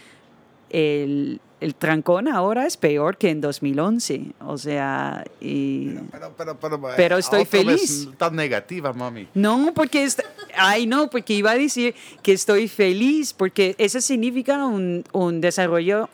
el, 0.69 1.39
el 1.61 1.75
trancón 1.75 2.27
ahora 2.27 2.65
es 2.65 2.75
peor 2.75 3.17
que 3.17 3.29
en 3.29 3.41
2011, 3.41 4.33
o 4.41 4.57
sea, 4.57 5.25
y, 5.39 5.91
pero, 6.11 6.33
pero, 6.37 6.59
pero, 6.59 6.81
pero 6.97 7.17
estoy 7.17 7.45
feliz. 7.45 8.09
Tan 8.17 8.35
negativa, 8.35 8.93
mami. 8.93 9.27
No, 9.33 9.73
porque, 9.75 10.03
es, 10.03 10.17
ay, 10.57 10.87
no, 10.87 11.09
porque 11.09 11.33
iba 11.33 11.51
a 11.51 11.55
decir 11.55 11.93
que 12.23 12.33
estoy 12.33 12.67
feliz, 12.67 13.33
porque 13.33 13.75
eso 13.77 14.01
significa 14.01 14.65
un, 14.65 15.03
un 15.11 15.41
desarrollo 15.41 16.09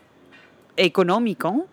económico 0.78 1.68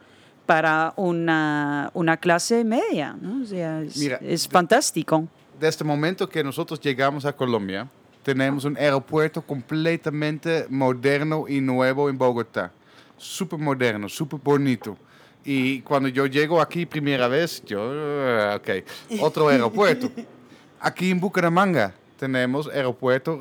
para 0.46 0.92
una, 0.96 1.90
una 1.94 2.16
clase 2.16 2.64
media. 2.64 3.16
¿no? 3.20 3.42
O 3.42 3.46
sea, 3.46 3.80
es, 3.82 3.96
es 3.96 4.48
fantástico. 4.48 5.26
Desde 5.59 5.82
el 5.82 5.86
momento 5.86 6.28
que 6.28 6.42
nosotros 6.42 6.80
llegamos 6.80 7.24
a 7.24 7.32
Colombia, 7.32 7.88
tenemos 8.22 8.64
un 8.64 8.76
aeropuerto 8.76 9.42
completamente 9.42 10.66
moderno 10.68 11.46
y 11.48 11.61
nuevo 11.61 12.09
en 12.09 12.16
Bogotá. 12.16 12.72
Súper 13.16 13.59
moderno, 13.59 14.09
súper 14.09 14.40
bonito. 14.42 14.96
Y 15.44 15.80
cuando 15.80 16.09
yo 16.09 16.26
llego 16.26 16.61
aquí 16.61 16.86
primera 16.86 17.26
vez, 17.28 17.62
yo, 17.64 17.80
ah, 17.82 18.57
ok, 18.57 19.20
otro 19.20 19.48
aeropuerto. 19.48 20.11
Aquí 20.84 21.11
en 21.11 21.20
Bucaramanga 21.20 21.94
tenemos 22.18 22.68
aeropuerto 22.68 23.40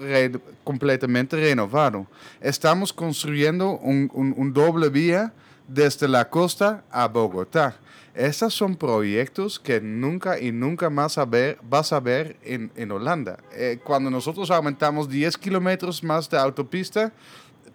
completamente 0.64 1.36
renovado. 1.36 2.06
Estamos 2.40 2.94
construyendo 2.94 3.80
un, 3.80 4.10
un, 4.14 4.34
un 4.38 4.54
doble 4.54 4.90
vía 4.90 5.34
desde 5.74 6.08
la 6.08 6.30
costa 6.30 6.84
a 6.92 7.08
Bogotá. 7.08 7.76
Estos 8.14 8.54
son 8.54 8.76
proyectos 8.76 9.58
que 9.58 9.80
nunca 9.80 10.38
y 10.38 10.52
nunca 10.52 10.90
más 10.90 11.18
vas 11.64 11.94
a 11.94 12.00
ver 12.02 12.36
en, 12.44 12.70
en 12.76 12.92
Holanda. 12.92 13.38
Eh, 13.54 13.80
cuando 13.82 14.10
nosotros 14.10 14.52
aumentamos 14.52 15.08
10 15.08 15.38
kilómetros 15.38 16.04
más 16.04 16.30
de 16.30 16.38
autopista, 16.38 17.14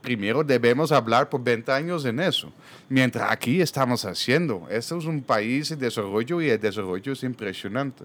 primero 0.02 0.44
debemos 0.44 0.92
hablar 0.92 1.30
por 1.30 1.42
20 1.42 1.72
años 1.72 2.04
en 2.04 2.20
eso. 2.20 2.52
Mientras 2.90 3.30
aquí 3.30 3.62
estamos 3.62 4.04
haciendo. 4.04 4.66
Esto 4.68 4.98
es 4.98 5.06
un 5.06 5.22
país 5.22 5.70
en 5.70 5.78
desarrollo 5.78 6.42
y 6.42 6.50
el 6.50 6.60
desarrollo 6.60 7.12
es 7.12 7.22
impresionante. 7.22 8.04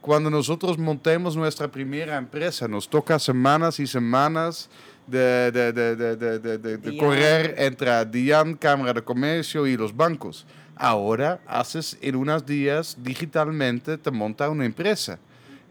Cuando 0.00 0.30
nosotros 0.30 0.76
montemos 0.78 1.36
nuestra 1.36 1.68
primera 1.68 2.16
empresa, 2.16 2.66
nos 2.66 2.88
toca 2.88 3.20
semanas 3.20 3.78
y 3.78 3.86
semanas 3.86 4.68
de, 5.06 5.50
de, 5.50 5.72
de, 5.72 6.78
de 6.78 6.96
correr 6.96 7.54
entre 7.58 8.04
DIAN, 8.06 8.54
Cámara 8.54 8.92
de 8.92 9.02
Comercio 9.02 9.66
y 9.66 9.76
los 9.76 9.94
bancos. 9.94 10.46
Ahora 10.76 11.40
haces 11.46 11.98
en 12.00 12.16
unos 12.16 12.44
días 12.46 12.96
digitalmente, 13.02 13.98
te 13.98 14.10
monta 14.10 14.48
una 14.48 14.64
empresa. 14.64 15.18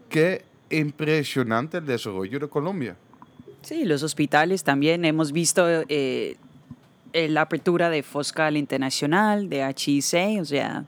Qué 0.08 0.44
impresionante 0.70 1.78
el 1.78 1.86
desarrollo 1.86 2.38
de 2.38 2.48
Colombia. 2.48 2.96
Sí, 3.62 3.84
los 3.84 4.02
hospitales 4.02 4.64
también. 4.64 5.04
Hemos 5.04 5.32
visto 5.32 5.66
eh, 5.88 6.36
la 7.12 7.42
apertura 7.42 7.90
de 7.90 8.02
Foscal 8.02 8.56
Internacional, 8.56 9.48
de 9.48 9.62
HIC, 9.62 10.40
o 10.40 10.44
sea, 10.44 10.84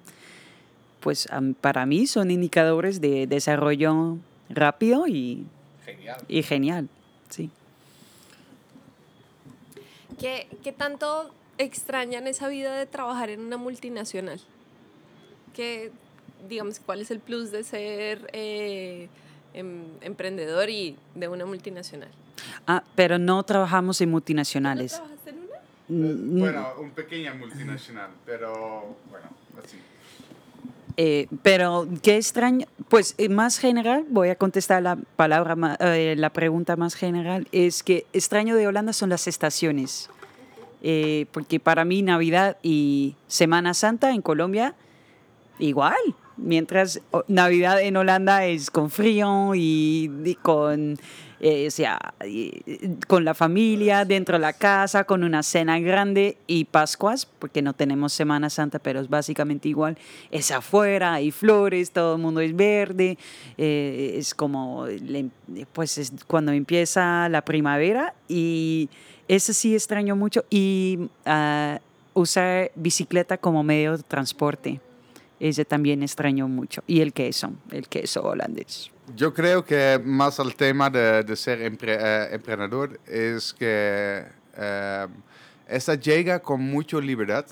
pues 1.01 1.29
para 1.61 1.85
mí 1.87 2.07
son 2.07 2.31
indicadores 2.31 3.01
de 3.01 3.27
desarrollo 3.27 4.17
rápido 4.49 5.07
y 5.07 5.45
genial. 5.85 6.17
Y 6.29 6.43
genial 6.43 6.89
sí. 7.29 7.51
¿Qué, 10.19 10.49
¿Qué, 10.63 10.73
tanto 10.73 11.33
extrañan 11.59 12.27
esa 12.27 12.49
vida 12.49 12.77
de 12.77 12.87
trabajar 12.87 13.31
en 13.31 13.41
una 13.41 13.57
multinacional? 13.57 14.41
¿Qué, 15.55 15.93
digamos, 16.49 16.81
¿Cuál 16.81 17.01
es 17.01 17.11
el 17.11 17.21
plus 17.21 17.51
de 17.51 17.65
ser 17.65 18.29
eh, 18.33 19.09
em, 19.55 19.85
emprendedor 20.01 20.69
y 20.71 20.97
de 21.15 21.29
una 21.29 21.47
multinacional? 21.47 22.11
Ah, 22.67 22.83
pero 22.95 23.19
no 23.19 23.43
trabajamos 23.43 24.01
en 24.01 24.11
multinacionales. 24.11 24.93
¿No 24.93 24.99
trabajaste 24.99 25.31
en 25.31 25.39
una? 25.39 26.11
Mm, 26.13 26.41
bueno, 26.41 26.69
un 26.81 26.91
pequeña 26.91 27.35
multinacional, 27.35 28.11
pero 28.27 28.97
bueno, 29.11 29.29
así. 29.65 29.79
Eh, 30.97 31.27
pero 31.43 31.89
qué 32.03 32.17
extraño, 32.17 32.67
pues 32.89 33.15
eh, 33.19 33.29
más 33.29 33.59
general, 33.59 34.05
voy 34.09 34.29
a 34.29 34.37
contestar 34.37 34.83
la 34.83 34.97
palabra, 35.17 35.77
eh, 35.81 36.15
la 36.17 36.31
pregunta 36.31 36.77
más 36.77 36.95
general, 36.95 37.49
es 37.53 37.83
que 37.83 38.07
extraño 38.13 38.57
de 38.57 38.67
Holanda 38.67 38.93
son 38.93 39.11
las 39.11 39.27
estaciones, 39.27 40.11
porque 41.33 41.61
para 41.61 41.87
mí 41.87 42.03
Navidad 42.03 42.59
y 42.63 43.17
Semana 43.27 43.73
Santa 43.73 44.11
en 44.11 44.21
Colombia 44.21 44.75
igual, 45.59 45.97
Mientras 46.37 47.01
Navidad 47.29 47.81
en 47.81 47.97
Holanda 47.97 48.45
es 48.45 48.71
con 48.71 48.91
frío 48.91 49.53
y, 49.55 50.37
con, 50.43 50.99
eh, 51.41 51.71
sea, 51.71 51.99
con 53.07 53.25
la 53.25 53.35
familia, 53.35 54.05
dentro 54.05 54.37
de 54.37 54.41
la 54.41 54.53
casa, 54.53 55.05
con 55.05 55.25
una 55.25 55.43
cena 55.43 55.79
grande 55.79 56.37
y 56.47 56.65
Pascuas, 56.65 57.27
porque 57.27 57.63
no 57.63 57.73
tenemos 57.73 58.13
Semana 58.13 58.51
Santa, 58.51 58.79
pero 58.79 59.01
es 59.01 59.09
básicamente 59.09 59.69
igual, 59.69 59.99
es 60.31 60.51
afuera, 60.51 61.15
hay 61.15 61.31
flores, 61.31 61.91
todo 61.91 62.17
el 62.17 62.23
mundo 62.23 62.41
es 62.41 62.55
verde, 62.55 63.19
eh, 63.59 64.15
es 64.17 64.35
como, 64.35 64.87
pues 65.73 65.99
es 65.99 66.13
cuando 66.27 66.53
empieza 66.53 67.29
la 67.29 67.43
primavera 67.45 68.15
y 68.29 68.89
ese 69.29 69.55
sí 69.55 69.75
extraño 69.75 70.17
mucho 70.17 70.45
y 70.51 71.09
uh, 71.27 71.79
usar 72.15 72.71
bicicleta 72.75 73.39
como 73.39 73.63
medio 73.63 73.97
de 73.97 74.03
transporte. 74.03 74.81
Ese 75.41 75.65
también 75.65 76.03
extraño 76.03 76.49
mucho. 76.49 76.83
Y 76.87 77.01
el 77.01 77.13
queso, 77.13 77.53
el 77.71 77.89
queso 77.89 78.23
holandés. 78.23 78.91
Yo 79.15 79.35
creo 79.35 79.65
que 79.65 80.01
más 80.03 80.41
al 80.41 80.55
tema 80.55 80.89
de, 80.89 81.23
de 81.23 81.37
ser 81.37 81.61
eh, 81.61 82.29
emprendedor 82.33 82.99
es 83.07 83.53
que 83.53 84.25
eh, 84.57 85.07
esta 85.69 85.95
llega 85.95 86.41
con 86.41 86.63
mucha 86.63 86.99
libertad. 86.99 87.45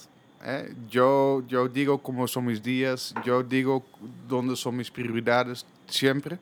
¿eh? 0.45 0.73
Yo, 0.89 1.43
yo 1.47 1.69
digo 1.69 1.99
cómo 2.03 2.27
son 2.27 2.47
mis 2.47 2.63
días, 2.63 3.15
yo 3.25 3.43
digo 3.43 3.85
dónde 4.29 4.57
son 4.57 4.77
mis 4.77 4.91
prioridades 4.91 5.67
siempre, 5.87 6.39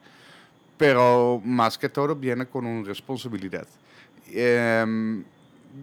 pero 0.77 1.41
más 1.45 1.77
que 1.77 1.89
todo 1.89 2.15
viene 2.15 2.47
con 2.47 2.67
una 2.67 2.87
responsabilidad. 2.87 3.67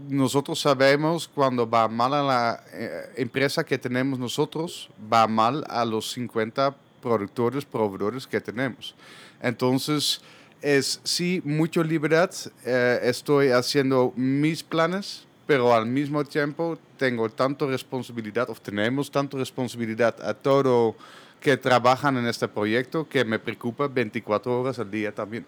Nosotros 0.09 0.59
sabemos 0.59 1.27
cuando 1.27 1.69
va 1.69 1.87
mal 1.87 2.13
a 2.13 2.23
la 2.23 2.63
eh, 2.73 3.13
empresa 3.15 3.63
que 3.63 3.77
tenemos 3.77 4.19
nosotros, 4.19 4.89
va 5.11 5.27
mal 5.27 5.63
a 5.69 5.85
los 5.85 6.11
50 6.11 6.75
productores, 7.01 7.63
proveedores 7.65 8.27
que 8.27 8.41
tenemos. 8.41 8.95
Entonces, 9.41 10.21
es 10.61 10.99
sí, 11.03 11.41
mucha 11.45 11.83
libertad. 11.83 12.31
Eh, 12.65 12.99
estoy 13.03 13.49
haciendo 13.49 14.11
mis 14.15 14.63
planes, 14.63 15.25
pero 15.45 15.73
al 15.73 15.85
mismo 15.85 16.23
tiempo 16.25 16.77
tengo 16.97 17.29
tanto 17.29 17.67
responsabilidad, 17.69 18.49
o 18.49 18.55
tenemos 18.55 19.09
tanto 19.09 19.37
responsabilidad 19.37 20.15
a 20.21 20.33
todo 20.33 20.95
que 21.39 21.55
trabajan 21.55 22.17
en 22.17 22.27
este 22.27 22.47
proyecto 22.47 23.07
que 23.07 23.23
me 23.23 23.39
preocupa 23.39 23.87
24 23.87 24.61
horas 24.61 24.79
al 24.79 24.89
día 24.89 25.13
también. 25.13 25.45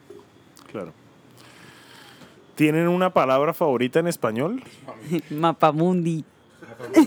Claro. 0.72 0.94
¿Tienen 2.60 2.90
una 2.90 3.14
palabra 3.14 3.54
favorita 3.54 4.02
en 4.02 4.08
español? 4.08 4.62
Mapamundi. 5.30 6.26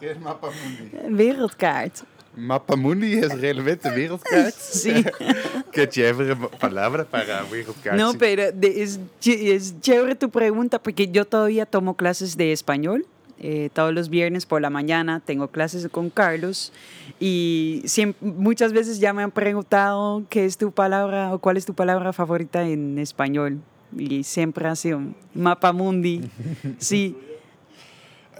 ¿Qué 0.00 0.10
es 0.10 0.20
Mapamundi? 0.20 0.90
Wereldkaart. 1.08 1.98
Mapamundi 2.34 3.12
es 3.12 3.40
realmente 3.40 3.88
wereldkaart. 3.90 4.56
Sí. 4.56 5.04
Qué 5.72 5.88
chévere 5.88 6.34
palabra 6.58 7.04
para 7.04 7.44
wereldkaart. 7.44 7.96
No, 7.96 8.14
pero 8.14 8.42
es, 8.60 8.98
es 9.24 9.80
chévere 9.80 10.16
tu 10.16 10.30
pregunta 10.30 10.82
porque 10.82 11.06
yo 11.06 11.24
todavía 11.24 11.64
tomo 11.64 11.94
clases 11.94 12.36
de 12.36 12.50
español. 12.50 13.06
Eh, 13.38 13.70
todos 13.72 13.94
los 13.94 14.08
viernes 14.08 14.46
por 14.46 14.60
la 14.60 14.70
mañana 14.70 15.20
tengo 15.24 15.46
clases 15.46 15.88
con 15.88 16.10
Carlos 16.10 16.72
y 17.20 17.82
siempre, 17.86 18.28
muchas 18.28 18.72
veces 18.72 18.98
ya 18.98 19.12
me 19.12 19.22
han 19.22 19.30
preguntado 19.30 20.24
qué 20.28 20.44
es 20.44 20.58
tu 20.58 20.72
palabra 20.72 21.32
o 21.32 21.38
cuál 21.38 21.56
es 21.56 21.66
tu 21.66 21.74
palabra 21.74 22.12
favorita 22.12 22.68
en 22.68 22.98
español 22.98 23.60
y 23.96 24.24
siempre 24.24 24.68
ha 24.68 24.76
sido 24.76 25.00
Mapa 25.34 25.72
Mundi. 25.72 26.28
Sí. 26.78 27.16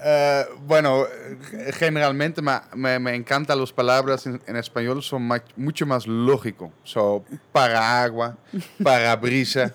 Uh, 0.04 0.56
bueno, 0.66 1.06
generalmente 1.74 2.42
me, 2.42 2.58
me, 2.74 2.98
me 2.98 3.14
encantan 3.14 3.60
las 3.60 3.72
palabras 3.72 4.26
en, 4.26 4.42
en 4.48 4.56
español, 4.56 5.00
son 5.00 5.22
más, 5.22 5.42
mucho 5.54 5.86
más 5.86 6.08
lógico. 6.08 6.72
So, 6.82 7.24
para 7.52 8.02
agua, 8.02 8.36
para 8.82 9.14
brisa. 9.14 9.72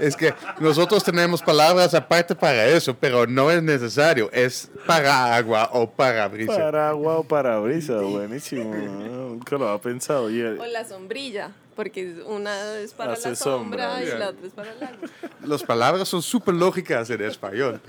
es 0.00 0.16
que 0.16 0.34
nosotros 0.58 1.04
tenemos 1.04 1.40
palabras 1.42 1.94
aparte 1.94 2.34
para 2.34 2.66
eso, 2.66 2.96
pero 2.98 3.28
no 3.28 3.52
es 3.52 3.62
necesario. 3.62 4.28
Es 4.32 4.68
para 4.84 5.36
agua 5.36 5.70
o 5.72 5.88
para 5.88 6.26
brisa. 6.26 6.56
Para 6.56 6.88
agua 6.88 7.18
o 7.18 7.22
para 7.22 7.60
brisa, 7.60 8.00
buenísimo. 8.00 8.74
Nunca 8.74 9.56
lo 9.58 9.68
había 9.68 9.80
pensado. 9.80 10.24
O 10.24 10.66
la 10.66 10.84
sombrilla 10.88 11.52
porque 11.78 12.12
una 12.26 12.80
es 12.80 12.92
para 12.92 13.16
la 13.16 13.36
sombra, 13.36 14.02
y 14.02 14.06
la 14.06 14.30
otra 14.30 14.46
es 14.48 14.52
para 14.52 14.72
el 14.72 14.82
agua. 14.82 15.08
Las 15.44 15.62
palabras 15.62 16.08
son 16.08 16.22
súper 16.22 16.54
lógicas 16.54 17.08
en 17.08 17.22
español. 17.22 17.80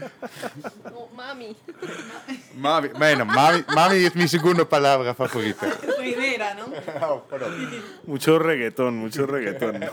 mami. 1.15 1.57
Mami, 2.55 2.89
bueno, 2.89 3.25
mami, 3.25 3.63
mami 3.73 3.95
es 3.97 4.15
mi 4.15 4.27
segunda 4.27 4.63
palabra 4.63 5.15
favorita. 5.15 5.75
Primera, 5.97 6.53
¿no? 6.53 6.67
Oh, 7.01 7.23
mucho 8.05 8.37
reggaetón, 8.37 8.95
mucho 8.97 9.25
reggaetón. 9.25 9.83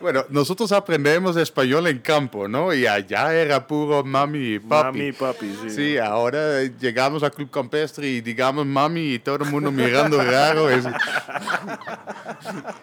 Bueno, 0.00 0.24
nosotros 0.28 0.70
aprendemos 0.72 1.36
español 1.36 1.86
en 1.88 1.98
campo, 1.98 2.46
¿no? 2.46 2.72
Y 2.72 2.86
allá 2.86 3.34
era 3.34 3.66
puro 3.66 4.04
mami 4.04 4.54
y 4.54 4.58
papi. 4.60 4.98
Mami 4.98 5.08
y 5.08 5.12
papi, 5.12 5.58
sí. 5.62 5.70
Sí, 5.70 5.98
ahora 5.98 6.62
llegamos 6.62 7.22
a 7.22 7.30
Club 7.30 7.50
Campestre 7.50 8.06
y 8.06 8.20
digamos 8.20 8.64
mami 8.64 9.14
y 9.14 9.18
todo 9.18 9.36
el 9.44 9.50
mundo 9.50 9.72
mirando 9.72 10.22
raro. 10.22 10.70
Es... 10.70 10.84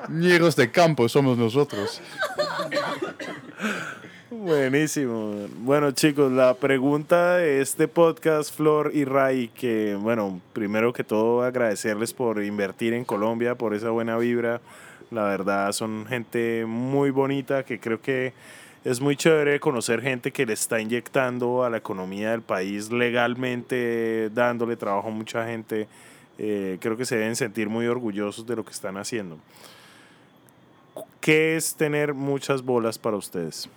Ñeros 0.10 0.56
de 0.56 0.72
campo 0.72 1.08
somos 1.10 1.38
nosotros. 1.38 2.02
Buenísimo. 4.30 5.48
Bueno, 5.60 5.92
chicos, 5.92 6.32
la 6.32 6.54
pregunta 6.54 7.36
de 7.38 7.60
este 7.62 7.88
podcast, 7.88 8.56
Flor 8.56 8.92
y 8.94 9.04
Ray, 9.04 9.50
que, 9.50 9.96
bueno, 10.00 10.40
primero 10.54 10.94
que 10.94 11.04
todo 11.04 11.44
agradecerles 11.44 12.14
por 12.14 12.44
invertir 12.44 12.94
en 12.94 13.04
Colombia, 13.04 13.56
por 13.56 13.74
esa 13.74 13.90
buena 13.90 14.18
vibra. 14.18 14.62
La 15.12 15.24
verdad, 15.24 15.72
son 15.72 16.06
gente 16.08 16.66
muy 16.66 17.10
bonita 17.10 17.64
que 17.64 17.80
creo 17.80 18.02
que 18.02 18.34
es 18.86 19.02
muy 19.02 19.18
chévere 19.18 19.60
conocer 19.60 20.02
gente 20.02 20.32
que 20.32 20.46
le 20.46 20.54
está 20.54 20.80
inyectando 20.80 21.66
a 21.66 21.70
la 21.70 21.78
economía 21.78 22.32
del 22.32 22.42
país 22.42 22.90
legalmente, 22.90 24.30
dándole 24.30 24.78
trabajo 24.78 25.10
a 25.10 25.12
mucha 25.12 25.46
gente. 25.46 25.88
Eh, 26.38 26.78
creo 26.80 26.98
que 26.98 27.06
se 27.06 27.18
deben 27.18 27.36
sentir 27.36 27.70
muy 27.70 27.88
orgullosos 27.88 28.46
de 28.46 28.56
lo 28.56 28.64
que 28.64 28.72
están 28.72 28.98
haciendo. 28.98 29.38
¿Qué 31.20 31.58
es 31.58 31.76
tener 31.76 32.14
muchas 32.14 32.62
bolas 32.62 32.98
para 32.98 33.18
ustedes? 33.18 33.70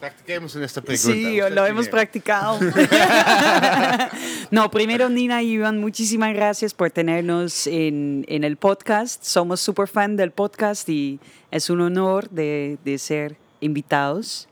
Practiquemos 0.00 0.54
en 0.54 0.62
esta 0.62 0.80
pregunta. 0.80 1.12
Sí, 1.12 1.40
lo 1.50 1.66
hemos 1.66 1.88
practicado. 1.88 2.60
no, 4.52 4.70
primero 4.70 5.08
Nina 5.08 5.42
y 5.42 5.54
Iván, 5.54 5.80
muchísimas 5.80 6.32
gracias 6.34 6.72
por 6.72 6.92
tenernos 6.92 7.66
en, 7.66 8.24
en 8.28 8.44
el 8.44 8.56
podcast. 8.56 9.24
Somos 9.24 9.60
súper 9.60 9.88
fan 9.88 10.16
del 10.16 10.30
podcast 10.30 10.88
y 10.88 11.18
es 11.50 11.68
un 11.68 11.80
honor 11.80 12.30
de, 12.30 12.78
de 12.84 12.96
ser 12.98 13.36
invitados, 13.60 14.48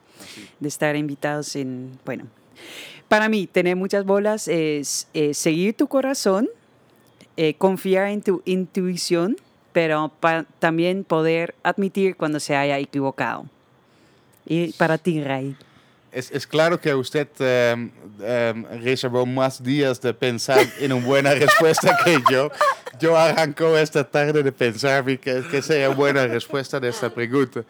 de 0.59 0.69
estar 0.69 0.97
invitados 0.97 1.55
en, 1.55 1.97
bueno, 2.05 2.25
para 3.09 3.29
mí 3.29 3.47
tener 3.47 3.77
muchas 3.77 4.05
bolas 4.05 4.49
es, 4.49 5.09
seguir 5.33 5.77
tu 5.77 5.87
corazón, 5.87 6.49
eh, 7.37 7.55
confiar 7.55 8.09
en 8.09 8.23
tu 8.23 8.43
intuición, 8.45 9.37
pero 9.73 10.13
también 10.59 11.05
poder 11.05 11.55
admitir 11.63 12.17
cuando 12.17 12.41
se 12.41 12.57
haya 12.57 12.79
equivocado. 12.79 13.47
Y 14.47 14.73
para 14.73 14.97
ti, 14.97 15.23
Ray. 15.23 15.57
Es, 16.13 16.31
es 16.31 16.47
claro 16.47 16.81
que 16.81 16.95
usted 16.95 17.29
um, 17.75 17.91
um, 18.21 18.65
reservó 18.81 19.27
más 19.27 19.63
días 19.63 20.01
de 20.01 20.15
pensar 20.15 20.67
en 20.81 20.93
una 20.93 21.05
buena 21.05 21.35
respuesta 21.35 21.95
que 22.03 22.23
yo. 22.31 22.51
Yo 22.99 23.19
arrancó 23.19 23.77
esta 23.77 24.03
tarde 24.03 24.43
de 24.43 24.53
pensar 24.53 25.05
que, 25.05 25.43
que 25.51 25.61
sea 25.61 25.91
buena 25.91 26.27
respuesta 26.27 26.81
de 26.81 26.89
esta 26.89 27.11
pregunta. 27.11 27.65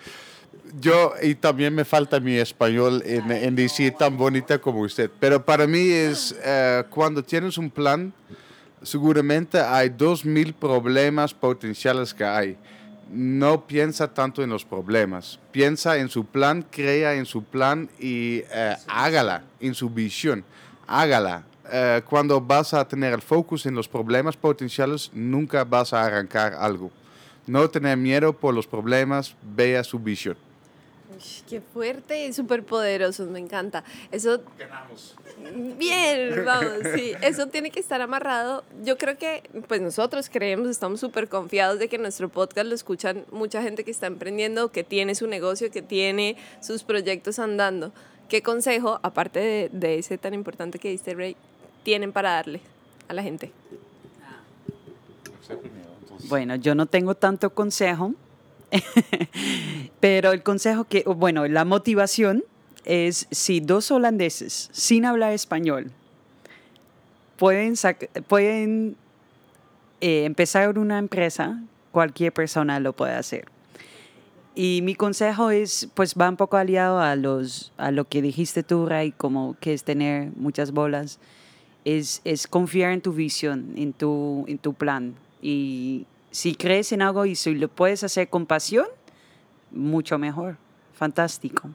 Yo, 0.81 1.13
y 1.23 1.35
también 1.35 1.75
me 1.75 1.85
falta 1.85 2.21
mi 2.21 2.37
español 2.37 3.03
en, 3.07 3.31
en 3.31 3.57
decir 3.57 3.95
tan 3.99 4.17
bonita 4.17 4.59
como 4.59 4.81
usted. 4.81 5.11
Pero 5.21 5.45
para 5.45 5.67
mí 5.67 5.89
es 5.91 6.33
uh, 6.33 6.89
cuando 6.91 7.23
tienes 7.23 7.57
un 7.59 7.71
plan, 7.71 8.13
seguramente 8.83 9.61
hay 9.61 9.89
dos 9.89 10.25
mil 10.25 10.53
problemas 10.55 11.33
potenciales 11.33 12.13
que 12.13 12.25
hay 12.25 12.57
no 13.11 13.67
piensa 13.67 14.13
tanto 14.13 14.43
en 14.43 14.51
los 14.51 14.65
problemas, 14.65 15.39
piensa 15.53 15.97
en 15.97 16.09
su 16.09 16.25
plan, 16.25 16.67
crea 16.71 17.15
en 17.15 17.27
su 17.27 17.45
plan 17.45 17.89
y 17.99 18.43
eh, 18.53 18.77
hágala 18.89 19.45
en 19.61 19.75
su 19.75 19.89
visión, 19.89 20.45
hágala. 20.87 21.45
Eh, 21.71 22.03
cuando 22.09 22.41
vas 22.41 22.75
a 22.75 22.87
tener 22.87 23.13
el 23.13 23.23
focus 23.23 23.67
en 23.67 23.75
los 23.75 23.89
problemas 23.89 24.37
potenciales, 24.37 25.11
nunca 25.13 25.65
vas 25.65 25.93
a 25.93 26.05
arrancar 26.05 26.55
algo. 26.55 26.91
No 27.47 27.69
tener 27.69 27.97
miedo 27.97 28.33
por 28.33 28.55
los 28.55 28.67
problemas, 28.67 29.35
vea 29.43 29.83
su 29.85 29.99
visión. 29.99 30.37
Qué 31.49 31.61
fuerte 31.61 32.27
y 32.27 32.33
súper 32.33 32.65
poderoso, 32.65 33.27
me 33.27 33.39
encanta. 33.39 33.85
Eso... 34.11 34.41
Bien, 35.79 36.45
vamos, 36.45 36.73
sí, 36.95 37.13
eso 37.23 37.47
tiene 37.47 37.71
que 37.71 37.81
estar 37.81 38.01
amarrado. 38.01 38.65
Yo 38.83 38.97
creo 38.99 39.17
que, 39.17 39.49
pues 39.69 39.81
nosotros 39.81 40.29
creemos, 40.31 40.69
estamos 40.69 41.01
súper 41.01 41.29
confiados 41.29 41.79
de 41.79 41.89
que 41.89 41.99
nuestro 41.99 42.29
podcast 42.29 42.67
lo 42.67 42.75
escuchan 42.75 43.25
mucha 43.31 43.63
gente 43.63 43.85
que 43.85 43.91
está 43.91 44.07
emprendiendo, 44.07 44.73
que 44.73 44.85
tiene 44.85 45.15
su 45.15 45.27
negocio, 45.27 45.71
que 45.71 45.83
tiene 45.83 46.37
sus 46.61 46.83
proyectos 46.83 47.39
andando. 47.39 47.93
¿Qué 48.29 48.43
consejo, 48.43 48.99
aparte 49.03 49.41
de, 49.41 49.71
de 49.73 49.99
ese 49.99 50.19
tan 50.19 50.35
importante 50.35 50.79
que 50.79 50.91
diste, 50.91 51.15
Ray, 51.15 51.37
tienen 51.83 52.13
para 52.13 52.33
darle 52.33 52.61
a 53.09 53.15
la 53.15 53.23
gente? 53.23 53.53
Bueno, 56.29 56.57
yo 56.57 56.75
no 56.75 56.87
tengo 56.87 57.15
tanto 57.15 57.51
consejo, 57.51 58.15
pero 60.01 60.33
el 60.33 60.43
consejo 60.43 60.85
que, 60.85 61.05
bueno, 61.05 61.47
la 61.47 61.65
motivación 61.65 62.45
es 62.85 63.27
si 63.31 63.61
dos 63.61 63.91
holandeses 63.91 64.69
sin 64.73 65.05
hablar 65.05 65.33
español 65.33 65.93
pueden, 67.37 67.75
pueden 68.29 68.97
eh, 70.01 70.25
empezar 70.25 70.79
una 70.79 70.99
empresa, 70.99 71.63
cualquier 71.93 72.33
persona 72.33 72.81
lo 72.81 72.93
puede 72.93 73.15
hacer. 73.15 73.47
Y 74.55 74.81
mi 74.83 74.95
consejo 74.95 75.51
es, 75.51 75.89
pues 75.95 76.15
va 76.15 76.31
un 76.31 76.37
poco 76.37 76.57
aliado 76.57 77.01
a, 77.01 77.15
los, 77.15 77.73
a 77.77 77.91
lo 77.91 78.07
que 78.07 78.23
dijiste 78.23 78.63
tú, 78.63 78.87
Ray, 78.87 79.13
como 79.13 79.55
que 79.61 79.75
es 79.75 79.85
tener 79.85 80.31
muchas 80.35 80.73
bolas, 80.73 81.19
es, 81.85 82.23
es 82.25 82.47
confiar 82.47 82.93
en 82.93 83.03
tu 83.03 83.13
visión, 83.13 83.75
en 83.77 83.93
tu, 83.93 84.45
en 84.49 84.57
tu 84.57 84.73
plan. 84.73 85.15
Y 85.43 86.07
si 86.37 86.55
crees 86.55 86.93
en 86.93 87.01
algo 87.01 87.25
y 87.25 87.35
si 87.35 87.55
lo 87.55 87.67
puedes 87.69 88.05
hacer 88.05 88.29
con 88.29 88.45
pasión, 88.45 88.87
mucho 89.71 90.19
mejor. 90.19 90.59
Fantástico. 90.93 91.71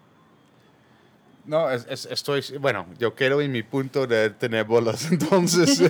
No, 1.46 1.72
estoy, 1.72 2.44
bueno, 2.60 2.86
yo 3.00 3.16
quiero 3.16 3.42
en 3.42 3.52
mi 3.52 3.64
punto 3.64 4.06
de 4.06 4.30
tener 4.30 4.66
bolas. 4.66 5.08
Entonces, 5.12 5.82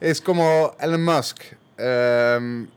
es 0.00 0.20
como 0.20 0.76
Elon 0.78 1.02
Musk. 1.02 1.40
Em, 1.78 2.68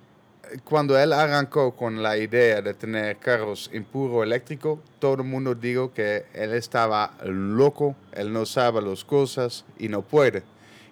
cuando 0.63 0.97
él 0.97 1.11
arrancó 1.11 1.75
con 1.75 2.01
la 2.01 2.17
idea 2.17 2.61
de 2.61 2.73
tener 2.73 3.17
carros 3.17 3.69
en 3.73 3.83
puro 3.83 4.23
eléctrico, 4.23 4.79
todo 4.99 5.15
el 5.15 5.23
mundo 5.25 5.55
dijo 5.55 5.91
que 5.91 6.25
él 6.33 6.53
estaba 6.53 7.17
loco, 7.25 7.97
él 8.13 8.31
no 8.31 8.45
sabe 8.45 8.81
las 8.81 9.03
cosas 9.03 9.65
y 9.77 9.89
no 9.89 10.03
puede. 10.03 10.41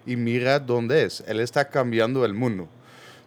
Y 0.04 0.16
mira 0.16 0.58
dónde 0.58 1.04
es, 1.04 1.24
él 1.26 1.40
está 1.40 1.70
cambiando 1.70 2.22
el 2.26 2.34
mundo. 2.34 2.68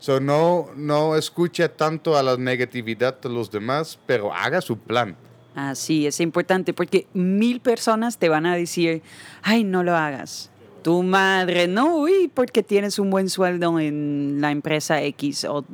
So, 0.06 0.20
no, 0.20 0.68
no 0.76 1.16
escuche 1.16 1.68
tanto 1.68 2.16
a 2.16 2.22
la 2.22 2.38
negatividad 2.38 3.20
de 3.20 3.28
los 3.28 3.49
demás, 3.49 3.97
pero 4.06 4.32
haga 4.32 4.62
su 4.62 4.78
plan. 4.78 5.16
Así, 5.56 6.06
es 6.06 6.20
importante 6.20 6.76
porque 6.76 7.08
mil 7.16 7.60
personas 7.60 8.20
te 8.20 8.30
van 8.30 8.45
a 8.45 8.56
decir, 8.56 9.01
ay, 9.41 9.64
no 9.64 9.82
lo 9.82 9.95
hagas 9.95 10.51
tu 10.84 11.01
madre, 11.01 11.68
no, 11.68 11.97
uy, 11.97 12.30
porque 12.32 12.62
tienes 12.62 12.99
un 12.99 13.10
buen 13.10 13.28
sueldo 13.32 13.80
en 13.80 14.38
la 14.41 14.51
empresa 14.51 15.01
X, 15.01 15.45
o 15.45 15.66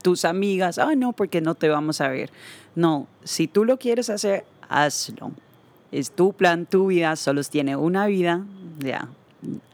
tus 0.00 0.24
amigas, 0.24 0.78
ah, 0.78 0.94
no, 0.94 1.12
porque 1.12 1.40
no 1.40 1.56
te 1.56 1.68
vamos 1.68 2.00
a 2.00 2.06
ver. 2.06 2.30
No, 2.76 3.08
si 3.24 3.48
tú 3.48 3.64
lo 3.64 3.76
quieres 3.76 4.08
hacer, 4.08 4.44
hazlo. 4.68 5.32
Es 5.90 6.12
tu 6.12 6.32
plan, 6.32 6.66
tu 6.66 6.86
vida, 6.86 7.16
solo 7.16 7.42
tiene 7.42 7.74
una 7.74 8.06
vida, 8.06 8.44
ya, 8.78 9.08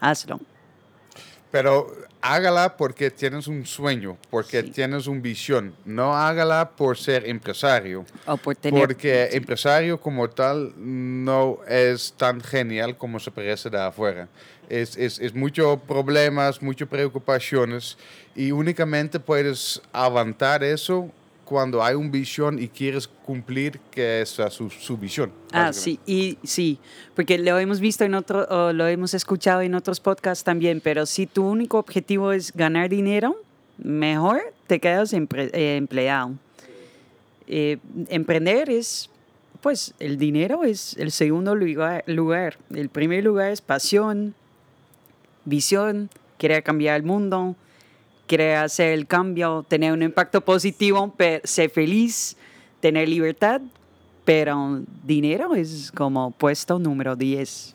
hazlo. 0.01 0.41
Pero 1.57 1.91
hágala 2.21 2.77
porque 2.77 3.11
tienes 3.11 3.47
un 3.49 3.65
sueño, 3.65 4.19
porque 4.29 4.63
tienes 4.63 5.07
una 5.07 5.23
visión. 5.23 5.75
No 5.87 6.15
hágala 6.15 6.69
por 6.77 6.99
ser 6.99 7.27
empresario. 7.27 8.05
O 8.27 8.37
por 8.37 8.55
tener... 8.57 8.79
Porque 8.79 9.31
empresario 9.33 9.99
como 9.99 10.29
tal 10.29 10.75
no 10.77 11.61
es 11.67 12.13
tan 12.15 12.43
genial 12.43 12.99
como 12.99 13.19
se 13.19 13.31
parece 13.31 13.71
de 13.71 13.81
afuera 13.81 14.29
es, 14.69 14.97
es, 14.97 15.19
es 15.19 15.35
muchos 15.35 15.81
problemas, 15.83 16.61
muchas 16.61 16.89
preocupaciones 16.89 17.97
y 18.35 18.51
únicamente 18.51 19.21
puedes 19.21 19.81
avanzar 19.93 20.63
eso 20.65 21.11
cuando 21.47 21.83
hay 21.83 21.95
una 21.95 22.11
visión 22.11 22.59
y 22.59 22.69
quieres 22.69 23.07
cumplir 23.07 23.79
que 23.91 24.21
es 24.21 24.29
su, 24.51 24.69
su 24.69 24.99
visión. 24.99 25.31
Ah, 25.53 25.73
sí, 25.73 25.99
y 26.05 26.37
sí, 26.43 26.79
porque 27.15 27.39
lo 27.39 27.59
hemos 27.59 27.79
visto 27.79 28.05
en 28.05 28.15
otro, 28.15 28.47
o 28.51 28.73
lo 28.73 28.87
hemos 28.89 29.15
escuchado 29.15 29.63
en 29.63 29.75
otros 29.77 30.01
podcasts 30.01 30.43
también, 30.43 30.81
pero 30.83 31.07
si 31.07 31.27
tu 31.27 31.49
único 31.49 31.79
objetivo 31.79 32.33
es 32.33 32.53
ganar 32.53 32.89
dinero, 32.89 33.37
mejor 33.79 34.43
te 34.67 34.81
quedas 34.81 35.13
eh, 35.13 35.77
empleado. 35.77 36.33
Eh, 37.47 37.79
emprender 38.09 38.69
es, 38.69 39.09
pues, 39.61 39.95
el 40.01 40.19
dinero 40.19 40.65
es 40.65 40.97
el 40.99 41.13
segundo 41.13 41.55
lugar, 41.55 42.03
lugar. 42.07 42.59
El 42.75 42.89
primer 42.89 43.23
lugar 43.23 43.53
es 43.53 43.61
pasión, 43.61 44.35
visión, 45.45 46.11
quiere 46.39 46.61
cambiar 46.65 46.97
el 46.97 47.05
mundo, 47.05 47.55
quiere 48.27 48.57
hacer 48.57 48.93
el 48.93 49.07
cambio, 49.07 49.65
tener 49.69 49.93
un 49.93 50.03
impacto 50.03 50.41
positivo, 50.41 51.15
ser 51.45 51.71
feliz, 51.71 52.37
tener 52.81 53.09
libertad, 53.09 53.61
pero 54.25 54.83
dinero 55.05 55.55
es 55.55 55.93
como 55.93 56.33
puesto 56.33 56.79
número 56.79 57.17
10. 57.17 57.75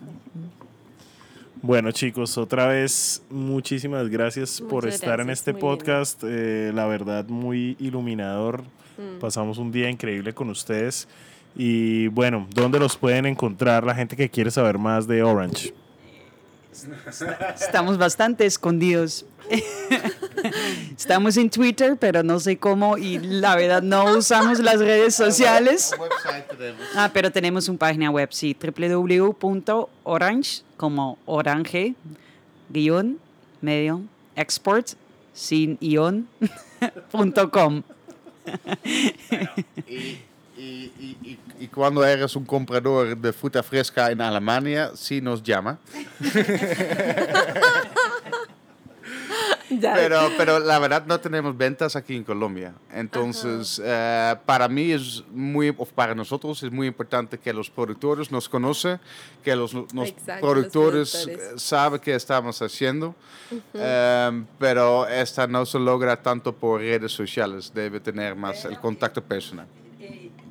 Bueno 1.63 1.91
chicos, 1.91 2.37
otra 2.37 2.65
vez 2.65 3.21
muchísimas 3.29 4.09
gracias 4.09 4.61
por 4.61 4.87
estar 4.87 5.19
en 5.19 5.29
este 5.29 5.53
podcast. 5.53 6.23
Eh, 6.23 6.71
la 6.73 6.87
verdad 6.87 7.25
muy 7.27 7.77
iluminador. 7.79 8.63
Mm. 8.97 9.19
Pasamos 9.19 9.59
un 9.59 9.71
día 9.71 9.89
increíble 9.89 10.33
con 10.33 10.49
ustedes. 10.49 11.07
Y 11.55 12.07
bueno, 12.07 12.47
¿dónde 12.53 12.79
los 12.79 12.97
pueden 12.97 13.25
encontrar 13.25 13.83
la 13.83 13.93
gente 13.93 14.15
que 14.15 14.29
quiere 14.29 14.51
saber 14.51 14.77
más 14.77 15.07
de 15.07 15.21
Orange? 15.21 15.73
Estamos 17.55 17.97
bastante 17.97 18.45
escondidos. 18.45 19.25
Estamos 20.97 21.35
en 21.37 21.49
Twitter, 21.49 21.97
pero 21.97 22.23
no 22.23 22.39
sé 22.39 22.57
cómo 22.57 22.97
y 22.97 23.19
la 23.19 23.55
verdad 23.55 23.81
no 23.81 24.17
usamos 24.17 24.59
las 24.59 24.79
redes 24.79 25.15
sociales. 25.15 25.91
Ah, 26.95 27.09
pero 27.13 27.31
tenemos 27.31 27.67
una 27.67 27.77
página 27.77 28.09
web, 28.09 28.29
sí, 28.31 28.55
www.orange, 28.61 29.81
como 30.77 31.17
orange, 31.25 31.95
guion, 32.69 33.19
medio, 33.59 34.01
export, 34.35 34.89
sin 35.33 35.77
ion, 35.81 36.27
punto 37.11 37.51
com. 37.51 37.83
Y, 39.87 40.19
cuando 41.73 42.05
eres 42.05 42.35
un 42.35 42.45
comprador 42.45 43.17
de 43.17 43.33
fruta 43.33 43.63
fresca 43.63 44.11
en 44.11 44.21
Alemania, 44.21 44.91
sí 44.95 45.21
nos 45.21 45.41
llama. 45.41 45.79
pero, 49.79 50.29
pero 50.37 50.59
la 50.59 50.79
verdad 50.79 51.05
no 51.05 51.19
tenemos 51.19 51.57
ventas 51.57 51.95
aquí 51.95 52.15
en 52.15 52.23
Colombia. 52.23 52.73
Entonces, 52.93 53.81
eh, 53.83 54.35
para 54.45 54.67
mí 54.67 54.91
es 54.91 55.23
muy, 55.31 55.71
para 55.71 56.13
nosotros 56.13 56.61
es 56.63 56.71
muy 56.71 56.87
importante 56.87 57.37
que 57.37 57.53
los 57.53 57.69
productores 57.69 58.31
nos 58.31 58.49
conocen, 58.49 58.99
que 59.43 59.55
los, 59.55 59.75
productores, 60.39 61.29
saben 61.55 61.99
qué 61.99 62.15
estamos 62.15 62.61
haciendo. 62.61 63.15
Em, 63.73 64.45
pero 64.59 65.07
esta 65.07 65.47
no 65.47 65.65
se 65.65 65.79
logra 65.79 66.21
tanto 66.21 66.53
por 66.53 66.81
redes 66.81 67.11
sociales, 67.11 67.71
debe 67.73 67.99
tener 67.99 68.35
más 68.35 68.65
el 68.65 68.79
contacto 68.79 69.21
personal. 69.23 69.67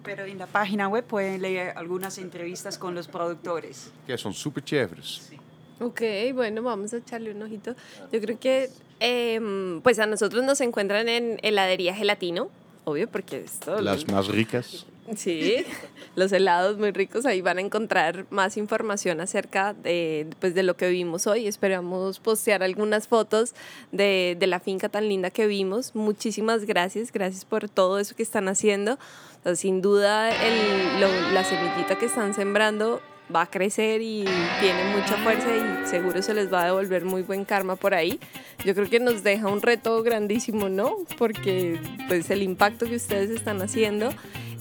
Pero 0.03 0.24
en 0.24 0.38
la 0.38 0.46
página 0.46 0.88
web 0.88 1.05
pueden 1.05 1.42
leer 1.42 1.76
algunas 1.76 2.18
entrevistas 2.18 2.78
con 2.78 2.94
los 2.94 3.09
productores. 3.09 3.92
Que 4.07 4.16
son 4.16 4.32
súper 4.32 4.64
chéveres. 4.64 5.28
Sí. 5.28 5.36
Ok, 5.80 6.03
bueno, 6.34 6.62
vamos 6.62 6.92
a 6.92 6.98
echarle 6.98 7.30
un 7.32 7.42
ojito. 7.42 7.74
Yo 8.12 8.20
creo 8.20 8.38
que 8.38 8.70
em, 9.01 9.80
pues 9.80 9.98
a 9.98 10.07
nosotros 10.07 10.44
nos 10.44 10.61
encuentran 10.61 11.09
en 11.09 11.38
heladería 11.42 11.94
gelatino, 11.94 12.51
obvio, 12.84 13.09
porque 13.09 13.40
esto... 13.40 13.80
Las 13.80 14.07
más 14.09 14.28
ricas. 14.28 14.86
Sí, 15.16 15.64
los 16.14 16.30
helados 16.32 16.78
muy 16.78 16.92
ricos. 16.92 17.26
Ahí 17.26 17.40
van 17.40 17.59
a 17.59 17.61
encontrar 17.61 18.26
más 18.30 18.57
información 18.57 19.20
acerca 19.20 19.74
de, 19.74 20.28
pues, 20.38 20.55
de 20.55 20.62
lo 20.62 20.76
que 20.76 20.88
vimos 20.88 21.26
hoy. 21.26 21.46
Esperamos 21.46 22.20
postear 22.20 22.62
algunas 22.62 23.09
fotos 23.09 23.55
de, 23.92 24.36
de 24.38 24.46
la 24.46 24.61
finca 24.61 24.88
tan 24.88 25.09
linda 25.09 25.30
que 25.30 25.46
vimos. 25.46 25.94
Muchísimas 25.94 26.64
gracias. 26.64 27.12
Gracias 27.12 27.44
por 27.44 27.68
todo 27.68 27.98
eso 27.98 28.14
que 28.14 28.22
están 28.22 28.48
haciendo. 28.48 28.98
sin 29.55 29.82
duda, 29.82 30.30
el, 30.30 31.01
la 31.34 31.44
semillita 31.44 31.98
que 31.98 32.07
están 32.07 32.34
sembrando 32.34 33.01
va 33.35 33.43
a 33.43 33.47
crecer 33.47 34.01
y 34.03 34.24
tiene 34.61 34.97
mucha 34.97 35.16
fuerza 35.18 35.49
y 35.55 35.87
seguro 35.87 36.22
se 36.22 36.35
les 36.35 36.53
va 36.53 36.62
a 36.62 36.64
devolver 36.66 37.05
muy 37.05 37.22
buen 37.22 37.45
karma 37.45 37.76
por 37.76 37.95
ahí. 37.95 38.20
Yo 38.64 38.74
creo 38.74 38.89
que 38.89 39.01
nos 39.01 39.22
deja 39.22 39.49
un 39.49 39.62
reto 39.62 40.03
grandísimo, 40.03 40.68
¿no? 40.68 40.97
Porque 41.18 41.78
pues 42.09 42.31
el 42.31 42.43
impacto 42.43 42.87
que 42.87 42.97
ustedes 42.97 43.31
están 43.31 43.62
haciendo 43.62 44.11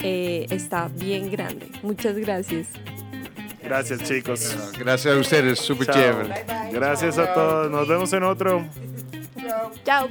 eh, 0.01 0.45
está 0.49 0.87
bien 0.87 1.31
grande. 1.31 1.69
Muchas 1.83 2.17
gracias. 2.17 2.67
Gracias 3.61 4.03
chicos. 4.03 4.73
Gracias 4.77 5.15
a 5.15 5.19
ustedes, 5.19 5.59
súper 5.59 5.87
chévere. 5.87 6.45
Gracias 6.71 7.17
a 7.17 7.33
todos. 7.33 7.69
Nos 7.69 7.87
vemos 7.87 8.11
en 8.13 8.23
otro. 8.23 8.65
Chao. 9.83 10.09